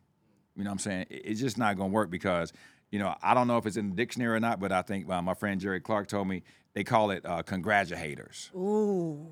You 0.58 0.64
know 0.66 0.70
what 0.72 0.74
I'm 0.74 0.80
saying? 0.80 1.06
It's 1.10 1.40
just 1.40 1.58
not 1.58 1.78
going 1.78 1.90
to 1.92 1.94
work 1.94 2.10
because, 2.10 2.52
you 2.92 3.00
know, 3.00 3.16
I 3.24 3.34
don't 3.34 3.48
know 3.48 3.58
if 3.58 3.66
it's 3.66 3.78
in 3.78 3.90
the 3.92 3.96
dictionary 3.96 4.36
or 4.36 4.40
not, 4.42 4.60
but 4.60 4.72
I 4.74 4.82
think 4.82 5.10
uh, 5.10 5.22
my 5.22 5.36
friend 5.36 5.62
Jerry 5.62 5.80
Clark 5.80 6.08
told 6.08 6.28
me 6.28 6.44
they 6.74 6.84
call 6.84 7.12
it 7.12 7.26
uh, 7.26 7.44
congratulators. 7.44 8.54
Ooh. 8.56 9.26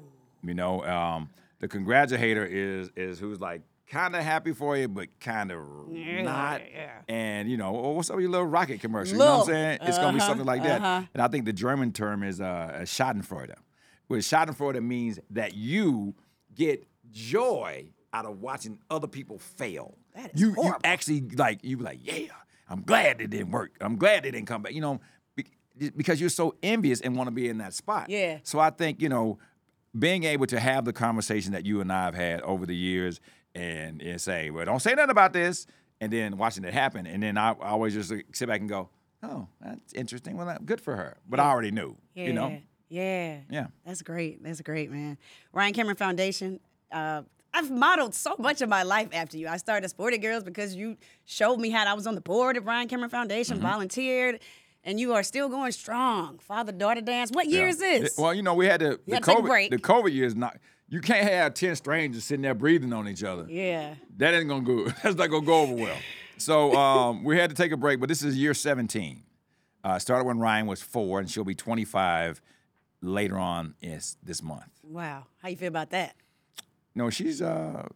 You 0.43 0.53
know, 0.53 0.85
um, 0.85 1.29
the 1.59 1.67
congratulator 1.67 2.45
is 2.45 2.91
is 2.95 3.19
who's 3.19 3.41
like 3.41 3.61
kind 3.89 4.15
of 4.15 4.23
happy 4.23 4.51
for 4.53 4.75
you, 4.77 4.87
but 4.87 5.07
kind 5.19 5.51
of 5.51 5.59
not. 5.89 6.61
yeah. 6.71 6.91
And 7.07 7.49
you 7.49 7.57
know, 7.57 7.75
oh, 7.75 7.91
what's 7.91 8.09
up 8.09 8.15
with 8.15 8.23
your 8.23 8.31
little 8.31 8.47
rocket 8.47 8.79
commercial? 8.81 9.13
You 9.13 9.19
know 9.19 9.25
what 9.25 9.31
I'm 9.31 9.39
Little. 9.39 9.53
saying? 9.53 9.79
It's 9.83 9.97
gonna 9.97 10.13
be 10.13 10.19
Uh-huh, 10.19 10.27
something 10.27 10.45
like 10.45 10.63
that. 10.63 10.81
uh-huh. 10.81 11.07
And 11.13 11.21
I 11.21 11.27
think 11.27 11.45
the 11.45 11.53
German 11.53 11.91
term 11.91 12.23
is 12.23 12.41
uh, 12.41 12.79
Schadenfreude. 12.83 13.53
Which 14.07 14.25
Schadenfreude 14.25 14.81
means 14.83 15.19
that 15.31 15.55
you 15.55 16.13
get 16.53 16.85
joy 17.11 17.87
out 18.13 18.25
of 18.25 18.39
watching 18.41 18.79
other 18.89 19.07
people 19.07 19.39
fail. 19.39 19.97
That 20.15 20.33
is 20.33 20.41
you 20.41 20.55
you 20.61 20.73
actually 20.83 21.21
like 21.35 21.59
you 21.63 21.77
be 21.77 21.83
like, 21.83 21.99
yeah, 22.01 22.27
I'm 22.69 22.81
glad 22.83 23.19
it 23.21 23.29
didn't 23.29 23.51
work. 23.51 23.75
I'm 23.81 23.95
glad 23.97 24.25
it 24.25 24.31
didn't 24.31 24.47
come 24.47 24.61
back. 24.61 24.73
You 24.73 24.81
know, 24.81 24.99
because 25.97 26.21
you're 26.21 26.29
so 26.29 26.55
envious 26.63 27.01
and 27.01 27.15
want 27.17 27.27
to 27.27 27.31
be 27.31 27.49
in 27.49 27.57
that 27.57 27.73
spot. 27.73 28.09
Yeah. 28.09 28.39
So 28.43 28.59
I 28.59 28.69
think 28.69 29.01
you 29.01 29.09
know, 29.09 29.39
being 29.97 30.23
able 30.23 30.45
to 30.47 30.59
have 30.59 30.85
the 30.85 30.93
conversation 30.93 31.51
that 31.53 31.65
you 31.65 31.81
and 31.81 31.91
I 31.91 32.05
have 32.05 32.15
had 32.15 32.41
over 32.41 32.65
the 32.65 32.75
years, 32.75 33.19
and, 33.55 34.01
and 34.01 34.19
say, 34.21 34.49
well, 34.51 34.65
don't 34.65 34.81
say 34.81 34.93
nothing 34.93 35.09
about 35.11 35.33
this, 35.33 35.65
and 36.01 36.11
then 36.13 36.37
watching 36.37 36.63
it 36.65 36.73
happen, 36.73 37.07
and 37.07 37.23
then 37.23 37.37
I, 37.37 37.51
I 37.51 37.69
always 37.69 37.93
just 37.93 38.13
sit 38.33 38.47
back 38.47 38.59
and 38.59 38.69
go, 38.69 38.89
oh, 39.23 39.47
that's 39.61 39.93
interesting. 39.93 40.37
Well, 40.37 40.45
that- 40.47 40.65
good 40.65 40.81
for 40.81 40.95
her. 40.95 41.17
But 41.27 41.39
I 41.39 41.45
already 41.49 41.71
knew. 41.71 41.95
Yeah. 42.13 42.25
You 42.25 42.33
know. 42.33 42.57
Yeah. 42.89 43.39
Yeah. 43.49 43.67
That's 43.85 44.01
great. 44.03 44.43
That's 44.43 44.61
great, 44.61 44.91
man. 44.91 45.17
Ryan 45.53 45.73
Cameron 45.73 45.97
Foundation. 45.97 46.59
Uh, 46.91 47.23
I've 47.53 47.71
modeled 47.71 48.13
so 48.13 48.35
much 48.37 48.61
of 48.61 48.69
my 48.69 48.83
life 48.83 49.07
after 49.13 49.37
you. 49.37 49.47
I 49.47 49.57
started 49.57 49.87
Sporty 49.89 50.17
Girls 50.17 50.43
because 50.43 50.75
you 50.75 50.97
showed 51.23 51.57
me 51.57 51.69
how 51.69 51.85
I 51.85 51.93
was 51.93 52.05
on 52.05 52.13
the 52.15 52.21
board 52.21 52.57
of 52.57 52.65
Ryan 52.67 52.87
Cameron 52.87 53.09
Foundation, 53.09 53.57
Mm-hmm. 53.57 53.65
volunteered, 53.67 54.39
and 54.83 54.99
you 54.99 55.13
are 55.13 55.23
still 55.23 55.47
going 55.49 55.71
strong. 55.71 56.37
Father 56.39 56.71
daughter 56.73 57.01
dance. 57.01 57.31
What 57.31 57.47
year 57.47 57.63
Yeah. 57.63 57.69
is 57.69 57.79
this? 57.79 58.17
Well, 58.17 58.33
you 58.33 58.43
know, 58.43 58.53
we 58.53 58.65
had 58.67 58.81
the, 58.81 58.99
the 59.07 59.15
take 59.21 59.23
COVID. 59.37 59.69
The 59.71 59.77
COVID 59.79 60.13
years 60.13 60.35
not. 60.35 60.57
You 60.95 61.01
can't 61.01 61.27
have 61.27 61.53
ten 61.55 61.75
strangers 61.75 62.23
sitting 62.23 62.43
there 62.43 62.53
breathing 62.53 62.93
on 62.93 63.09
each 63.09 63.21
other. 63.21 63.45
yeah. 63.49 63.95
That 64.15 64.33
ain't 64.33 64.47
gonna 64.47 64.63
go. 64.63 64.85
That's 65.03 65.17
not 65.17 65.29
gonna 65.29 65.45
go 65.45 65.63
over 65.63 65.73
well. 65.73 65.97
So 66.37 66.73
um, 66.73 67.25
we 67.25 67.37
had 67.37 67.49
to 67.49 67.55
take 67.55 67.73
a 67.73 67.77
break, 67.77 67.99
but 67.99 68.07
this 68.07 68.23
is 68.23 68.37
year 68.37 68.53
17. 68.53 69.21
Uh, 69.83 69.99
started 69.99 70.25
when 70.25 70.39
Ryan 70.39 70.67
was 70.67 70.81
four, 70.81 71.19
and 71.19 71.29
she'll 71.29 71.43
be 71.43 71.53
25 71.53 72.41
later 73.01 73.37
on 73.37 73.75
is 73.81 74.15
this 74.23 74.41
month. 74.41 74.69
Wow. 74.83 75.25
How 75.41 75.49
you 75.49 75.57
feel 75.57 75.67
about 75.67 75.89
that? 75.89 76.15
No, 76.95 77.09
she's 77.09 77.41
uh, 77.41 77.89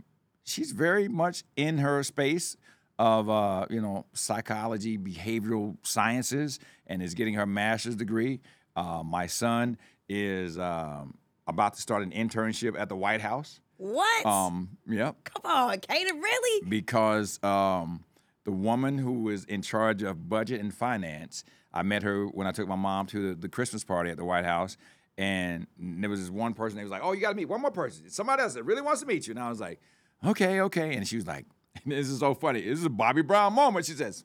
she's 0.44 0.74
very 0.74 1.08
much 1.08 1.46
in 1.56 1.78
her 1.78 2.04
space 2.04 2.58
of 2.98 3.30
uh, 3.30 3.66
you 3.70 3.80
know 3.80 4.08
psychology, 4.12 4.98
behavioral 4.98 5.78
sciences, 5.84 6.60
and 6.86 7.02
is 7.02 7.14
getting 7.14 7.36
her 7.36 7.46
master's 7.46 7.96
degree. 7.96 8.42
Uh, 8.76 9.04
my 9.06 9.26
son 9.26 9.78
is 10.10 10.60
um, 10.60 11.18
about 11.50 11.74
to 11.76 11.82
start 11.82 12.04
an 12.04 12.12
internship 12.12 12.80
at 12.80 12.90
the 12.90 12.96
White 12.96 13.22
House. 13.22 13.60
What? 13.78 14.26
Um, 14.26 14.78
yep, 14.88 15.16
Come 15.24 15.50
on, 15.50 15.78
Kaden, 15.78 16.22
really? 16.22 16.66
because 16.68 17.42
um, 17.44 18.04
the 18.44 18.52
woman 18.52 18.98
who 18.98 19.30
is 19.30 19.46
in 19.46 19.62
charge 19.62 20.04
of 20.04 20.28
budget 20.30 20.60
and 20.60 20.74
finance, 20.74 21.44
I 21.74 21.84
met 21.84 22.04
her 22.04 22.26
when 22.26 22.46
I 22.46 22.52
took 22.52 22.68
my 22.68 22.76
mom 22.76 23.06
to 23.08 23.30
the, 23.30 23.36
the 23.36 23.50
Christmas 23.50 23.84
party 23.86 24.10
at 24.10 24.18
the 24.18 24.26
White 24.26 24.44
House. 24.46 24.76
And 25.18 25.68
there 25.78 26.10
was 26.10 26.20
this 26.22 26.30
one 26.30 26.54
person 26.54 26.78
that 26.78 26.84
was 26.84 26.92
like, 26.92 27.02
Oh, 27.04 27.12
you 27.12 27.20
got 27.22 27.30
to 27.32 27.36
meet 27.36 27.50
one 27.50 27.62
more 27.62 27.72
person. 27.72 28.10
Somebody 28.10 28.42
else 28.42 28.54
that 28.54 28.64
really 28.64 28.82
wants 28.82 29.02
to 29.02 29.08
meet 29.08 29.28
you. 29.28 29.32
And 29.32 29.40
I 29.40 29.50
was 29.50 29.60
like, 29.60 29.80
Okay, 30.26 30.62
okay. 30.62 30.96
And 30.96 31.06
she 31.08 31.18
was 31.18 31.28
like, 31.28 31.46
This 31.86 32.08
is 32.10 32.20
so 32.20 32.34
funny. 32.34 32.62
This 32.62 32.80
is 32.80 32.86
a 32.86 32.90
Bobby 32.90 33.22
Brown 33.22 33.54
moment. 33.54 33.86
She 33.86 33.94
says, 33.94 34.24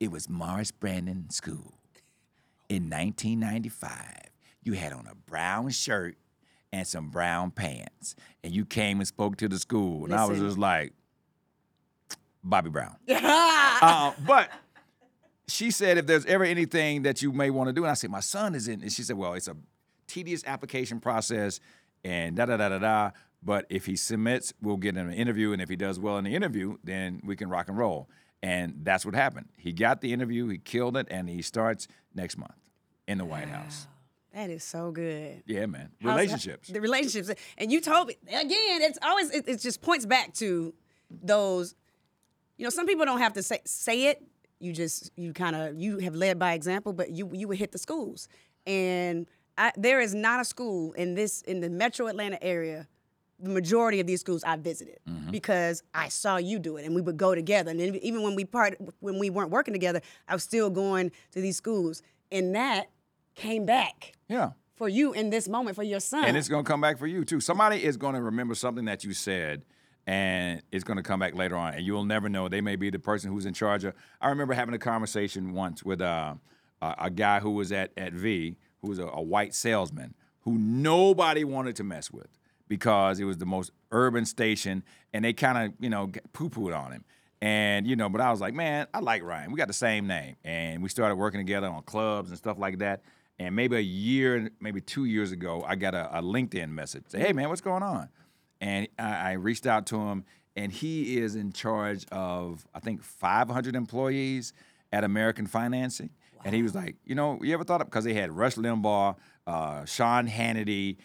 It 0.00 0.10
was 0.10 0.28
Morris 0.28 0.72
Brandon 0.72 1.30
School 1.30 1.78
in 2.68 2.90
1995. 2.90 3.96
You 4.64 4.72
had 4.74 4.92
on 4.92 5.06
a 5.06 5.14
brown 5.14 5.70
shirt 5.70 6.16
and 6.72 6.86
some 6.86 7.08
brown 7.10 7.50
pants. 7.50 8.14
And 8.42 8.52
you 8.54 8.64
came 8.64 8.98
and 8.98 9.06
spoke 9.06 9.36
to 9.38 9.48
the 9.48 9.58
school. 9.58 10.04
And 10.04 10.14
I 10.14 10.24
was 10.24 10.38
just 10.38 10.58
like, 10.58 10.92
Bobby 12.42 12.70
Brown. 12.70 12.96
Uh, 13.84 14.12
but 14.24 14.48
she 15.48 15.72
said, 15.72 15.98
if 15.98 16.06
there's 16.06 16.24
ever 16.26 16.44
anything 16.44 17.02
that 17.02 17.20
you 17.20 17.32
may 17.32 17.50
want 17.50 17.66
to 17.66 17.72
do, 17.72 17.82
and 17.82 17.90
I 17.90 17.94
said, 17.94 18.10
my 18.10 18.20
son 18.20 18.54
is 18.54 18.68
in, 18.68 18.80
and 18.80 18.92
she 18.92 19.02
said, 19.02 19.16
well, 19.16 19.34
it's 19.34 19.48
a 19.48 19.56
tedious 20.06 20.44
application 20.46 21.00
process 21.00 21.58
and 22.04 22.36
da 22.36 22.46
da 22.46 22.56
da 22.56 22.68
da 22.68 22.78
da. 22.78 23.10
But 23.42 23.66
if 23.70 23.86
he 23.86 23.96
submits, 23.96 24.52
we'll 24.62 24.76
get 24.76 24.94
him 24.94 25.08
an 25.08 25.14
interview, 25.14 25.52
and 25.52 25.60
if 25.60 25.68
he 25.68 25.74
does 25.74 25.98
well 25.98 26.16
in 26.18 26.24
the 26.24 26.34
interview, 26.34 26.76
then 26.84 27.20
we 27.24 27.34
can 27.34 27.48
rock 27.48 27.68
and 27.68 27.76
roll. 27.76 28.08
And 28.40 28.74
that's 28.82 29.04
what 29.04 29.16
happened. 29.16 29.48
He 29.56 29.72
got 29.72 30.00
the 30.00 30.12
interview, 30.12 30.46
he 30.48 30.58
killed 30.58 30.96
it, 30.96 31.08
and 31.10 31.28
he 31.28 31.42
starts 31.42 31.88
next 32.14 32.38
month 32.38 32.54
in 33.08 33.18
the 33.18 33.24
White 33.24 33.48
House. 33.48 33.88
That 34.34 34.48
is 34.48 34.64
so 34.64 34.90
good. 34.90 35.42
Yeah, 35.46 35.66
man. 35.66 35.90
How's- 36.00 36.16
Relationships. 36.16 36.68
The 36.68 36.80
relationships. 36.80 37.30
And 37.58 37.70
you 37.70 37.80
told 37.80 38.08
me 38.08 38.16
again. 38.28 38.82
It's 38.82 38.98
always. 39.02 39.30
It, 39.30 39.46
it 39.46 39.60
just 39.60 39.82
points 39.82 40.06
back 40.06 40.32
to 40.34 40.74
those. 41.10 41.74
You 42.56 42.64
know, 42.64 42.70
some 42.70 42.86
people 42.86 43.04
don't 43.04 43.18
have 43.18 43.34
to 43.34 43.42
say 43.42 43.60
say 43.64 44.06
it. 44.06 44.22
You 44.58 44.72
just 44.72 45.10
you 45.16 45.32
kind 45.32 45.56
of 45.56 45.74
you 45.74 45.98
have 45.98 46.14
led 46.14 46.38
by 46.38 46.54
example, 46.54 46.92
but 46.92 47.10
you 47.10 47.28
you 47.32 47.48
would 47.48 47.58
hit 47.58 47.72
the 47.72 47.78
schools, 47.78 48.28
and 48.66 49.26
I, 49.58 49.72
there 49.76 50.00
is 50.00 50.14
not 50.14 50.40
a 50.40 50.44
school 50.44 50.92
in 50.92 51.14
this 51.14 51.42
in 51.42 51.60
the 51.60 51.68
Metro 51.68 52.06
Atlanta 52.06 52.42
area. 52.42 52.86
The 53.40 53.50
majority 53.50 53.98
of 53.98 54.06
these 54.06 54.20
schools 54.20 54.44
I 54.44 54.54
visited 54.54 55.00
mm-hmm. 55.08 55.32
because 55.32 55.82
I 55.92 56.08
saw 56.10 56.36
you 56.36 56.60
do 56.60 56.76
it, 56.76 56.86
and 56.86 56.94
we 56.94 57.00
would 57.00 57.16
go 57.16 57.34
together. 57.34 57.72
And 57.72 57.80
then 57.80 57.96
even 57.96 58.22
when 58.22 58.36
we 58.36 58.44
part 58.44 58.76
when 59.00 59.18
we 59.18 59.30
weren't 59.30 59.50
working 59.50 59.74
together, 59.74 60.00
I 60.28 60.34
was 60.34 60.44
still 60.44 60.70
going 60.70 61.10
to 61.32 61.40
these 61.40 61.56
schools, 61.56 62.02
and 62.30 62.54
that 62.54 62.91
came 63.34 63.64
back 63.66 64.12
Yeah. 64.28 64.50
for 64.74 64.88
you 64.88 65.12
in 65.12 65.30
this 65.30 65.48
moment 65.48 65.76
for 65.76 65.82
your 65.82 66.00
son. 66.00 66.24
And 66.24 66.36
it's 66.36 66.48
going 66.48 66.64
to 66.64 66.68
come 66.70 66.80
back 66.80 66.98
for 66.98 67.06
you 67.06 67.24
too. 67.24 67.40
Somebody 67.40 67.82
is 67.84 67.96
going 67.96 68.14
to 68.14 68.22
remember 68.22 68.54
something 68.54 68.84
that 68.86 69.04
you 69.04 69.12
said, 69.12 69.62
and 70.06 70.62
it's 70.72 70.84
going 70.84 70.96
to 70.96 71.02
come 71.02 71.20
back 71.20 71.34
later 71.34 71.56
on, 71.56 71.74
and 71.74 71.84
you'll 71.86 72.04
never 72.04 72.28
know. 72.28 72.48
They 72.48 72.60
may 72.60 72.76
be 72.76 72.90
the 72.90 72.98
person 72.98 73.30
who's 73.30 73.46
in 73.46 73.54
charge 73.54 73.84
of. 73.84 73.94
I 74.20 74.28
remember 74.28 74.54
having 74.54 74.74
a 74.74 74.78
conversation 74.78 75.52
once 75.52 75.82
with 75.84 76.00
uh, 76.00 76.34
a, 76.80 76.94
a 77.02 77.10
guy 77.10 77.40
who 77.40 77.50
was 77.52 77.70
at 77.72 77.92
at 77.96 78.12
V, 78.12 78.56
who 78.80 78.88
was 78.88 78.98
a, 78.98 79.06
a 79.06 79.22
white 79.22 79.54
salesman 79.54 80.14
who 80.40 80.58
nobody 80.58 81.44
wanted 81.44 81.76
to 81.76 81.84
mess 81.84 82.10
with 82.10 82.26
because 82.66 83.20
it 83.20 83.24
was 83.24 83.38
the 83.38 83.46
most 83.46 83.70
urban 83.92 84.24
station, 84.26 84.82
and 85.12 85.24
they 85.24 85.32
kind 85.32 85.56
of 85.58 85.72
you 85.78 85.88
know 85.90 86.10
poo 86.32 86.50
pooed 86.50 86.76
on 86.76 86.90
him. 86.92 87.04
And 87.40 87.86
you 87.86 87.94
know, 87.96 88.08
but 88.08 88.20
I 88.20 88.30
was 88.30 88.40
like, 88.40 88.54
man, 88.54 88.86
I 88.94 88.98
like 89.00 89.22
Ryan. 89.22 89.52
We 89.52 89.56
got 89.58 89.68
the 89.68 89.72
same 89.74 90.06
name, 90.08 90.34
and 90.44 90.82
we 90.82 90.88
started 90.88 91.14
working 91.16 91.38
together 91.40 91.68
on 91.68 91.82
clubs 91.82 92.30
and 92.30 92.38
stuff 92.38 92.58
like 92.58 92.78
that. 92.78 93.02
And 93.38 93.56
maybe 93.56 93.76
a 93.76 93.80
year, 93.80 94.50
maybe 94.60 94.80
two 94.80 95.04
years 95.04 95.32
ago, 95.32 95.64
I 95.66 95.74
got 95.74 95.94
a, 95.94 96.18
a 96.18 96.22
LinkedIn 96.22 96.70
message. 96.70 97.04
Say, 97.08 97.20
hey 97.20 97.32
man, 97.32 97.48
what's 97.48 97.60
going 97.60 97.82
on? 97.82 98.08
And 98.60 98.86
I, 98.98 99.30
I 99.30 99.32
reached 99.32 99.66
out 99.66 99.86
to 99.86 99.96
him, 99.96 100.24
and 100.54 100.70
he 100.70 101.18
is 101.18 101.34
in 101.34 101.52
charge 101.52 102.06
of 102.12 102.66
I 102.74 102.80
think 102.80 103.02
500 103.02 103.74
employees 103.74 104.52
at 104.92 105.04
American 105.04 105.46
Financing. 105.46 106.10
And 106.44 106.54
he 106.54 106.62
was 106.62 106.74
like, 106.74 106.96
you 107.04 107.14
know, 107.14 107.38
you 107.40 107.54
ever 107.54 107.64
thought 107.64 107.80
of 107.80 107.86
because 107.86 108.04
they 108.04 108.14
had 108.14 108.32
Rush 108.32 108.56
Limbaugh, 108.56 109.16
uh, 109.46 109.84
Sean 109.84 110.26
Hannity, 110.28 110.96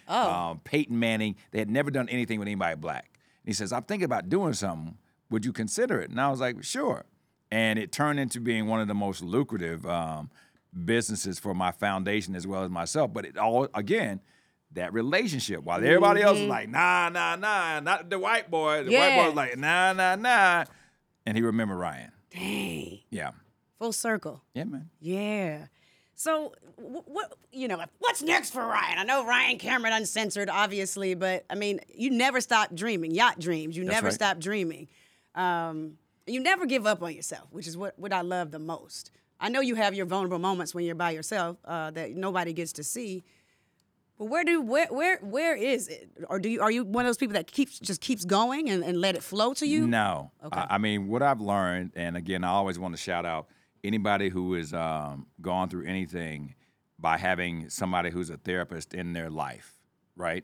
um, 0.52 0.60
Peyton 0.64 0.98
Manning. 0.98 1.36
They 1.52 1.60
had 1.60 1.70
never 1.70 1.92
done 1.92 2.10
anything 2.10 2.40
with 2.40 2.48
anybody 2.48 2.76
black. 2.76 3.06
And 3.44 3.50
he 3.50 3.54
says, 3.54 3.72
I'm 3.72 3.84
thinking 3.84 4.06
about 4.06 4.30
doing 4.30 4.54
something. 4.54 4.98
Would 5.30 5.46
you 5.46 5.54
consider 5.54 6.00
it? 6.00 6.10
And 6.10 6.20
I 6.20 6.30
was 6.30 6.40
like, 6.40 6.64
sure. 6.64 7.06
And 7.52 7.78
it 7.78 7.92
turned 7.92 8.20
into 8.20 8.40
being 8.42 8.68
one 8.68 8.82
of 8.82 8.88
the 8.88 8.94
most 8.96 9.22
lucrative 9.22 9.86
um, 9.86 10.30
businesses 10.86 11.40
for 11.40 11.54
my 11.54 11.72
foundation 11.72 12.36
as 12.36 12.46
well 12.48 12.64
as 12.64 12.70
myself. 12.70 13.14
But 13.14 13.26
it 13.26 13.38
all, 13.38 13.68
again, 13.74 14.22
that 14.74 14.94
relationship. 14.94 15.64
While 15.64 15.78
everybody 15.78 16.22
else 16.22 16.40
was 16.40 16.48
like, 16.48 16.70
nah, 16.70 17.10
nah, 17.10 17.36
nah, 17.36 17.80
not 17.80 18.10
the 18.10 18.20
white 18.20 18.50
boy. 18.50 18.84
The 18.84 18.96
white 18.96 19.16
boy 19.16 19.26
was 19.28 19.36
like, 19.36 19.58
nah, 19.58 19.94
nah, 19.94 20.16
nah. 20.16 20.66
And 21.26 21.36
he 21.36 21.44
remembered 21.44 21.78
Ryan. 21.78 22.12
Dang. 22.32 23.00
Yeah. 23.10 23.32
Full 23.80 23.94
circle. 23.94 24.44
Yeah, 24.54 24.66
man. 24.66 24.90
Yeah. 25.00 25.66
So 26.16 26.54
what 26.78 27.34
you 27.52 27.68
know, 27.68 27.84
what's 28.00 28.24
next 28.24 28.52
for 28.52 28.66
Ryan? 28.66 28.98
I 28.98 29.04
know 29.04 29.26
Ryan 29.26 29.60
Cameron 29.60 29.94
uncensored, 29.94 30.50
obviously, 30.50 31.14
but 31.14 31.46
I 31.50 31.56
mean, 31.56 31.80
you 31.94 32.10
never 32.10 32.42
stop 32.42 32.74
dreaming. 32.74 33.12
Yacht 33.12 33.40
dreams. 33.40 33.78
You 33.78 33.84
That's 33.84 33.96
never 33.96 34.08
right. 34.08 34.14
stop 34.14 34.40
dreaming. 34.40 34.88
Um, 35.36 35.98
you 36.26 36.40
never 36.40 36.66
give 36.66 36.88
up 36.88 37.04
on 37.04 37.14
yourself, 37.14 37.48
which 37.52 37.68
is 37.68 37.78
what, 37.78 37.98
what 37.98 38.12
I 38.12 38.22
love 38.22 38.52
the 38.52 38.60
most. 38.60 39.12
I 39.40 39.50
know 39.50 39.62
you 39.62 39.76
have 39.76 39.94
your 39.94 40.06
vulnerable 40.06 40.40
moments 40.40 40.74
when 40.74 40.86
you're 40.86 40.96
by 40.96 41.12
yourself 41.12 41.58
uh, 41.66 41.92
that 41.92 42.12
nobody 42.16 42.54
gets 42.54 42.74
to 42.74 42.84
see. 42.84 43.24
But 44.18 44.26
where 44.26 44.44
do 44.44 44.62
where 44.62 44.88
where 44.88 45.20
where 45.22 45.56
is 45.56 45.88
it? 45.88 46.10
Or 46.28 46.40
do 46.40 46.50
you 46.50 46.62
are 46.62 46.72
you 46.72 46.84
one 46.84 47.06
of 47.06 47.10
those 47.10 47.18
people 47.18 47.34
that 47.34 47.46
keeps 47.48 47.80
just 47.80 48.02
keeps 48.02 48.26
going 48.26 48.70
and, 48.70 48.84
and 48.84 49.00
let 49.00 49.16
it 49.16 49.22
flow 49.22 49.54
to 49.56 49.68
you? 49.68 49.88
No. 49.88 50.32
Okay. 50.44 50.60
I, 50.60 50.76
I 50.76 50.78
mean, 50.80 51.08
what 51.08 51.22
I've 51.22 51.42
learned, 51.42 51.92
and 51.96 52.18
again, 52.18 52.44
I 52.44 52.50
always 52.50 52.80
want 52.80 52.96
to 52.96 53.02
shout 53.02 53.26
out 53.26 53.48
anybody 53.84 54.30
who 54.30 54.54
has 54.54 54.74
um, 54.74 55.28
gone 55.40 55.70
through 55.70 55.86
anything 55.86 56.56
by 56.98 57.18
having 57.18 57.70
somebody 57.70 58.10
who's 58.10 58.32
a 58.32 58.38
therapist 58.38 58.96
in 58.96 59.14
their 59.14 59.30
life, 59.30 59.76
right? 60.16 60.44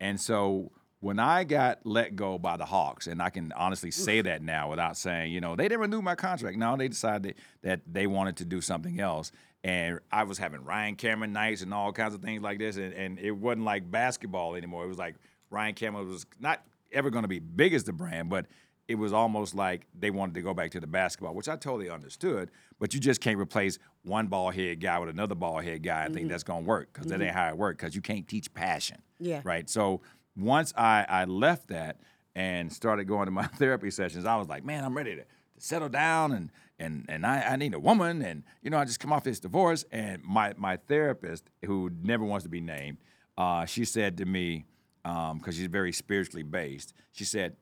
And 0.00 0.20
so 0.20 0.72
when 1.06 1.20
I 1.20 1.44
got 1.44 1.86
let 1.86 2.16
go 2.16 2.36
by 2.36 2.56
the 2.56 2.64
Hawks, 2.64 3.06
and 3.06 3.22
I 3.22 3.30
can 3.30 3.52
honestly 3.52 3.92
say 3.92 4.22
that 4.22 4.42
now 4.42 4.70
without 4.70 4.96
saying, 4.96 5.30
you 5.30 5.40
know, 5.40 5.54
they 5.54 5.68
didn't 5.68 5.78
renew 5.78 6.02
my 6.02 6.16
contract. 6.16 6.58
No, 6.58 6.76
they 6.76 6.88
decided 6.88 7.36
that 7.62 7.82
they 7.86 8.08
wanted 8.08 8.38
to 8.38 8.44
do 8.44 8.60
something 8.60 8.98
else. 8.98 9.30
And 9.62 10.00
I 10.10 10.24
was 10.24 10.36
having 10.36 10.64
Ryan 10.64 10.96
Cameron 10.96 11.32
nights 11.32 11.62
and 11.62 11.72
all 11.72 11.92
kinds 11.92 12.12
of 12.16 12.22
things 12.22 12.42
like 12.42 12.58
this. 12.58 12.76
And, 12.76 12.92
and 12.92 13.20
it 13.20 13.30
wasn't 13.30 13.64
like 13.64 13.88
basketball 13.88 14.56
anymore. 14.56 14.84
It 14.84 14.88
was 14.88 14.98
like 14.98 15.14
Ryan 15.48 15.74
Cameron 15.74 16.08
was 16.08 16.26
not 16.40 16.64
ever 16.90 17.08
going 17.10 17.22
to 17.22 17.28
be 17.28 17.38
big 17.38 17.72
as 17.72 17.84
the 17.84 17.92
brand, 17.92 18.28
but 18.28 18.46
it 18.88 18.96
was 18.96 19.12
almost 19.12 19.54
like 19.54 19.86
they 19.96 20.10
wanted 20.10 20.34
to 20.34 20.42
go 20.42 20.54
back 20.54 20.72
to 20.72 20.80
the 20.80 20.88
basketball, 20.88 21.34
which 21.34 21.48
I 21.48 21.54
totally 21.54 21.88
understood. 21.88 22.50
But 22.80 22.94
you 22.94 23.00
just 23.00 23.20
can't 23.20 23.38
replace 23.38 23.78
one 24.02 24.26
ball 24.26 24.50
head 24.50 24.80
guy 24.80 24.98
with 24.98 25.08
another 25.08 25.36
ball 25.36 25.60
head 25.60 25.84
guy. 25.84 26.02
I 26.02 26.06
think 26.06 26.16
mm-hmm. 26.16 26.28
that's 26.28 26.42
going 26.42 26.64
to 26.64 26.68
work 26.68 26.92
because 26.92 27.08
that 27.08 27.16
mm-hmm. 27.16 27.24
ain't 27.24 27.34
how 27.34 27.48
it 27.48 27.56
works 27.56 27.76
because 27.76 27.94
you 27.94 28.02
can't 28.02 28.26
teach 28.26 28.52
passion. 28.54 29.02
Yeah. 29.18 29.40
Right. 29.44 29.68
So 29.68 30.02
once 30.36 30.72
I, 30.76 31.06
I 31.08 31.24
left 31.24 31.68
that 31.68 32.00
and 32.34 32.72
started 32.72 33.06
going 33.06 33.26
to 33.26 33.30
my 33.30 33.46
therapy 33.58 33.90
sessions, 33.90 34.24
I 34.24 34.36
was 34.36 34.48
like, 34.48 34.64
man, 34.64 34.84
I'm 34.84 34.96
ready 34.96 35.16
to, 35.16 35.22
to 35.22 35.26
settle 35.58 35.88
down 35.88 36.32
and 36.32 36.50
and 36.78 37.06
and 37.08 37.24
I, 37.24 37.42
I 37.52 37.56
need 37.56 37.72
a 37.72 37.80
woman 37.80 38.20
and 38.20 38.42
you 38.62 38.68
know 38.68 38.76
I 38.76 38.84
just 38.84 39.00
come 39.00 39.10
off 39.12 39.24
this 39.24 39.40
divorce 39.40 39.84
and 39.90 40.22
my 40.22 40.52
my 40.58 40.76
therapist 40.76 41.48
who 41.64 41.90
never 42.02 42.24
wants 42.24 42.42
to 42.42 42.50
be 42.50 42.60
named, 42.60 42.98
uh, 43.38 43.64
she 43.64 43.84
said 43.84 44.18
to 44.18 44.26
me 44.26 44.66
because 45.02 45.56
she's 45.56 45.68
very 45.68 45.92
spiritually 45.92 46.42
based, 46.42 46.92
she 47.12 47.24
said, 47.24 47.56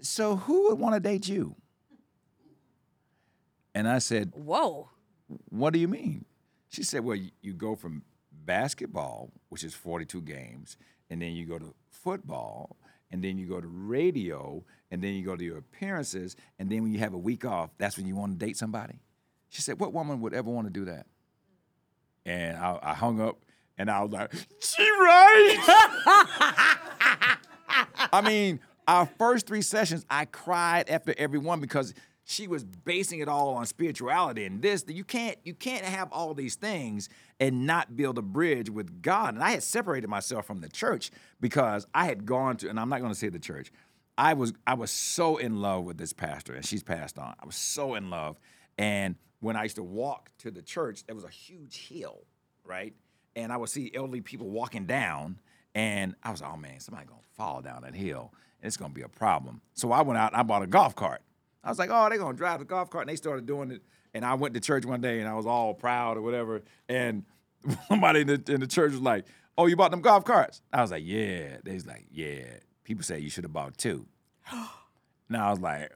so 0.00 0.36
who 0.36 0.68
would 0.68 0.78
want 0.78 0.94
to 0.94 1.00
date 1.00 1.28
you? 1.28 1.54
And 3.74 3.86
I 3.88 3.98
said, 3.98 4.32
Whoa. 4.34 4.88
what 5.50 5.72
do 5.72 5.78
you 5.78 5.88
mean? 5.88 6.24
She 6.70 6.82
said, 6.82 7.04
well, 7.04 7.16
you, 7.16 7.30
you 7.42 7.52
go 7.52 7.74
from 7.74 8.02
basketball, 8.44 9.30
which 9.48 9.64
is 9.64 9.74
42 9.74 10.22
games, 10.22 10.76
and 11.10 11.20
then 11.20 11.32
you 11.32 11.46
go 11.46 11.58
to 11.58 11.74
football, 11.90 12.76
and 13.10 13.22
then 13.22 13.38
you 13.38 13.46
go 13.46 13.60
to 13.60 13.66
radio, 13.66 14.64
and 14.90 15.02
then 15.02 15.14
you 15.14 15.24
go 15.24 15.36
to 15.36 15.44
your 15.44 15.58
appearances, 15.58 16.36
and 16.58 16.70
then 16.70 16.82
when 16.82 16.92
you 16.92 16.98
have 16.98 17.14
a 17.14 17.18
week 17.18 17.44
off, 17.44 17.70
that's 17.78 17.96
when 17.96 18.06
you 18.06 18.16
want 18.16 18.38
to 18.38 18.44
date 18.44 18.56
somebody. 18.56 19.00
She 19.50 19.60
said, 19.60 19.78
what 19.78 19.92
woman 19.92 20.20
would 20.20 20.32
ever 20.32 20.50
want 20.50 20.66
to 20.66 20.72
do 20.72 20.86
that? 20.86 21.06
And 22.24 22.56
I, 22.56 22.78
I 22.82 22.94
hung 22.94 23.20
up, 23.20 23.44
and 23.76 23.90
I 23.90 24.02
was 24.02 24.12
like, 24.12 24.32
she 24.60 24.82
right. 24.82 25.56
I 28.12 28.20
mean, 28.24 28.60
our 28.86 29.06
first 29.18 29.46
three 29.46 29.62
sessions, 29.62 30.04
I 30.10 30.24
cried 30.24 30.88
after 30.88 31.14
every 31.16 31.38
one 31.38 31.60
because 31.60 31.94
she 32.24 32.46
was 32.46 32.64
basing 32.64 33.20
it 33.20 33.28
all 33.28 33.54
on 33.54 33.66
spirituality 33.66 34.44
and 34.44 34.62
this. 34.62 34.82
That 34.84 34.94
you 34.94 35.04
can't 35.04 35.38
you 35.44 35.54
can't 35.54 35.84
have 35.84 36.10
all 36.12 36.34
these 36.34 36.54
things 36.54 37.08
and 37.40 37.66
not 37.66 37.96
build 37.96 38.18
a 38.18 38.22
bridge 38.22 38.70
with 38.70 39.02
God. 39.02 39.34
And 39.34 39.42
I 39.42 39.50
had 39.50 39.62
separated 39.62 40.08
myself 40.08 40.46
from 40.46 40.60
the 40.60 40.68
church 40.68 41.10
because 41.40 41.86
I 41.94 42.06
had 42.06 42.24
gone 42.24 42.56
to, 42.58 42.68
and 42.68 42.78
I'm 42.78 42.88
not 42.88 43.00
going 43.00 43.12
to 43.12 43.18
say 43.18 43.28
the 43.28 43.38
church. 43.38 43.72
I 44.16 44.34
was 44.34 44.52
I 44.66 44.74
was 44.74 44.90
so 44.90 45.38
in 45.38 45.60
love 45.60 45.84
with 45.84 45.98
this 45.98 46.12
pastor, 46.12 46.54
and 46.54 46.64
she's 46.64 46.82
passed 46.82 47.18
on. 47.18 47.34
I 47.40 47.46
was 47.46 47.56
so 47.56 47.94
in 47.94 48.10
love, 48.10 48.38
and 48.78 49.16
when 49.40 49.56
I 49.56 49.64
used 49.64 49.76
to 49.76 49.82
walk 49.82 50.30
to 50.38 50.50
the 50.50 50.62
church, 50.62 51.04
there 51.06 51.16
was 51.16 51.24
a 51.24 51.30
huge 51.30 51.88
hill, 51.88 52.24
right? 52.64 52.94
And 53.34 53.52
I 53.52 53.56
would 53.56 53.70
see 53.70 53.90
elderly 53.94 54.20
people 54.20 54.50
walking 54.50 54.86
down, 54.86 55.40
and 55.74 56.14
I 56.22 56.30
was 56.30 56.42
like, 56.42 56.52
oh 56.52 56.56
man, 56.56 56.78
somebody 56.78 57.06
gonna 57.06 57.20
fall 57.36 57.62
down 57.62 57.82
that 57.82 57.94
hill, 57.94 58.32
and 58.60 58.68
it's 58.68 58.76
gonna 58.76 58.92
be 58.92 59.02
a 59.02 59.08
problem. 59.08 59.62
So 59.74 59.90
I 59.90 60.02
went 60.02 60.18
out 60.18 60.32
and 60.32 60.40
I 60.40 60.42
bought 60.44 60.62
a 60.62 60.66
golf 60.66 60.94
cart. 60.94 61.22
I 61.64 61.68
was 61.68 61.78
like, 61.78 61.90
oh, 61.92 62.08
they're 62.08 62.18
gonna 62.18 62.36
drive 62.36 62.58
the 62.58 62.64
golf 62.64 62.90
cart, 62.90 63.02
and 63.02 63.10
they 63.10 63.16
started 63.16 63.46
doing 63.46 63.70
it. 63.70 63.82
And 64.14 64.24
I 64.24 64.34
went 64.34 64.54
to 64.54 64.60
church 64.60 64.84
one 64.84 65.00
day, 65.00 65.20
and 65.20 65.28
I 65.28 65.34
was 65.34 65.46
all 65.46 65.74
proud 65.74 66.16
or 66.16 66.22
whatever, 66.22 66.62
and 66.88 67.24
somebody 67.88 68.22
in 68.22 68.26
the, 68.26 68.42
in 68.48 68.60
the 68.60 68.66
church 68.66 68.92
was 68.92 69.00
like, 69.00 69.24
oh, 69.56 69.66
you 69.66 69.76
bought 69.76 69.90
them 69.90 70.00
golf 70.00 70.24
carts? 70.24 70.60
I 70.72 70.82
was 70.82 70.90
like, 70.90 71.04
yeah. 71.04 71.58
They 71.64 71.74
was 71.74 71.86
like, 71.86 72.06
yeah. 72.10 72.44
People 72.84 73.04
say 73.04 73.18
you 73.18 73.30
should 73.30 73.44
have 73.44 73.52
bought 73.52 73.76
two. 73.78 74.06
Now 75.28 75.46
I 75.46 75.50
was 75.50 75.60
like, 75.60 75.90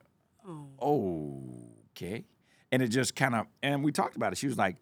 oh. 0.80 1.42
okay. 1.90 2.24
And 2.72 2.80
it 2.80 2.88
just 2.88 3.14
kind 3.14 3.34
of, 3.34 3.46
and 3.62 3.84
we 3.84 3.92
talked 3.92 4.16
about 4.16 4.32
it. 4.32 4.38
She 4.38 4.46
was 4.46 4.56
like, 4.56 4.76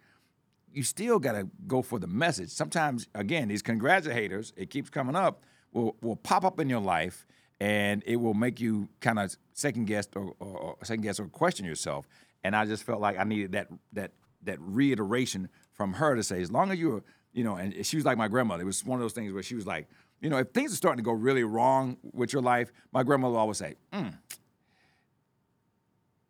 you 0.73 0.85
still 0.85 1.19
got 1.19 1.33
to 1.33 1.49
go 1.67 1.83
for 1.83 1.99
the 1.99 2.07
message. 2.07 2.51
Sometimes, 2.51 3.09
again, 3.17 3.49
these 3.49 3.65
congratulators, 3.65 4.53
it 4.57 4.71
keeps 4.71 4.91
coming 4.91 5.17
up, 5.17 5.43
will, 5.73 5.97
will 6.03 6.15
pop 6.15 6.45
up 6.45 6.61
in 6.61 6.69
your 6.69 6.81
life 6.81 7.27
and 7.59 8.05
it 8.07 8.15
will 8.17 8.35
make 8.35 8.61
you 8.61 8.89
kind 9.01 9.19
of 9.19 9.37
second 9.55 9.87
guess 9.87 10.07
or, 10.15 10.35
or, 10.39 10.59
or 10.59 10.77
second 10.85 11.03
guess 11.03 11.19
or 11.19 11.27
question 11.29 11.65
yourself. 11.65 12.07
And 12.43 12.55
I 12.55 12.67
just 12.67 12.83
felt 12.83 13.01
like 13.01 13.19
I 13.19 13.25
needed 13.25 13.53
that 13.53 13.69
that 13.95 14.11
that 14.43 14.59
reiteration 14.61 15.49
from 15.73 15.95
her 15.95 16.15
to 16.15 16.23
say, 16.23 16.43
as 16.43 16.53
long 16.53 16.71
as 16.71 16.79
you're, 16.79 17.03
you 17.33 17.43
know, 17.43 17.57
and 17.57 17.87
she 17.87 17.97
was 17.97 18.05
like 18.05 18.19
my 18.19 18.29
grandmother. 18.29 18.63
It 18.63 18.67
was 18.67 18.85
one 18.85 18.99
of 18.99 19.03
those 19.03 19.15
things 19.15 19.33
where 19.33 19.43
she 19.43 19.55
was 19.55 19.67
like, 19.67 19.89
you 20.21 20.29
know, 20.29 20.37
if 20.37 20.51
things 20.51 20.73
are 20.73 20.77
starting 20.77 20.99
to 20.99 21.03
go 21.03 21.13
really 21.13 21.45
wrong 21.45 21.97
with 22.13 22.33
your 22.33 22.43
life, 22.43 22.71
my 22.93 23.03
grandmother 23.03 23.39
always 23.39 23.57
say, 23.57 23.77
mm, 23.93 24.13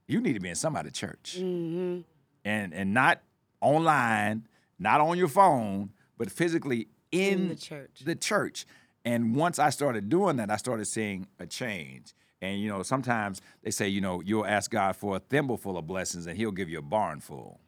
you 0.07 0.21
need 0.21 0.35
to 0.35 0.41
be 0.41 0.51
in 0.51 0.55
somebody's 0.55 0.93
church. 0.93 1.37
Mm-hmm. 1.41 2.03
And 2.45 2.75
and 2.75 2.95
not 2.95 3.21
online, 3.61 4.47
not 4.79 5.01
on 5.01 5.19
your 5.19 5.29
phone, 5.29 5.91
but 6.19 6.31
physically 6.31 6.89
in, 7.11 7.33
In 7.33 7.49
the 7.49 7.55
church. 7.57 8.03
The 8.05 8.15
church. 8.15 8.67
And 9.05 9.35
once 9.35 9.59
I 9.59 9.71
started 9.71 10.09
doing 10.09 10.37
that, 10.37 10.51
I 10.51 10.57
started 10.57 10.87
seeing 10.87 11.27
a 11.39 11.47
change. 11.47 12.15
And 12.45 12.61
you 12.61 12.69
know, 12.69 12.83
sometimes 12.83 13.41
they 13.63 13.71
say, 13.71 13.89
you 13.89 14.01
know, 14.01 14.21
you'll 14.21 14.47
ask 14.47 14.71
God 14.71 14.97
for 14.97 15.17
a 15.17 15.19
thimble 15.19 15.57
full 15.57 15.79
of 15.79 15.87
blessings, 15.87 16.27
and 16.27 16.37
He'll 16.37 16.53
give 16.53 16.69
you 16.69 16.79
a 16.79 16.83
barn 16.83 17.21
full. 17.21 17.61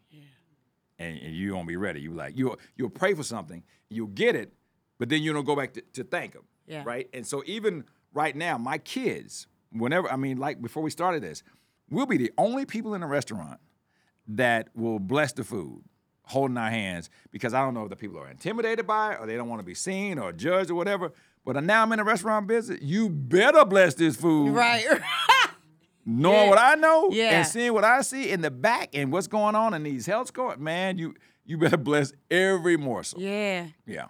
And, 0.98 1.18
and 1.18 1.34
you 1.34 1.54
won't 1.54 1.68
be 1.68 1.76
ready. 1.76 2.00
You 2.00 2.12
like 2.12 2.38
you'll 2.38 2.58
you'll 2.76 2.90
pray 2.90 3.12
for 3.14 3.22
something, 3.22 3.62
you'll 3.90 4.06
get 4.08 4.34
it, 4.34 4.52
but 4.98 5.08
then 5.08 5.22
you 5.22 5.32
don't 5.32 5.44
go 5.44 5.54
back 5.54 5.74
to, 5.74 5.82
to 5.92 6.04
thank 6.04 6.34
Him. 6.34 6.44
Yeah. 6.66 6.82
Right. 6.84 7.08
And 7.12 7.26
so 7.26 7.42
even 7.46 7.84
right 8.14 8.34
now, 8.34 8.56
my 8.56 8.78
kids, 8.78 9.46
whenever 9.72 10.10
I 10.10 10.16
mean, 10.16 10.38
like 10.38 10.62
before 10.62 10.82
we 10.82 10.90
started 10.90 11.22
this, 11.22 11.42
we'll 11.90 12.06
be 12.06 12.16
the 12.16 12.32
only 12.38 12.64
people 12.64 12.94
in 12.94 13.02
the 13.02 13.06
restaurant 13.06 13.60
that 14.28 14.68
will 14.74 14.98
bless 14.98 15.32
the 15.32 15.44
food 15.44 15.82
holding 16.24 16.56
our 16.56 16.70
hands 16.70 17.08
because 17.30 17.54
I 17.54 17.60
don't 17.60 17.74
know 17.74 17.84
if 17.84 17.90
the 17.90 17.96
people 17.96 18.18
are 18.18 18.28
intimidated 18.28 18.86
by 18.86 19.12
it 19.12 19.20
or 19.20 19.26
they 19.26 19.36
don't 19.36 19.48
want 19.48 19.60
to 19.60 19.64
be 19.66 19.74
seen 19.74 20.18
or 20.18 20.32
judged 20.32 20.70
or 20.70 20.74
whatever. 20.74 21.12
But 21.46 21.62
now 21.64 21.80
I'm 21.82 21.92
in 21.92 22.00
a 22.00 22.04
restaurant 22.04 22.46
business. 22.48 22.80
You 22.82 23.08
better 23.08 23.64
bless 23.64 23.94
this 23.94 24.16
food. 24.16 24.50
Right. 24.52 24.84
Knowing 26.04 26.44
Yeah. 26.44 26.48
what 26.50 26.58
I 26.58 26.74
know 26.74 27.08
Yeah. 27.10 27.38
and 27.38 27.46
seeing 27.46 27.72
what 27.72 27.84
I 27.84 28.02
see 28.02 28.30
in 28.30 28.40
the 28.40 28.50
back 28.50 28.90
and 28.94 29.10
what's 29.12 29.26
going 29.28 29.54
on 29.54 29.72
in 29.72 29.82
these 29.84 30.06
health 30.06 30.28
scores, 30.28 30.58
man, 30.58 30.98
you 30.98 31.14
you 31.44 31.56
better 31.56 31.76
bless 31.76 32.12
every 32.30 32.76
morsel. 32.76 33.20
yeah. 33.20 33.68
Yeah. 33.86 34.06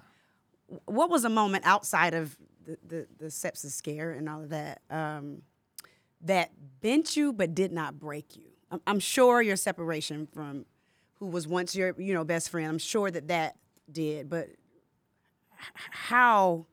What 0.87 1.11
was 1.11 1.24
a 1.24 1.28
moment 1.28 1.64
outside 1.66 2.14
of 2.14 2.37
the, 2.64 2.78
the, 2.87 3.07
the 3.18 3.26
sepsis 3.26 3.70
scare 3.72 4.11
and 4.12 4.28
all 4.28 4.43
of 4.43 4.49
that 4.49 4.80
um, 4.91 5.43
that 6.22 6.51
bent 6.80 7.16
you 7.16 7.32
but 7.34 7.55
did 7.55 7.70
not 7.72 7.99
break 7.99 8.34
you? 8.37 8.49
I'm, 8.70 8.80
I'm 8.87 8.99
sure 8.99 9.41
your 9.43 9.57
separation 9.57 10.26
from 10.26 10.64
who 11.18 11.26
was 11.26 11.47
once 11.47 11.76
your 11.76 11.95
you 11.99 12.14
know 12.14 12.24
best 12.24 12.49
friend. 12.51 12.66
I'm 12.68 12.78
sure 12.78 13.11
that 13.11 13.28
that 13.28 13.57
did, 13.93 14.28
but 14.30 14.49
how 15.91 16.66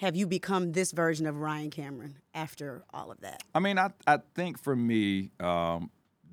have 0.00 0.16
you 0.16 0.26
become 0.26 0.72
this 0.72 0.92
version 0.92 1.26
of 1.26 1.36
Ryan 1.36 1.68
Cameron 1.68 2.16
after 2.32 2.82
all 2.90 3.10
of 3.10 3.20
that? 3.20 3.42
I 3.54 3.60
mean, 3.60 3.78
I 3.78 3.90
I 4.06 4.18
think 4.34 4.58
for 4.58 4.74
me, 4.74 5.30
um, 5.38 5.90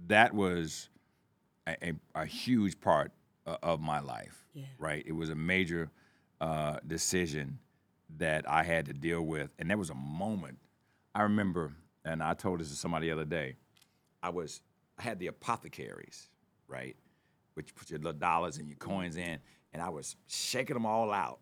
that 0.07 0.34
was 0.34 0.88
a, 1.68 1.89
a, 1.89 1.93
a 2.15 2.26
huge 2.26 2.80
part 2.80 3.11
uh, 3.45 3.57
of 3.61 3.82
my 3.82 3.99
life. 3.99 4.45
Yeah. 4.53 4.63
Right. 4.80 5.03
It 5.05 5.11
was 5.11 5.30
a 5.30 5.36
major 5.36 5.91
uh, 6.39 6.78
decision 6.88 7.59
that 8.18 8.49
I 8.49 8.63
had 8.63 8.86
to 8.86 8.93
deal 8.93 9.22
with, 9.22 9.49
and 9.59 9.70
there 9.70 9.78
was 9.78 9.89
a 9.89 9.95
moment. 9.95 10.59
I 11.13 11.24
remember, 11.24 11.74
and 12.05 12.24
I 12.24 12.36
told 12.36 12.61
this 12.61 12.70
to 12.70 12.76
somebody 12.76 13.07
the 13.07 13.13
other 13.13 13.26
day. 13.26 13.57
I 14.24 14.30
was 14.30 14.61
I 14.97 15.01
had 15.01 15.20
the 15.20 15.28
apothecaries, 15.28 16.30
right, 16.70 16.95
which 17.55 17.76
put 17.76 17.89
your 17.89 17.99
little 17.99 18.13
dollars 18.13 18.59
and 18.59 18.70
your 18.70 18.78
coins 18.78 19.18
in, 19.18 19.39
and 19.74 19.82
I 19.82 19.89
was 19.89 20.15
shaking 20.28 20.76
them 20.76 20.86
all 20.86 21.11
out, 21.11 21.39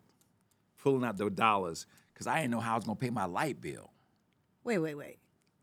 pulling 0.82 1.04
out 1.04 1.18
those 1.18 1.32
dollars 1.32 1.86
because 2.16 2.26
I 2.26 2.42
didn't 2.42 2.52
know 2.52 2.62
how 2.62 2.74
I 2.74 2.76
was 2.78 2.86
gonna 2.86 2.96
pay 2.96 3.10
my 3.10 3.26
light 3.26 3.62
bill. 3.62 3.92
Wait, 4.64 4.80
wait, 4.80 4.96
wait. 4.96 5.20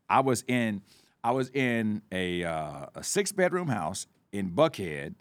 I 0.09 0.19
was 0.21 0.45
in 0.47 0.81
I 1.23 1.31
was 1.31 1.49
in 1.49 2.03
a 2.11 2.43
uh, 2.43 2.85
a 2.95 3.03
six 3.03 3.31
bedroom 3.31 3.67
house 3.67 4.07
in 4.31 4.51
Buckhead, 4.51 5.15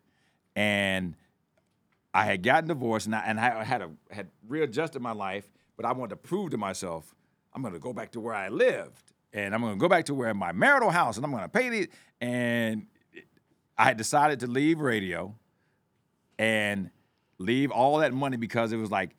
and 0.54 1.16
I 2.14 2.24
had 2.24 2.42
gotten 2.42 2.68
divorced, 2.68 3.06
and 3.06 3.14
I, 3.14 3.20
and 3.20 3.40
I 3.40 3.64
had 3.64 3.82
a, 3.82 3.90
had 4.10 4.28
readjusted 4.46 5.00
my 5.00 5.12
life, 5.12 5.48
but 5.76 5.86
I 5.86 5.92
wanted 5.92 6.10
to 6.10 6.16
prove 6.16 6.50
to 6.50 6.58
myself 6.58 7.14
I'm 7.54 7.62
going 7.62 7.74
to 7.74 7.80
go 7.80 7.92
back 7.92 8.12
to 8.12 8.20
where 8.20 8.34
I 8.34 8.48
lived, 8.48 9.12
and 9.32 9.54
I'm 9.54 9.60
going 9.60 9.74
to 9.74 9.78
go 9.78 9.88
back 9.88 10.06
to 10.06 10.14
where 10.14 10.32
my 10.34 10.52
marital 10.52 10.90
house, 10.90 11.16
and 11.16 11.24
I'm 11.24 11.30
going 11.30 11.42
to 11.42 11.48
pay 11.48 11.68
the 11.68 11.88
and 12.20 12.86
I 13.76 13.84
had 13.84 13.96
decided 13.96 14.40
to 14.40 14.46
leave 14.46 14.80
radio 14.80 15.34
and 16.38 16.90
leave 17.38 17.70
all 17.70 17.98
that 17.98 18.12
money 18.12 18.36
because 18.36 18.72
it 18.72 18.76
was 18.76 18.90
like 18.90 19.16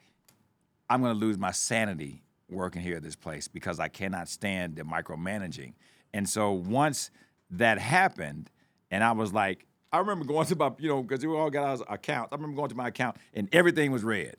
I'm 0.90 1.02
going 1.02 1.14
to 1.14 1.20
lose 1.20 1.38
my 1.38 1.52
sanity 1.52 2.24
working 2.50 2.82
here 2.82 2.98
at 2.98 3.04
this 3.04 3.16
place 3.16 3.48
because 3.48 3.80
I 3.80 3.88
cannot 3.88 4.28
stand 4.28 4.76
the 4.76 4.84
micromanaging. 4.84 5.74
And 6.14 6.30
so 6.30 6.52
once 6.52 7.10
that 7.50 7.80
happened, 7.80 8.50
and 8.92 9.04
I 9.04 9.12
was 9.12 9.34
like, 9.34 9.66
I 9.92 10.00
remember 10.00 10.26
going 10.26 10.48
to 10.48 10.56
my, 10.56 10.72
you 10.80 10.90
know, 10.90 11.04
because 11.04 11.26
we 11.26 11.34
all 11.34 11.50
got 11.50 11.80
our 11.80 11.94
accounts. 11.94 12.30
I 12.32 12.36
remember 12.36 12.56
going 12.56 12.70
to 12.70 12.76
my 12.76 12.88
account 12.88 13.18
and 13.34 13.48
everything 13.54 13.92
was 13.92 14.04
red. 14.04 14.36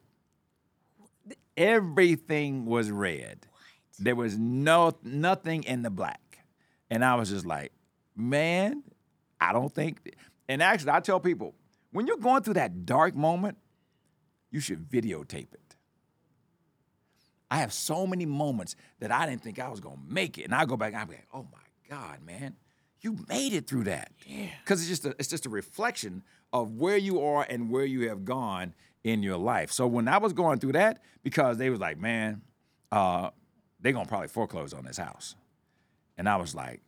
Everything 1.56 2.66
was 2.66 2.90
red. 2.90 3.46
What? 3.50 3.62
There 4.00 4.16
was 4.16 4.36
no 4.36 4.92
nothing 5.02 5.62
in 5.62 5.82
the 5.82 5.90
black. 5.90 6.44
And 6.90 7.04
I 7.04 7.14
was 7.14 7.30
just 7.30 7.46
like, 7.46 7.72
man, 8.16 8.82
I 9.40 9.52
don't 9.52 9.72
think. 9.72 10.14
And 10.48 10.62
actually, 10.62 10.92
I 10.92 11.00
tell 11.00 11.20
people, 11.20 11.54
when 11.92 12.06
you're 12.06 12.16
going 12.16 12.42
through 12.42 12.54
that 12.54 12.84
dark 12.84 13.14
moment, 13.14 13.56
you 14.50 14.60
should 14.60 14.88
videotape 14.88 15.54
it. 15.54 15.63
I 17.54 17.58
have 17.58 17.72
so 17.72 18.04
many 18.04 18.26
moments 18.26 18.74
that 18.98 19.12
I 19.12 19.26
didn't 19.26 19.44
think 19.44 19.60
I 19.60 19.68
was 19.68 19.78
gonna 19.78 20.00
make 20.08 20.38
it, 20.38 20.42
and 20.42 20.52
I 20.52 20.64
go 20.64 20.76
back 20.76 20.92
and 20.92 21.02
I'm 21.02 21.08
like, 21.08 21.28
oh 21.32 21.46
my 21.52 21.60
God, 21.88 22.18
man, 22.26 22.56
you 23.00 23.16
made 23.28 23.52
it 23.52 23.68
through 23.68 23.84
that. 23.84 24.10
Yeah. 24.26 24.48
Because 24.64 24.80
it's 24.80 24.88
just 24.88 25.04
a, 25.04 25.14
it's 25.20 25.28
just 25.28 25.46
a 25.46 25.48
reflection 25.48 26.24
of 26.52 26.72
where 26.72 26.96
you 26.96 27.20
are 27.20 27.46
and 27.48 27.70
where 27.70 27.84
you 27.84 28.08
have 28.08 28.24
gone 28.24 28.74
in 29.04 29.22
your 29.22 29.36
life. 29.36 29.70
So 29.70 29.86
when 29.86 30.08
I 30.08 30.18
was 30.18 30.32
going 30.32 30.58
through 30.58 30.72
that, 30.72 31.00
because 31.22 31.56
they 31.56 31.70
was 31.70 31.78
like, 31.78 31.96
man, 31.96 32.42
uh, 32.90 33.30
they 33.78 33.92
gonna 33.92 34.08
probably 34.08 34.26
foreclose 34.26 34.74
on 34.74 34.84
this 34.84 34.96
house, 34.96 35.36
and 36.18 36.28
I 36.28 36.34
was 36.34 36.56
like, 36.56 36.80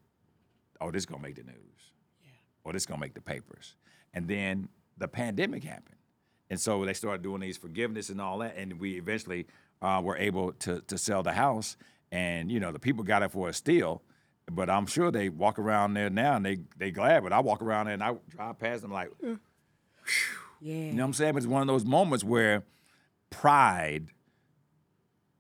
oh, 0.81 0.91
this 0.91 1.07
gonna 1.07 1.23
make 1.23 1.37
the 1.37 1.45
news, 1.45 1.93
yeah. 2.25 2.31
or 2.64 2.73
this 2.73 2.87
gonna 2.87 3.01
make 3.01 3.14
the 3.14 3.21
papers, 3.21 3.77
and 4.12 4.27
then 4.27 4.69
the 4.99 5.07
pandemic 5.07 5.62
happened. 5.62 5.95
And 6.51 6.61
so 6.61 6.85
they 6.85 6.93
started 6.93 7.23
doing 7.23 7.41
these 7.41 7.57
forgiveness 7.57 8.09
and 8.09 8.21
all 8.21 8.39
that, 8.39 8.57
and 8.57 8.81
we 8.81 8.95
eventually 8.95 9.47
uh, 9.83 10.01
were 10.05 10.16
able 10.16 10.53
to 10.53 10.81
to 10.83 10.99
sell 10.99 11.22
the 11.22 11.33
house. 11.33 11.77
And 12.12 12.51
you 12.51 12.61
know, 12.61 12.72
the 12.72 12.79
people 12.79 13.05
got 13.05 13.22
it 13.22 13.31
for 13.33 13.49
a 13.49 13.53
steal, 13.53 14.03
but 14.51 14.70
I'm 14.70 14.87
sure 14.87 15.11
they 15.11 15.29
walk 15.29 15.59
around 15.59 15.95
there 15.95 16.11
now 16.11 16.37
and 16.37 16.45
they 16.47 16.59
they 16.77 16.91
glad. 16.91 17.22
But 17.22 17.33
I 17.33 17.41
walk 17.41 17.62
around 17.62 17.87
there 17.87 17.95
and 17.95 18.03
I 18.03 18.14
drive 18.29 18.59
past 18.59 18.83
them 18.83 18.93
like, 18.93 19.11
Yeah. 19.22 19.35
you 20.61 20.93
know 20.93 21.03
what 21.03 21.07
I'm 21.09 21.12
saying? 21.14 21.33
But 21.35 21.39
it's 21.39 21.47
one 21.47 21.62
of 21.62 21.68
those 21.68 21.85
moments 21.85 22.24
where 22.24 22.64
pride 23.31 24.07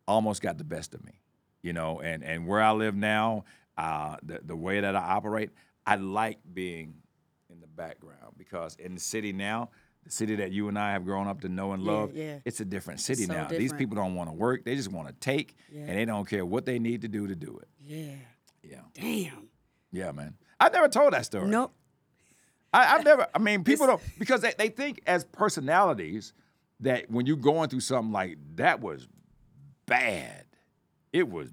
almost 0.08 0.42
got 0.42 0.58
the 0.58 0.64
best 0.64 0.94
of 0.94 1.04
me, 1.04 1.20
you 1.62 1.72
know. 1.72 2.00
And 2.00 2.22
and 2.24 2.46
where 2.46 2.60
I 2.62 2.72
live 2.72 2.94
now, 2.94 3.44
uh, 3.78 4.16
the 4.22 4.40
the 4.44 4.56
way 4.56 4.80
that 4.80 4.94
I 4.96 5.00
operate, 5.14 5.50
I 5.86 5.96
like 5.96 6.38
being 6.52 6.94
in 7.50 7.60
the 7.60 7.66
background 7.66 8.34
because 8.36 8.74
in 8.76 8.94
the 8.94 9.00
city 9.00 9.32
now, 9.32 9.70
the 10.06 10.12
city 10.12 10.36
that 10.36 10.52
you 10.52 10.68
and 10.68 10.78
I 10.78 10.92
have 10.92 11.04
grown 11.04 11.26
up 11.28 11.42
to 11.42 11.48
know 11.48 11.72
and 11.72 11.82
love, 11.82 12.14
yeah. 12.14 12.38
it's 12.44 12.60
a 12.60 12.64
different 12.64 13.00
city 13.00 13.24
so 13.24 13.32
now. 13.32 13.48
These 13.48 13.72
people 13.72 13.96
don't 13.96 14.14
want 14.14 14.30
to 14.30 14.34
work; 14.34 14.64
they 14.64 14.76
just 14.76 14.90
want 14.90 15.08
to 15.08 15.14
take, 15.14 15.56
Yeah. 15.70 15.82
and 15.82 15.98
they 15.98 16.04
don't 16.04 16.28
care 16.28 16.44
what 16.46 16.64
they 16.64 16.78
need 16.78 17.02
to 17.02 17.08
do 17.08 17.26
to 17.26 17.34
do 17.34 17.58
it. 17.60 17.68
Yeah. 17.84 18.14
Yeah, 18.62 18.80
Damn. 18.94 19.48
Yeah, 19.92 20.12
man. 20.12 20.34
I 20.58 20.68
never 20.70 20.88
told 20.88 21.12
that 21.12 21.24
story. 21.24 21.48
Nope. 21.48 21.72
I, 22.72 22.96
I've 22.96 23.04
never. 23.04 23.26
I 23.34 23.38
mean, 23.38 23.62
people 23.64 23.86
don't 23.86 24.02
because 24.18 24.40
they, 24.40 24.54
they 24.58 24.68
think 24.68 25.02
as 25.06 25.24
personalities 25.24 26.32
that 26.80 27.10
when 27.10 27.26
you're 27.26 27.36
going 27.36 27.68
through 27.68 27.80
something 27.80 28.12
like 28.12 28.38
that 28.56 28.80
was 28.80 29.06
bad. 29.86 30.44
It 31.12 31.30
was 31.30 31.52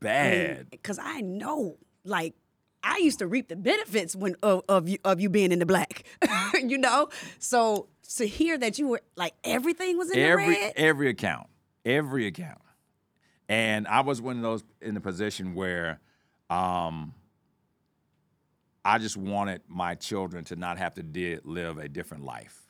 bad. 0.00 0.70
Because 0.70 0.98
I 1.02 1.20
know, 1.20 1.78
like, 2.04 2.34
I 2.82 2.98
used 2.98 3.18
to 3.20 3.26
reap 3.26 3.48
the 3.48 3.56
benefits 3.56 4.16
when 4.16 4.34
of, 4.42 4.62
of 4.68 4.88
you 4.88 4.98
of 5.04 5.20
you 5.20 5.28
being 5.28 5.52
in 5.52 5.58
the 5.58 5.66
black, 5.66 6.04
you 6.54 6.78
know. 6.78 7.08
So 7.38 7.88
to 8.16 8.26
hear 8.26 8.58
that 8.58 8.78
you 8.78 8.88
were 8.88 9.00
like 9.16 9.34
everything 9.44 9.96
was 9.98 10.10
in 10.10 10.18
every 10.18 10.44
the 10.44 10.50
red. 10.50 10.72
every 10.76 11.08
account, 11.08 11.48
every 11.84 12.26
account, 12.26 12.60
and 13.48 13.86
I 13.86 14.00
was 14.00 14.20
one 14.20 14.36
of 14.36 14.42
those 14.42 14.64
in 14.80 14.94
the 14.94 15.00
position 15.00 15.54
where, 15.54 16.00
um, 16.50 17.14
I 18.84 18.98
just 18.98 19.16
wanted 19.16 19.62
my 19.68 19.94
children 19.94 20.44
to 20.46 20.56
not 20.56 20.78
have 20.78 20.94
to 20.94 21.02
di- 21.02 21.38
live 21.44 21.78
a 21.78 21.88
different 21.88 22.24
life, 22.24 22.60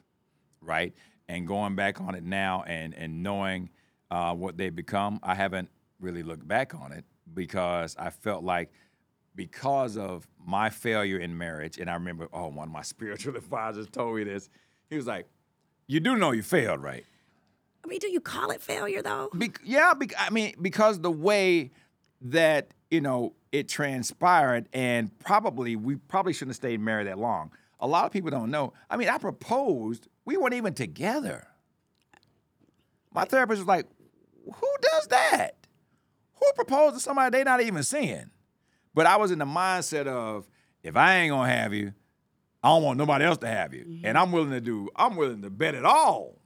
right? 0.60 0.94
And 1.28 1.46
going 1.46 1.74
back 1.74 2.00
on 2.00 2.14
it 2.14 2.22
now 2.22 2.64
and 2.66 2.94
and 2.94 3.22
knowing 3.22 3.70
uh, 4.10 4.34
what 4.34 4.58
they've 4.58 4.74
become, 4.74 5.20
I 5.22 5.34
haven't 5.34 5.70
really 6.00 6.22
looked 6.22 6.46
back 6.46 6.74
on 6.74 6.92
it 6.92 7.04
because 7.32 7.96
I 7.98 8.10
felt 8.10 8.44
like 8.44 8.70
because 9.34 9.96
of 9.96 10.26
my 10.44 10.70
failure 10.70 11.18
in 11.18 11.36
marriage, 11.36 11.78
and 11.78 11.88
I 11.88 11.94
remember, 11.94 12.28
oh, 12.32 12.48
one 12.48 12.68
of 12.68 12.72
my 12.72 12.82
spiritual 12.82 13.36
advisors 13.36 13.86
told 13.88 14.16
me 14.16 14.24
this. 14.24 14.48
He 14.90 14.96
was 14.96 15.06
like, 15.06 15.26
"You 15.86 16.00
do 16.00 16.16
know 16.16 16.32
you 16.32 16.42
failed, 16.42 16.82
right?" 16.82 17.04
I 17.84 17.88
mean, 17.88 17.98
do 17.98 18.10
you 18.10 18.20
call 18.20 18.50
it 18.50 18.60
failure 18.60 19.02
though? 19.02 19.30
Be- 19.36 19.52
yeah, 19.64 19.94
be- 19.94 20.16
I 20.16 20.30
mean, 20.30 20.54
because 20.60 21.00
the 21.00 21.10
way 21.10 21.70
that 22.20 22.68
you 22.90 23.00
know 23.00 23.34
it 23.50 23.68
transpired, 23.68 24.68
and 24.72 25.16
probably 25.18 25.76
we 25.76 25.96
probably 25.96 26.32
shouldn't 26.32 26.50
have 26.50 26.56
stayed 26.56 26.80
married 26.80 27.06
that 27.06 27.18
long. 27.18 27.50
A 27.80 27.86
lot 27.86 28.04
of 28.04 28.12
people 28.12 28.30
don't 28.30 28.50
know. 28.50 28.72
I 28.88 28.96
mean, 28.96 29.08
I 29.08 29.18
proposed. 29.18 30.08
We 30.24 30.36
weren't 30.36 30.54
even 30.54 30.74
together. 30.74 31.48
My 33.12 33.24
therapist 33.24 33.60
was 33.60 33.66
like, 33.66 33.86
"Who 34.44 34.68
does 34.82 35.06
that? 35.08 35.56
Who 36.34 36.46
proposes 36.54 36.98
to 36.98 37.04
somebody 37.04 37.30
they're 37.30 37.44
not 37.44 37.60
even 37.60 37.82
seeing?" 37.82 38.30
But 38.94 39.06
I 39.06 39.16
was 39.16 39.30
in 39.30 39.38
the 39.38 39.44
mindset 39.46 40.06
of, 40.06 40.46
if 40.82 40.96
I 40.96 41.16
ain't 41.16 41.30
gonna 41.30 41.50
have 41.50 41.72
you, 41.72 41.92
I 42.62 42.68
don't 42.68 42.82
want 42.82 42.98
nobody 42.98 43.24
else 43.24 43.38
to 43.38 43.48
have 43.48 43.74
you, 43.74 44.00
and 44.04 44.16
I'm 44.16 44.30
willing 44.32 44.50
to 44.50 44.60
do. 44.60 44.88
I'm 44.94 45.16
willing 45.16 45.42
to 45.42 45.50
bet 45.50 45.74
it 45.74 45.84
all 45.84 46.38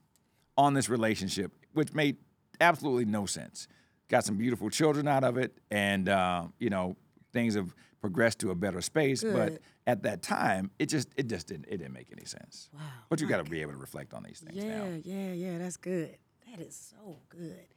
on 0.57 0.73
this 0.73 0.89
relationship, 0.89 1.51
which 1.73 1.93
made 1.93 2.17
absolutely 2.59 3.05
no 3.05 3.25
sense. 3.27 3.67
Got 4.07 4.23
some 4.25 4.35
beautiful 4.37 4.69
children 4.69 5.07
out 5.07 5.23
of 5.23 5.37
it, 5.37 5.57
and 5.69 6.09
uh, 6.09 6.45
you 6.59 6.69
know 6.69 6.95
things 7.33 7.53
have 7.55 7.75
progressed 8.01 8.39
to 8.39 8.51
a 8.51 8.55
better 8.55 8.81
space. 8.81 9.23
But 9.23 9.59
at 9.85 10.03
that 10.03 10.21
time, 10.23 10.71
it 10.79 10.87
just 10.87 11.09
it 11.17 11.27
just 11.27 11.47
didn't 11.47 11.65
it 11.67 11.77
didn't 11.77 11.93
make 11.93 12.07
any 12.11 12.25
sense. 12.25 12.69
Wow. 12.73 12.81
But 13.09 13.21
you 13.21 13.27
got 13.27 13.43
to 13.43 13.49
be 13.51 13.61
able 13.61 13.73
to 13.73 13.77
reflect 13.77 14.13
on 14.13 14.23
these 14.23 14.39
things 14.39 14.55
Yeah, 14.55 14.77
now. 14.89 14.99
yeah, 15.03 15.33
yeah. 15.33 15.57
That's 15.59 15.77
good. 15.77 16.17
That 16.49 16.61
is 16.65 16.75
so 16.97 17.17
good. 17.29 17.67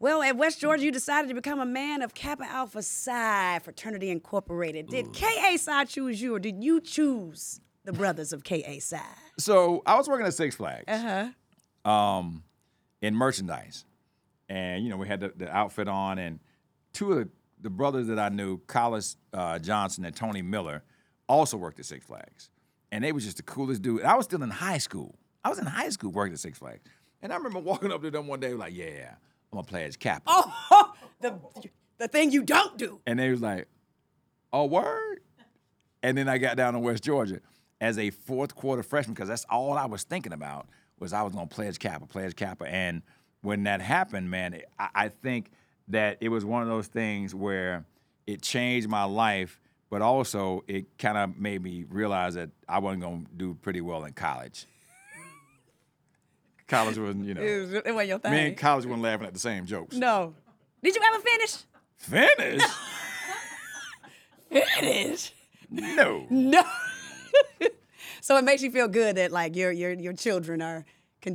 Well, 0.00 0.22
at 0.22 0.36
West 0.36 0.60
Georgia, 0.60 0.84
you 0.84 0.92
decided 0.92 1.28
to 1.28 1.34
become 1.34 1.58
a 1.58 1.66
man 1.66 2.02
of 2.02 2.14
Kappa 2.14 2.44
Alpha 2.44 2.82
Psi 2.82 3.58
Fraternity 3.60 4.10
Incorporated. 4.10 4.86
Did 4.86 5.12
KA 5.12 5.56
Psi 5.56 5.84
choose 5.86 6.22
you, 6.22 6.36
or 6.36 6.38
did 6.38 6.62
you 6.62 6.80
choose 6.80 7.60
the 7.84 7.92
brothers 7.92 8.32
of 8.32 8.44
KA 8.44 8.78
Psi? 8.78 9.00
So 9.38 9.82
I 9.86 9.96
was 9.96 10.08
working 10.08 10.26
at 10.26 10.34
Six 10.34 10.54
Flags. 10.54 10.84
Uh 10.86 11.32
huh. 11.84 11.90
um, 11.90 12.44
in 13.02 13.14
merchandise. 13.14 13.84
And, 14.48 14.84
you 14.84 14.90
know, 14.90 14.96
we 14.96 15.08
had 15.08 15.20
the, 15.20 15.32
the 15.36 15.50
outfit 15.54 15.88
on, 15.88 16.18
and 16.18 16.38
two 16.92 17.12
of 17.12 17.18
the, 17.18 17.28
the 17.62 17.70
brothers 17.70 18.06
that 18.06 18.18
I 18.20 18.28
knew, 18.28 18.58
Collis 18.66 19.16
uh, 19.32 19.58
Johnson 19.58 20.04
and 20.04 20.14
Tony 20.14 20.42
Miller, 20.42 20.82
also 21.28 21.56
worked 21.56 21.78
at 21.80 21.86
Six 21.86 22.06
Flags. 22.06 22.50
And 22.92 23.02
they 23.04 23.12
was 23.12 23.24
just 23.24 23.36
the 23.36 23.42
coolest 23.42 23.82
dude. 23.82 24.00
And 24.00 24.08
I 24.08 24.14
was 24.14 24.24
still 24.26 24.42
in 24.42 24.50
high 24.50 24.78
school. 24.78 25.18
I 25.44 25.48
was 25.50 25.58
in 25.58 25.66
high 25.66 25.90
school 25.90 26.12
working 26.12 26.32
at 26.32 26.38
Six 26.38 26.58
Flags. 26.58 26.80
And 27.20 27.32
I 27.32 27.36
remember 27.36 27.58
walking 27.60 27.90
up 27.92 28.00
to 28.02 28.10
them 28.12 28.28
one 28.28 28.38
day, 28.40 28.54
like, 28.54 28.74
yeah, 28.74 29.16
I'm 29.52 29.62
to 29.62 29.68
play 29.68 29.84
as 29.84 29.96
Kappa. 29.96 30.24
Oh, 30.26 30.92
the 31.20 31.38
the 31.98 32.08
thing 32.08 32.30
you 32.30 32.42
don't 32.42 32.78
do. 32.78 33.00
And 33.06 33.18
they 33.18 33.30
was 33.30 33.40
like, 33.40 33.66
oh, 34.52 34.66
word? 34.66 35.20
And 36.02 36.16
then 36.16 36.28
I 36.28 36.38
got 36.38 36.56
down 36.56 36.74
to 36.74 36.78
West 36.78 37.02
Georgia 37.02 37.40
as 37.80 37.98
a 37.98 38.10
fourth 38.10 38.54
quarter 38.54 38.82
freshman 38.82 39.14
because 39.14 39.28
that's 39.28 39.44
all 39.50 39.72
I 39.72 39.86
was 39.86 40.04
thinking 40.04 40.32
about 40.32 40.68
was 40.98 41.12
I 41.12 41.22
was 41.22 41.32
going 41.32 41.48
to 41.48 41.54
play 41.54 41.66
pledge 41.66 41.78
Kappa, 41.78 42.06
pledge 42.06 42.36
Kappa. 42.36 42.66
And 42.66 43.02
when 43.42 43.64
that 43.64 43.80
happened, 43.80 44.30
man, 44.30 44.60
I, 44.78 44.88
I 44.94 45.08
think 45.08 45.50
that 45.88 46.18
it 46.20 46.28
was 46.28 46.44
one 46.44 46.62
of 46.62 46.68
those 46.68 46.86
things 46.86 47.34
where 47.34 47.84
it 48.26 48.42
changed 48.42 48.88
my 48.88 49.04
life, 49.04 49.60
but 49.90 50.02
also 50.02 50.64
it 50.68 50.98
kind 50.98 51.16
of 51.16 51.36
made 51.38 51.62
me 51.62 51.84
realize 51.88 52.34
that 52.34 52.50
I 52.68 52.78
wasn't 52.78 53.02
going 53.02 53.26
to 53.26 53.32
do 53.36 53.54
pretty 53.54 53.80
well 53.80 54.04
in 54.04 54.12
college. 54.12 54.66
College 56.68 56.98
wasn't, 56.98 57.24
you 57.24 57.34
know, 57.34 57.42
It, 57.42 57.60
was, 57.60 57.72
it 57.74 57.92
wasn't 57.94 58.08
your 58.08 58.18
thing. 58.18 58.32
me 58.32 58.46
and 58.48 58.56
college 58.56 58.86
wasn't 58.86 59.02
laughing 59.02 59.26
at 59.26 59.32
the 59.32 59.40
same 59.40 59.66
jokes. 59.66 59.96
no. 59.96 60.34
Did 60.82 60.94
you 60.94 61.00
ever 61.12 61.20
finish? 61.20 61.56
Finish? 61.96 62.62
Finish. 64.50 65.32
no. 65.70 66.26
No. 66.30 66.62
so 68.20 68.36
it 68.36 68.44
makes 68.44 68.62
you 68.62 68.70
feel 68.70 68.88
good 68.88 69.16
that 69.16 69.32
like 69.32 69.56
your 69.56 69.72
your 69.72 69.92
your 69.92 70.12
children 70.12 70.62
are. 70.62 70.84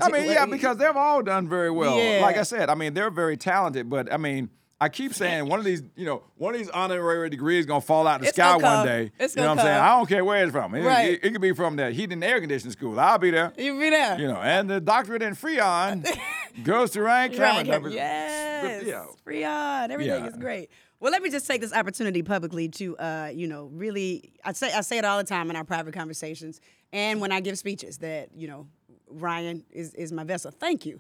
I 0.02 0.10
mean, 0.10 0.26
yeah, 0.32 0.46
because 0.46 0.78
they've 0.78 0.96
all 0.96 1.22
done 1.22 1.48
very 1.50 1.70
well. 1.70 1.98
Yeah. 2.00 2.22
Like 2.22 2.38
I 2.38 2.44
said, 2.44 2.70
I 2.70 2.76
mean, 2.76 2.94
they're 2.94 3.12
very 3.12 3.36
talented, 3.36 3.90
but 3.90 4.12
I 4.12 4.18
mean, 4.18 4.50
I 4.84 4.90
keep 4.90 5.14
saying 5.14 5.48
one 5.48 5.60
of 5.60 5.66
these, 5.66 5.82
you 5.96 6.06
know, 6.06 6.24
one 6.36 6.54
of 6.54 6.60
these 6.60 6.70
honorary 6.70 7.30
degrees 7.30 7.62
is 7.62 7.66
gonna 7.66 7.80
fall 7.82 8.06
out 8.06 8.16
of 8.16 8.22
the 8.24 8.28
It's 8.28 8.36
sky 8.36 8.58
one 8.58 8.86
day. 8.86 9.12
It's 9.18 9.36
you 9.36 9.42
know 9.42 9.50
what 9.50 9.60
I'm 9.60 9.66
saying? 9.66 9.80
I 9.80 9.88
don't 9.98 10.10
care 10.10 10.26
where 10.26 10.44
it's 10.44 10.52
from. 10.52 10.76
It, 10.76 10.84
Right. 10.84 11.12
it, 11.14 11.24
it 11.24 11.32
could 11.32 11.42
be 11.42 11.54
from 11.54 11.78
the 11.78 11.92
heating 11.92 12.14
and 12.14 12.24
air 12.24 12.40
conditioning 12.42 12.74
school. 12.74 13.00
I'll 13.00 13.18
be 13.18 13.32
there. 13.32 13.54
You'll 13.58 13.80
be 13.80 13.90
there. 13.90 14.20
You 14.20 14.28
know, 14.28 14.38
and 14.42 14.70
the 14.70 14.82
doctorate 14.82 15.22
in 15.22 15.36
Freon 15.36 16.06
goes 16.64 16.92
to 16.92 17.02
Ryan. 17.02 17.32
Cameron. 17.32 17.94
Yes. 17.94 18.84
Yeah. 18.86 19.06
Freon. 19.26 19.90
Everything 19.90 20.24
Yeah. 20.24 20.30
is 20.30 20.36
great. 20.38 20.70
Well, 21.00 21.12
let 21.12 21.22
me 21.22 21.30
just 21.30 21.48
take 21.48 21.62
this 21.62 21.74
opportunity 21.74 22.24
publicly 22.24 22.68
to, 22.70 22.98
uh, 22.98 23.32
you 23.34 23.48
know, 23.48 23.70
really. 23.74 24.34
I 24.44 24.52
say 24.54 24.72
I 24.74 24.82
say 24.82 24.98
it 24.98 25.06
all 25.06 25.18
the 25.18 25.24
time 25.24 25.50
in 25.50 25.56
our 25.56 25.64
private 25.66 25.94
conversations, 25.94 26.60
and 26.92 27.22
when 27.22 27.32
I 27.32 27.40
give 27.40 27.58
speeches 27.58 28.00
that 28.00 28.30
you 28.36 28.48
know, 28.48 28.68
Ryan 29.10 29.64
is 29.72 29.94
is 29.96 30.12
my 30.12 30.24
vessel. 30.24 30.52
Thank 30.52 30.86
you 30.86 31.00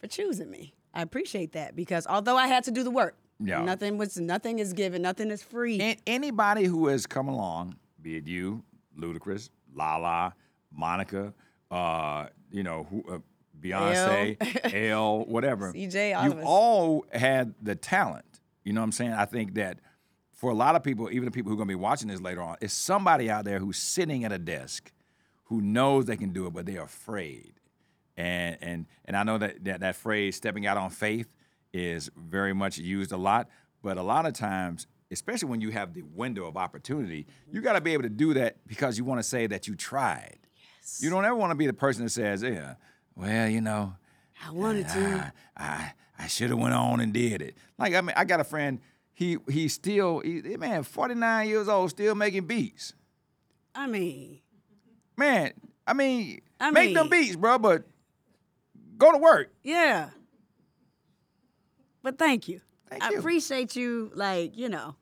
for 0.00 0.06
choosing 0.06 0.50
me. 0.50 0.74
I 0.94 1.00
appreciate 1.02 1.52
that 1.52 1.74
because 1.74 2.06
although 2.06 2.36
I 2.36 2.46
had 2.48 2.64
to 2.64 2.70
do 2.70 2.82
the 2.82 2.90
work, 2.90 3.16
Yeah. 3.44 3.64
nothing 3.64 3.98
was 3.98 4.18
nothing 4.18 4.58
is 4.58 4.72
given, 4.72 5.02
nothing 5.02 5.30
is 5.30 5.42
free. 5.42 5.80
And 5.80 5.98
anybody 6.06 6.64
who 6.64 6.86
has 6.88 7.06
come 7.06 7.28
along, 7.28 7.76
be 8.00 8.16
it 8.16 8.26
you, 8.26 8.62
Ludacris, 8.98 9.50
Lala, 9.74 10.34
Monica, 10.70 11.32
uh, 11.70 12.26
you 12.50 12.62
know, 12.62 12.86
who, 12.90 13.04
uh, 13.10 13.18
Beyonce, 13.60 14.36
L, 14.90 15.24
whatever. 15.28 15.72
CJ, 15.72 16.16
all 16.16 16.38
us. 16.38 16.44
all 16.44 17.06
had 17.12 17.54
the 17.62 17.74
talent. 17.74 18.24
You 18.64 18.72
know 18.72 18.80
what 18.80 18.86
I'm 18.86 18.92
saying? 18.92 19.12
I 19.12 19.24
think 19.24 19.54
that 19.54 19.78
for 20.32 20.50
a 20.50 20.54
lot 20.54 20.74
of 20.74 20.82
people, 20.82 21.08
even 21.10 21.24
the 21.24 21.30
people 21.30 21.50
who 21.50 21.54
are 21.54 21.58
going 21.58 21.68
to 21.68 21.72
be 21.72 21.80
watching 21.80 22.08
this 22.08 22.20
later 22.20 22.42
on, 22.42 22.56
is 22.60 22.72
somebody 22.72 23.30
out 23.30 23.44
there 23.44 23.58
who's 23.58 23.78
sitting 23.78 24.24
at 24.24 24.32
a 24.32 24.38
desk 24.38 24.92
who 25.44 25.60
knows 25.60 26.06
they 26.06 26.16
can 26.16 26.30
do 26.30 26.46
it, 26.46 26.52
but 26.52 26.66
they're 26.66 26.82
afraid. 26.82 27.54
And 28.16 28.58
and 28.60 28.86
and 29.04 29.16
I 29.16 29.22
know 29.22 29.38
that 29.38 29.64
that, 29.64 29.80
that 29.80 29.96
phrase 29.96 30.36
"stepping 30.36 30.66
out 30.66 30.76
on 30.76 30.90
faith" 30.90 31.28
is 31.72 32.10
very 32.16 32.52
much 32.52 32.78
used 32.78 33.12
a 33.12 33.16
lot, 33.16 33.48
but 33.82 33.96
a 33.98 34.02
lot 34.02 34.26
of 34.26 34.32
times, 34.34 34.86
especially 35.10 35.48
when 35.48 35.60
you 35.60 35.70
have 35.70 35.94
the 35.94 36.02
window 36.02 36.46
of 36.46 36.56
opportunity, 36.56 37.26
you 37.50 37.60
got 37.60 37.72
to 37.74 37.80
be 37.80 37.92
able 37.92 38.02
to 38.04 38.08
do 38.10 38.34
that 38.34 38.56
because 38.66 38.98
you 38.98 39.04
want 39.04 39.18
to 39.18 39.22
say 39.22 39.46
that 39.46 39.66
you 39.66 39.74
tried. 39.74 40.38
Yes. 40.80 41.00
You 41.02 41.10
don't 41.10 41.24
ever 41.24 41.34
want 41.36 41.50
to 41.50 41.54
be 41.56 41.66
the 41.66 41.72
person 41.72 42.04
that 42.04 42.10
says, 42.10 42.42
"Yeah, 42.42 42.74
well, 43.16 43.48
you 43.48 43.60
know, 43.60 43.94
I 44.46 44.50
wanted 44.50 44.88
to. 44.88 45.32
I 45.56 45.64
I, 45.64 45.92
I 46.18 46.26
should 46.26 46.50
have 46.50 46.58
went 46.58 46.74
on 46.74 47.00
and 47.00 47.12
did 47.12 47.40
it." 47.42 47.56
Like 47.78 47.94
I 47.94 48.00
mean, 48.00 48.14
I 48.16 48.24
got 48.24 48.40
a 48.40 48.44
friend. 48.44 48.80
He 49.14 49.38
he 49.48 49.68
still 49.68 50.20
he, 50.20 50.40
man, 50.56 50.82
49 50.82 51.48
years 51.48 51.68
old, 51.68 51.90
still 51.90 52.14
making 52.14 52.46
beats. 52.46 52.94
I 53.74 53.86
mean, 53.86 54.40
Man, 55.16 55.52
I 55.86 55.92
mean, 55.92 56.40
I 56.60 56.70
make 56.70 56.94
them 56.94 57.08
beats, 57.08 57.36
bro, 57.36 57.58
but 57.58 57.84
go 58.98 59.12
to 59.12 59.18
work. 59.18 59.52
yeah. 59.62 60.10
But 62.02 62.18
thank 62.18 62.48
you. 62.48 62.60
Thank 62.90 63.02
I 63.02 63.10
you. 63.10 63.18
appreciate 63.18 63.76
you, 63.76 64.10
like, 64.14 64.56
you 64.56 64.68
know, 64.68 64.96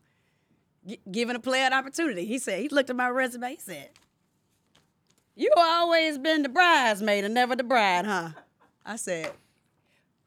gi- 0.86 1.00
giving 1.10 1.36
a 1.36 1.40
player 1.40 1.64
an 1.64 1.72
opportunity. 1.72 2.24
He 2.24 2.38
said, 2.38 2.60
he 2.60 2.68
looked 2.68 2.90
at 2.90 2.96
my 2.96 3.08
resume, 3.08 3.50
he 3.50 3.58
said, 3.58 3.90
You 5.36 5.50
always 5.56 6.18
been 6.18 6.42
the 6.42 6.48
bridesmaid 6.48 7.24
and 7.24 7.34
never 7.34 7.56
the 7.56 7.64
bride, 7.64 8.04
huh? 8.04 8.30
I 8.84 8.96
said, 8.96 9.32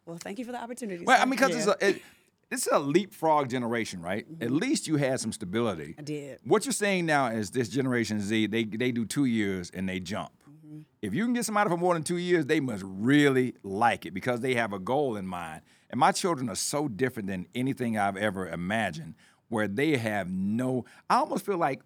Well, 0.05 0.17
thank 0.17 0.39
you 0.39 0.45
for 0.45 0.51
the 0.51 0.61
opportunity. 0.61 1.05
Well, 1.05 1.19
I 1.21 1.25
mean, 1.25 1.31
because 1.31 1.51
Yeah. 1.51 1.57
it's 1.57 1.67
a 1.83 1.89
it, 1.89 2.01
this 2.49 2.67
is 2.67 2.73
a 2.73 2.79
leapfrog 2.79 3.49
generation, 3.49 4.01
right? 4.01 4.25
At 4.41 4.51
least 4.51 4.87
you 4.87 4.97
had 4.97 5.19
some 5.19 5.31
stability. 5.31 5.95
I 5.97 6.01
did. 6.03 6.39
What 6.43 6.65
you're 6.65 6.73
saying 6.73 7.05
now 7.07 7.27
is 7.27 7.49
this 7.51 7.67
Generation 7.69 8.19
Z, 8.21 8.47
they 8.47 8.63
they 8.63 8.91
do 8.91 9.05
two 9.05 9.25
years 9.25 9.71
and 9.73 9.87
they 9.89 9.99
jump. 9.99 10.31
Mm-hmm. 10.47 10.79
If 11.01 11.13
you 11.15 11.23
can 11.23 11.33
get 11.33 11.45
somebody 11.45 11.69
for 11.69 11.77
more 11.77 11.93
than 11.95 12.03
two 12.03 12.17
years, 12.17 12.45
they 12.45 12.59
must 12.59 12.83
really 12.85 13.55
like 13.63 14.05
it 14.05 14.13
because 14.13 14.41
they 14.41 14.53
have 14.55 14.71
a 14.73 14.79
goal 14.79 15.15
in 15.15 15.25
mind. 15.25 15.61
And 15.93 15.99
my 15.99 16.11
children 16.11 16.49
are 16.49 16.55
so 16.55 16.87
different 16.87 17.27
than 17.27 17.45
anything 17.53 17.99
I've 17.99 18.17
ever 18.17 18.49
imagined. 18.49 19.13
where 19.49 19.67
they 19.67 19.95
have 19.97 20.27
no. 20.31 20.85
I 21.07 21.17
almost 21.17 21.45
feel 21.45 21.57
like 21.59 21.81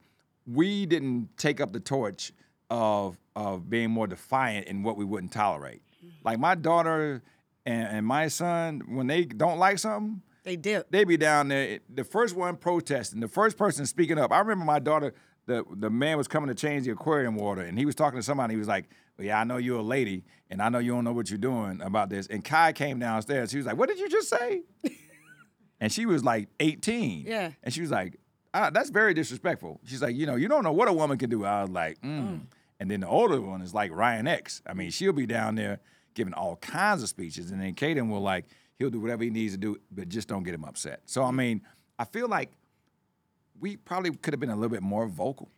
we 0.45 0.85
didn't 0.85 1.37
take 1.37 1.59
up 1.59 1.73
the 1.73 1.81
torch 1.81 2.31
of 2.69 3.17
of 3.35 3.69
being 3.69 3.91
more 3.91 4.07
defiant 4.07 4.67
in 4.67 4.81
what 4.81 4.95
we 4.95 5.03
wouldn't 5.03 5.33
tolerate. 5.33 5.81
Mm-hmm. 5.97 6.09
Like 6.23 6.39
my 6.39 6.55
daughter 6.55 7.21
and, 7.65 7.87
and 7.97 8.05
my 8.05 8.29
son, 8.29 8.81
when 8.87 9.07
they 9.07 9.25
don't 9.25 9.59
like 9.59 9.77
something, 9.79 10.21
They 10.45 10.55
dip. 10.55 10.89
they 10.89 11.03
be 11.03 11.17
down 11.17 11.49
there. 11.49 11.79
The 11.93 12.05
first 12.05 12.33
one 12.33 12.55
protesting, 12.55 13.19
the 13.19 13.27
first 13.27 13.57
person 13.57 13.85
speaking 13.85 14.17
up. 14.17 14.31
I 14.31 14.39
remember 14.39 14.63
my 14.63 14.79
daughter. 14.79 15.13
The, 15.47 15.65
the 15.75 15.89
man 15.89 16.17
was 16.17 16.29
coming 16.29 16.47
to 16.47 16.55
change 16.55 16.85
the 16.85 16.91
aquarium 16.91 17.35
water, 17.35 17.61
and 17.61 17.77
he 17.77 17.85
was 17.85 17.95
talking 17.95 18.19
to 18.19 18.23
somebody. 18.23 18.53
He 18.53 18.57
was 18.57 18.67
like, 18.69 18.89
"Yeah, 19.25 19.39
I 19.39 19.43
know 19.43 19.57
you're 19.57 19.79
a 19.79 19.83
lady, 19.83 20.23
and 20.49 20.61
I 20.61 20.69
know 20.69 20.79
you 20.79 20.91
don't 20.91 21.03
know 21.03 21.13
what 21.13 21.29
you're 21.29 21.37
doing 21.37 21.81
about 21.81 22.09
this." 22.09 22.27
And 22.27 22.43
Kai 22.43 22.73
came 22.73 22.99
downstairs. 22.99 23.51
He 23.51 23.57
was 23.57 23.65
like, 23.65 23.77
"What 23.77 23.89
did 23.89 23.99
you 23.99 24.09
just 24.09 24.29
say?" 24.29 24.63
and 25.79 25.91
she 25.91 26.05
was 26.05 26.23
like 26.23 26.49
18. 26.59 27.25
Yeah. 27.27 27.51
And 27.63 27.73
she 27.73 27.81
was 27.81 27.91
like, 27.91 28.19
ah, 28.53 28.69
"That's 28.69 28.89
very 28.89 29.13
disrespectful." 29.13 29.79
She's 29.85 30.01
like, 30.01 30.15
"You 30.15 30.25
know, 30.25 30.35
you 30.35 30.47
don't 30.47 30.63
know 30.63 30.71
what 30.71 30.87
a 30.87 30.93
woman 30.93 31.17
can 31.17 31.29
do." 31.29 31.45
I 31.45 31.61
was 31.61 31.71
like, 31.71 32.01
mm. 32.01 32.41
And 32.79 32.91
then 32.91 32.99
the 32.99 33.07
older 33.07 33.41
one 33.41 33.61
is 33.61 33.73
like 33.73 33.91
Ryan 33.91 34.27
X. 34.27 34.61
I 34.67 34.73
mean, 34.73 34.91
she'll 34.91 35.13
be 35.13 35.25
down 35.25 35.55
there 35.55 35.79
giving 36.13 36.33
all 36.33 36.55
kinds 36.57 37.03
of 37.03 37.09
speeches, 37.09 37.51
and 37.51 37.61
then 37.61 37.73
Caden 37.73 38.09
will 38.09 38.21
like 38.21 38.45
he'll 38.77 38.89
do 38.89 38.99
whatever 38.99 39.23
he 39.23 39.29
needs 39.29 39.53
to 39.53 39.57
do, 39.57 39.77
but 39.91 40.09
just 40.09 40.27
don't 40.27 40.43
get 40.43 40.53
him 40.53 40.65
upset. 40.65 41.01
So 41.05 41.23
I 41.23 41.31
mean, 41.31 41.61
I 41.97 42.05
feel 42.05 42.27
like 42.27 42.51
we 43.59 43.77
probably 43.77 44.11
could 44.11 44.33
have 44.33 44.39
been 44.39 44.49
a 44.49 44.55
little 44.55 44.69
bit 44.69 44.83
more 44.83 45.07
vocal 45.07 45.49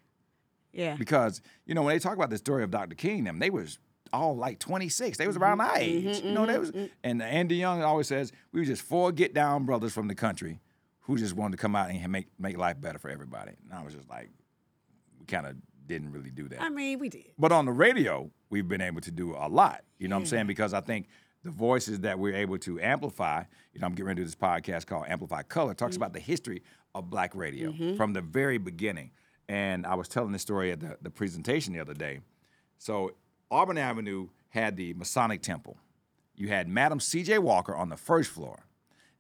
Yeah. 0.72 0.96
because 0.96 1.42
you 1.66 1.74
know 1.74 1.82
when 1.84 1.96
they 1.96 2.00
talk 2.00 2.16
about 2.16 2.30
the 2.30 2.38
story 2.38 2.64
of 2.64 2.72
Dr. 2.72 2.96
King, 2.96 3.24
them 3.24 3.40
they 3.40 3.50
was 3.50 3.80
all 4.12 4.36
like 4.36 4.60
26. 4.60 5.18
They 5.18 5.28
was 5.28 5.36
mm-hmm. 5.36 5.44
around 5.44 5.58
my 5.60 5.80
mm-hmm, 5.80 6.08
age. 6.10 6.22
you 6.24 6.32
know, 6.32 6.46
they 6.46 6.54
mm-hmm, 6.54 6.80
was. 6.80 6.90
And 7.04 7.22
Andy 7.22 7.56
Young 7.56 7.84
always 7.84 8.08
says 8.08 8.32
we 8.52 8.62
were 8.62 8.66
just 8.66 8.82
four 8.82 9.12
get 9.12 9.34
down 9.34 9.66
brothers 9.66 9.94
from 9.94 10.08
the 10.08 10.16
country 10.16 10.60
who 11.02 11.18
just 11.18 11.36
wanted 11.36 11.58
to 11.58 11.62
come 11.62 11.76
out 11.76 11.90
and 11.90 12.12
make 12.12 12.28
make 12.40 12.58
life 12.58 12.80
better 12.80 13.00
for 13.00 13.10
everybody. 13.10 13.54
And 13.64 13.74
I 13.74 13.84
was 13.84 13.94
just 13.94 14.10
like, 14.10 14.30
we 15.20 15.26
kind 15.26 15.48
of 15.48 15.56
didn't 15.88 16.12
really 16.12 16.30
do 16.30 16.48
that. 16.50 16.62
I 16.62 16.70
mean, 16.70 17.00
we 17.00 17.10
did. 17.10 17.32
But 17.38 17.52
on 17.52 17.66
the 17.66 17.72
radio, 17.72 18.30
we've 18.50 18.68
been 18.68 18.82
able 18.82 19.02
to 19.02 19.12
do 19.12 19.36
a 19.36 19.50
lot. 19.50 19.84
You 19.98 20.08
know 20.08 20.16
what 20.16 20.22
I'm 20.22 20.26
saying? 20.28 20.48
Because 20.48 20.74
I 20.74 20.82
think 20.82 21.08
the 21.44 21.52
voices 21.52 22.02
that 22.02 22.20
we're 22.20 22.36
able 22.36 22.58
to 22.60 22.80
amplify, 22.80 23.44
you 23.74 23.80
know, 23.80 23.88
I'm 23.88 23.94
getting 23.94 24.06
ready 24.06 24.18
to 24.18 24.22
do 24.22 24.26
this 24.26 24.36
podcast 24.36 24.86
called 24.86 25.06
Amplify 25.08 25.44
Color, 25.44 25.74
talks 25.74 25.96
about 25.96 26.14
the 26.14 26.20
history 26.20 26.62
of 26.94 27.10
black 27.10 27.34
radio 27.34 27.74
from 27.96 28.14
the 28.14 28.22
very 28.22 28.58
beginning. 28.58 29.12
And 29.50 29.86
I 29.88 29.96
was 29.96 30.08
telling 30.08 30.32
this 30.32 30.44
story 30.44 30.72
at 30.72 30.80
the, 30.80 30.96
the 31.02 31.10
presentation 31.10 31.74
the 31.74 31.80
other 31.80 31.94
day. 31.96 32.20
So 32.78 33.16
Auburn 33.52 33.78
Avenue 33.80 34.30
had 34.50 34.78
the 34.78 34.94
Masonic 34.94 35.42
Temple. 35.42 35.76
You 36.36 36.48
had 36.50 36.68
Madam 36.70 37.00
C.J. 37.00 37.40
Walker 37.40 37.76
on 37.76 37.90
the 37.90 37.98
first 37.98 38.30
floor. 38.30 38.66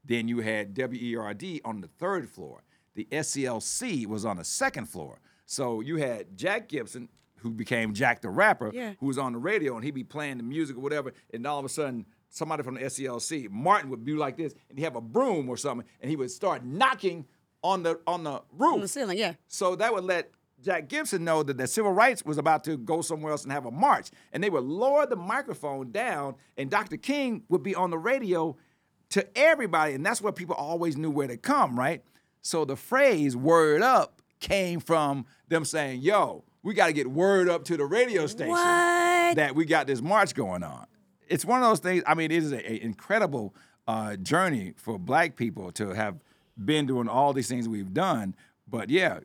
Then 0.05 0.27
you 0.27 0.39
had 0.39 0.73
WERD 0.75 1.59
on 1.65 1.82
the 1.82 1.88
third 1.88 2.30
floor. 2.30 2.63
The 2.95 3.07
SCLC 3.11 4.05
was 4.05 4.23
on 4.23 4.38
the 4.38 4.43
second 4.45 4.86
floor. 4.88 5.19
So 5.45 5.82
you 5.82 5.97
had 5.97 6.38
Jack 6.38 6.69
Gibson, 6.69 7.09
who 7.38 7.49
became 7.51 7.93
Jack 7.93 8.21
the 8.21 8.30
Rapper, 8.30 8.71
Yeah. 8.73 8.93
who 8.99 9.07
was 9.07 9.17
on 9.17 9.34
the 9.34 9.39
radio 9.39 9.75
and 9.75 9.84
he'd 9.84 9.95
be 9.95 10.03
playing 10.03 10.38
the 10.38 10.43
music 10.43 10.77
or 10.77 10.82
whatever, 10.82 11.11
and 11.34 11.45
all 11.47 11.57
of 11.59 11.65
a 11.65 11.69
sudden 11.69 12.05
somebody 12.30 12.61
from 12.61 12.75
the 12.75 12.82
SCLC, 12.82 13.49
Martin 13.49 13.89
would 13.89 14.05
be 14.05 14.13
like 14.13 14.38
this, 14.38 14.53
and 14.69 14.77
he'd 14.77 14.84
have 14.86 14.95
a 14.95 15.01
broom 15.01 15.49
or 15.49 15.57
something, 15.57 15.88
and 16.01 16.09
he 16.09 16.15
would 16.15 16.30
start 16.30 16.63
knocking 16.63 17.25
on 17.64 17.84
the 17.84 17.99
on 18.07 18.24
the 18.24 18.41
roof. 18.57 18.74
On 18.76 18.82
the 18.82 18.88
ceiling, 18.88 19.18
yeah. 19.18 19.34
So 19.47 19.76
that 19.76 19.93
would 19.93 20.03
let 20.03 20.32
Jack 20.62 20.89
Gibson 20.89 21.24
know 21.24 21.43
that 21.43 21.57
the 21.57 21.68
civil 21.68 21.91
rights 21.91 22.26
was 22.26 22.38
about 22.38 22.64
to 22.66 22.78
go 22.78 23.01
somewhere 23.01 23.32
else 23.32 23.43
and 23.43 23.51
have 23.51 23.66
a 23.66 23.72
march. 23.72 24.10
And 24.34 24.43
they 24.43 24.49
would 24.49 24.64
lower 24.64 25.05
the 25.05 25.16
microphone 25.16 25.91
down, 25.91 26.36
and 26.57 26.70
Dr. 26.70 26.97
King 26.97 27.43
would 27.49 27.64
be 27.64 27.76
on 27.76 27.89
the 27.91 27.97
radio 27.97 28.57
to 29.12 29.26
everybody. 29.38 29.93
And 29.93 30.05
that's 30.05 30.22
where 30.22 30.34
people 30.34 30.55
always 30.55 30.97
knew 30.97 31.10
where 31.12 31.28
to 31.28 31.38
come, 31.38 31.78
right? 31.80 32.03
So 32.41 32.66
the 32.66 32.76
phrase 32.76 33.36
word 33.36 33.82
up 33.82 34.22
came 34.39 34.80
from 34.80 35.26
them 35.47 35.66
saying, 35.66 36.01
yo, 36.01 36.43
we 36.64 36.74
got 36.74 36.88
to 36.88 36.93
get 36.93 37.07
word 37.10 37.49
up 37.49 37.64
to 37.66 37.78
the 37.78 37.86
radio 37.86 38.28
station 38.28 38.51
What? 38.51 39.36
that 39.36 39.55
we 39.55 39.66
got 39.66 39.88
this 39.88 40.01
march 40.01 40.34
going 40.36 40.64
on. 40.64 40.86
It's 41.28 41.45
one 41.45 41.62
of 41.62 41.70
those 41.70 41.80
things. 41.80 42.03
I 42.07 42.16
mean, 42.16 42.32
it 42.32 42.38
is 42.43 42.51
an 42.51 42.60
incredible 42.62 43.53
uh, 43.88 44.16
journey 44.18 44.74
for 44.76 44.97
black 44.99 45.36
people 45.36 45.72
to 45.74 45.89
have 45.93 46.16
been 46.64 46.86
doing 46.86 47.07
all 47.07 47.34
these 47.34 47.47
things 47.47 47.68
we've 47.68 47.93
done. 47.93 48.36
But 48.68 48.89
yeah, 48.89 49.20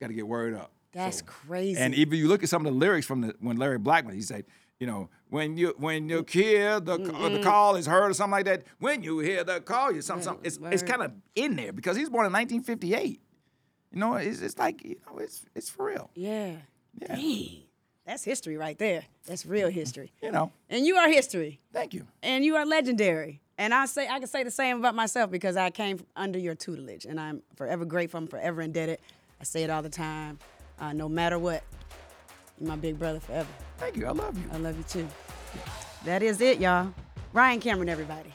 got 0.00 0.08
to 0.08 0.14
get 0.14 0.26
word 0.26 0.54
up. 0.54 0.70
That's 0.92 1.18
So- 1.18 1.24
crazy. 1.26 1.80
And 1.80 1.94
even 1.94 2.18
you 2.18 2.28
look 2.28 2.42
at 2.42 2.48
some 2.48 2.66
of 2.66 2.72
the 2.72 2.78
lyrics 2.78 3.06
from 3.06 3.22
the 3.22 3.34
when 3.40 3.56
Larry 3.56 3.78
Blackmon, 3.78 4.14
he 4.14 4.22
said, 4.22 4.44
you 4.78 4.86
know, 4.86 5.08
when 5.30 5.56
you 5.56 5.74
when 5.78 6.08
you 6.08 6.22
mm. 6.22 6.30
hear 6.30 6.80
the 6.80 6.98
ca- 6.98 7.04
the 7.04 7.10
mm-hmm. 7.10 7.42
call 7.42 7.76
is 7.76 7.86
heard 7.86 8.10
or 8.10 8.14
something 8.14 8.32
like 8.32 8.44
that. 8.46 8.64
When 8.78 9.02
you 9.02 9.20
hear 9.20 9.44
the 9.44 9.60
call, 9.60 9.92
you 9.92 10.02
something, 10.02 10.24
something. 10.24 10.44
It's 10.44 10.58
it's 10.62 10.82
kind 10.82 11.02
of 11.02 11.12
in 11.34 11.56
there 11.56 11.72
because 11.72 11.96
he's 11.96 12.10
born 12.10 12.26
in 12.26 12.32
1958. 12.32 13.20
You 13.92 14.00
know, 14.00 14.14
it's, 14.14 14.40
it's 14.40 14.58
like 14.58 14.84
you 14.84 14.96
know, 15.06 15.18
it's 15.18 15.46
it's 15.54 15.70
for 15.70 15.86
real. 15.86 16.10
yeah. 16.14 16.56
Yeah. 17.00 17.16
Dang. 17.16 17.62
That's 18.06 18.22
history 18.22 18.56
right 18.56 18.78
there. 18.78 19.04
That's 19.26 19.46
real 19.46 19.70
history. 19.70 20.12
You 20.22 20.30
know, 20.30 20.52
And 20.68 20.84
you 20.84 20.96
are 20.96 21.08
history. 21.08 21.60
thank 21.72 21.94
you. 21.94 22.06
and 22.22 22.44
you 22.44 22.56
are 22.56 22.66
legendary. 22.66 23.40
And 23.56 23.72
I 23.72 23.86
say 23.86 24.08
I 24.08 24.18
can 24.18 24.28
say 24.28 24.42
the 24.42 24.50
same 24.50 24.78
about 24.78 24.94
myself 24.94 25.30
because 25.30 25.56
I 25.56 25.70
came 25.70 26.04
under 26.16 26.38
your 26.38 26.54
tutelage, 26.54 27.04
and 27.04 27.20
I'm 27.20 27.42
forever 27.56 27.84
grateful. 27.84 28.18
I'm 28.18 28.26
forever 28.26 28.62
indebted. 28.62 28.98
I 29.40 29.44
say 29.44 29.62
it 29.62 29.70
all 29.70 29.82
the 29.82 29.88
time. 29.88 30.38
Uh, 30.78 30.92
no 30.92 31.08
matter 31.08 31.38
what, 31.38 31.62
you're 32.58 32.68
my 32.68 32.76
big 32.76 32.98
brother 32.98 33.20
forever. 33.20 33.48
Thank 33.78 33.96
you. 33.96 34.06
I 34.06 34.10
love 34.10 34.36
you. 34.36 34.44
I 34.52 34.56
love 34.56 34.76
you 34.76 34.84
too. 34.84 35.08
That 36.04 36.22
is 36.22 36.40
it, 36.40 36.60
y'all. 36.60 36.92
Ryan 37.32 37.60
Cameron, 37.60 37.88
everybody. 37.88 38.32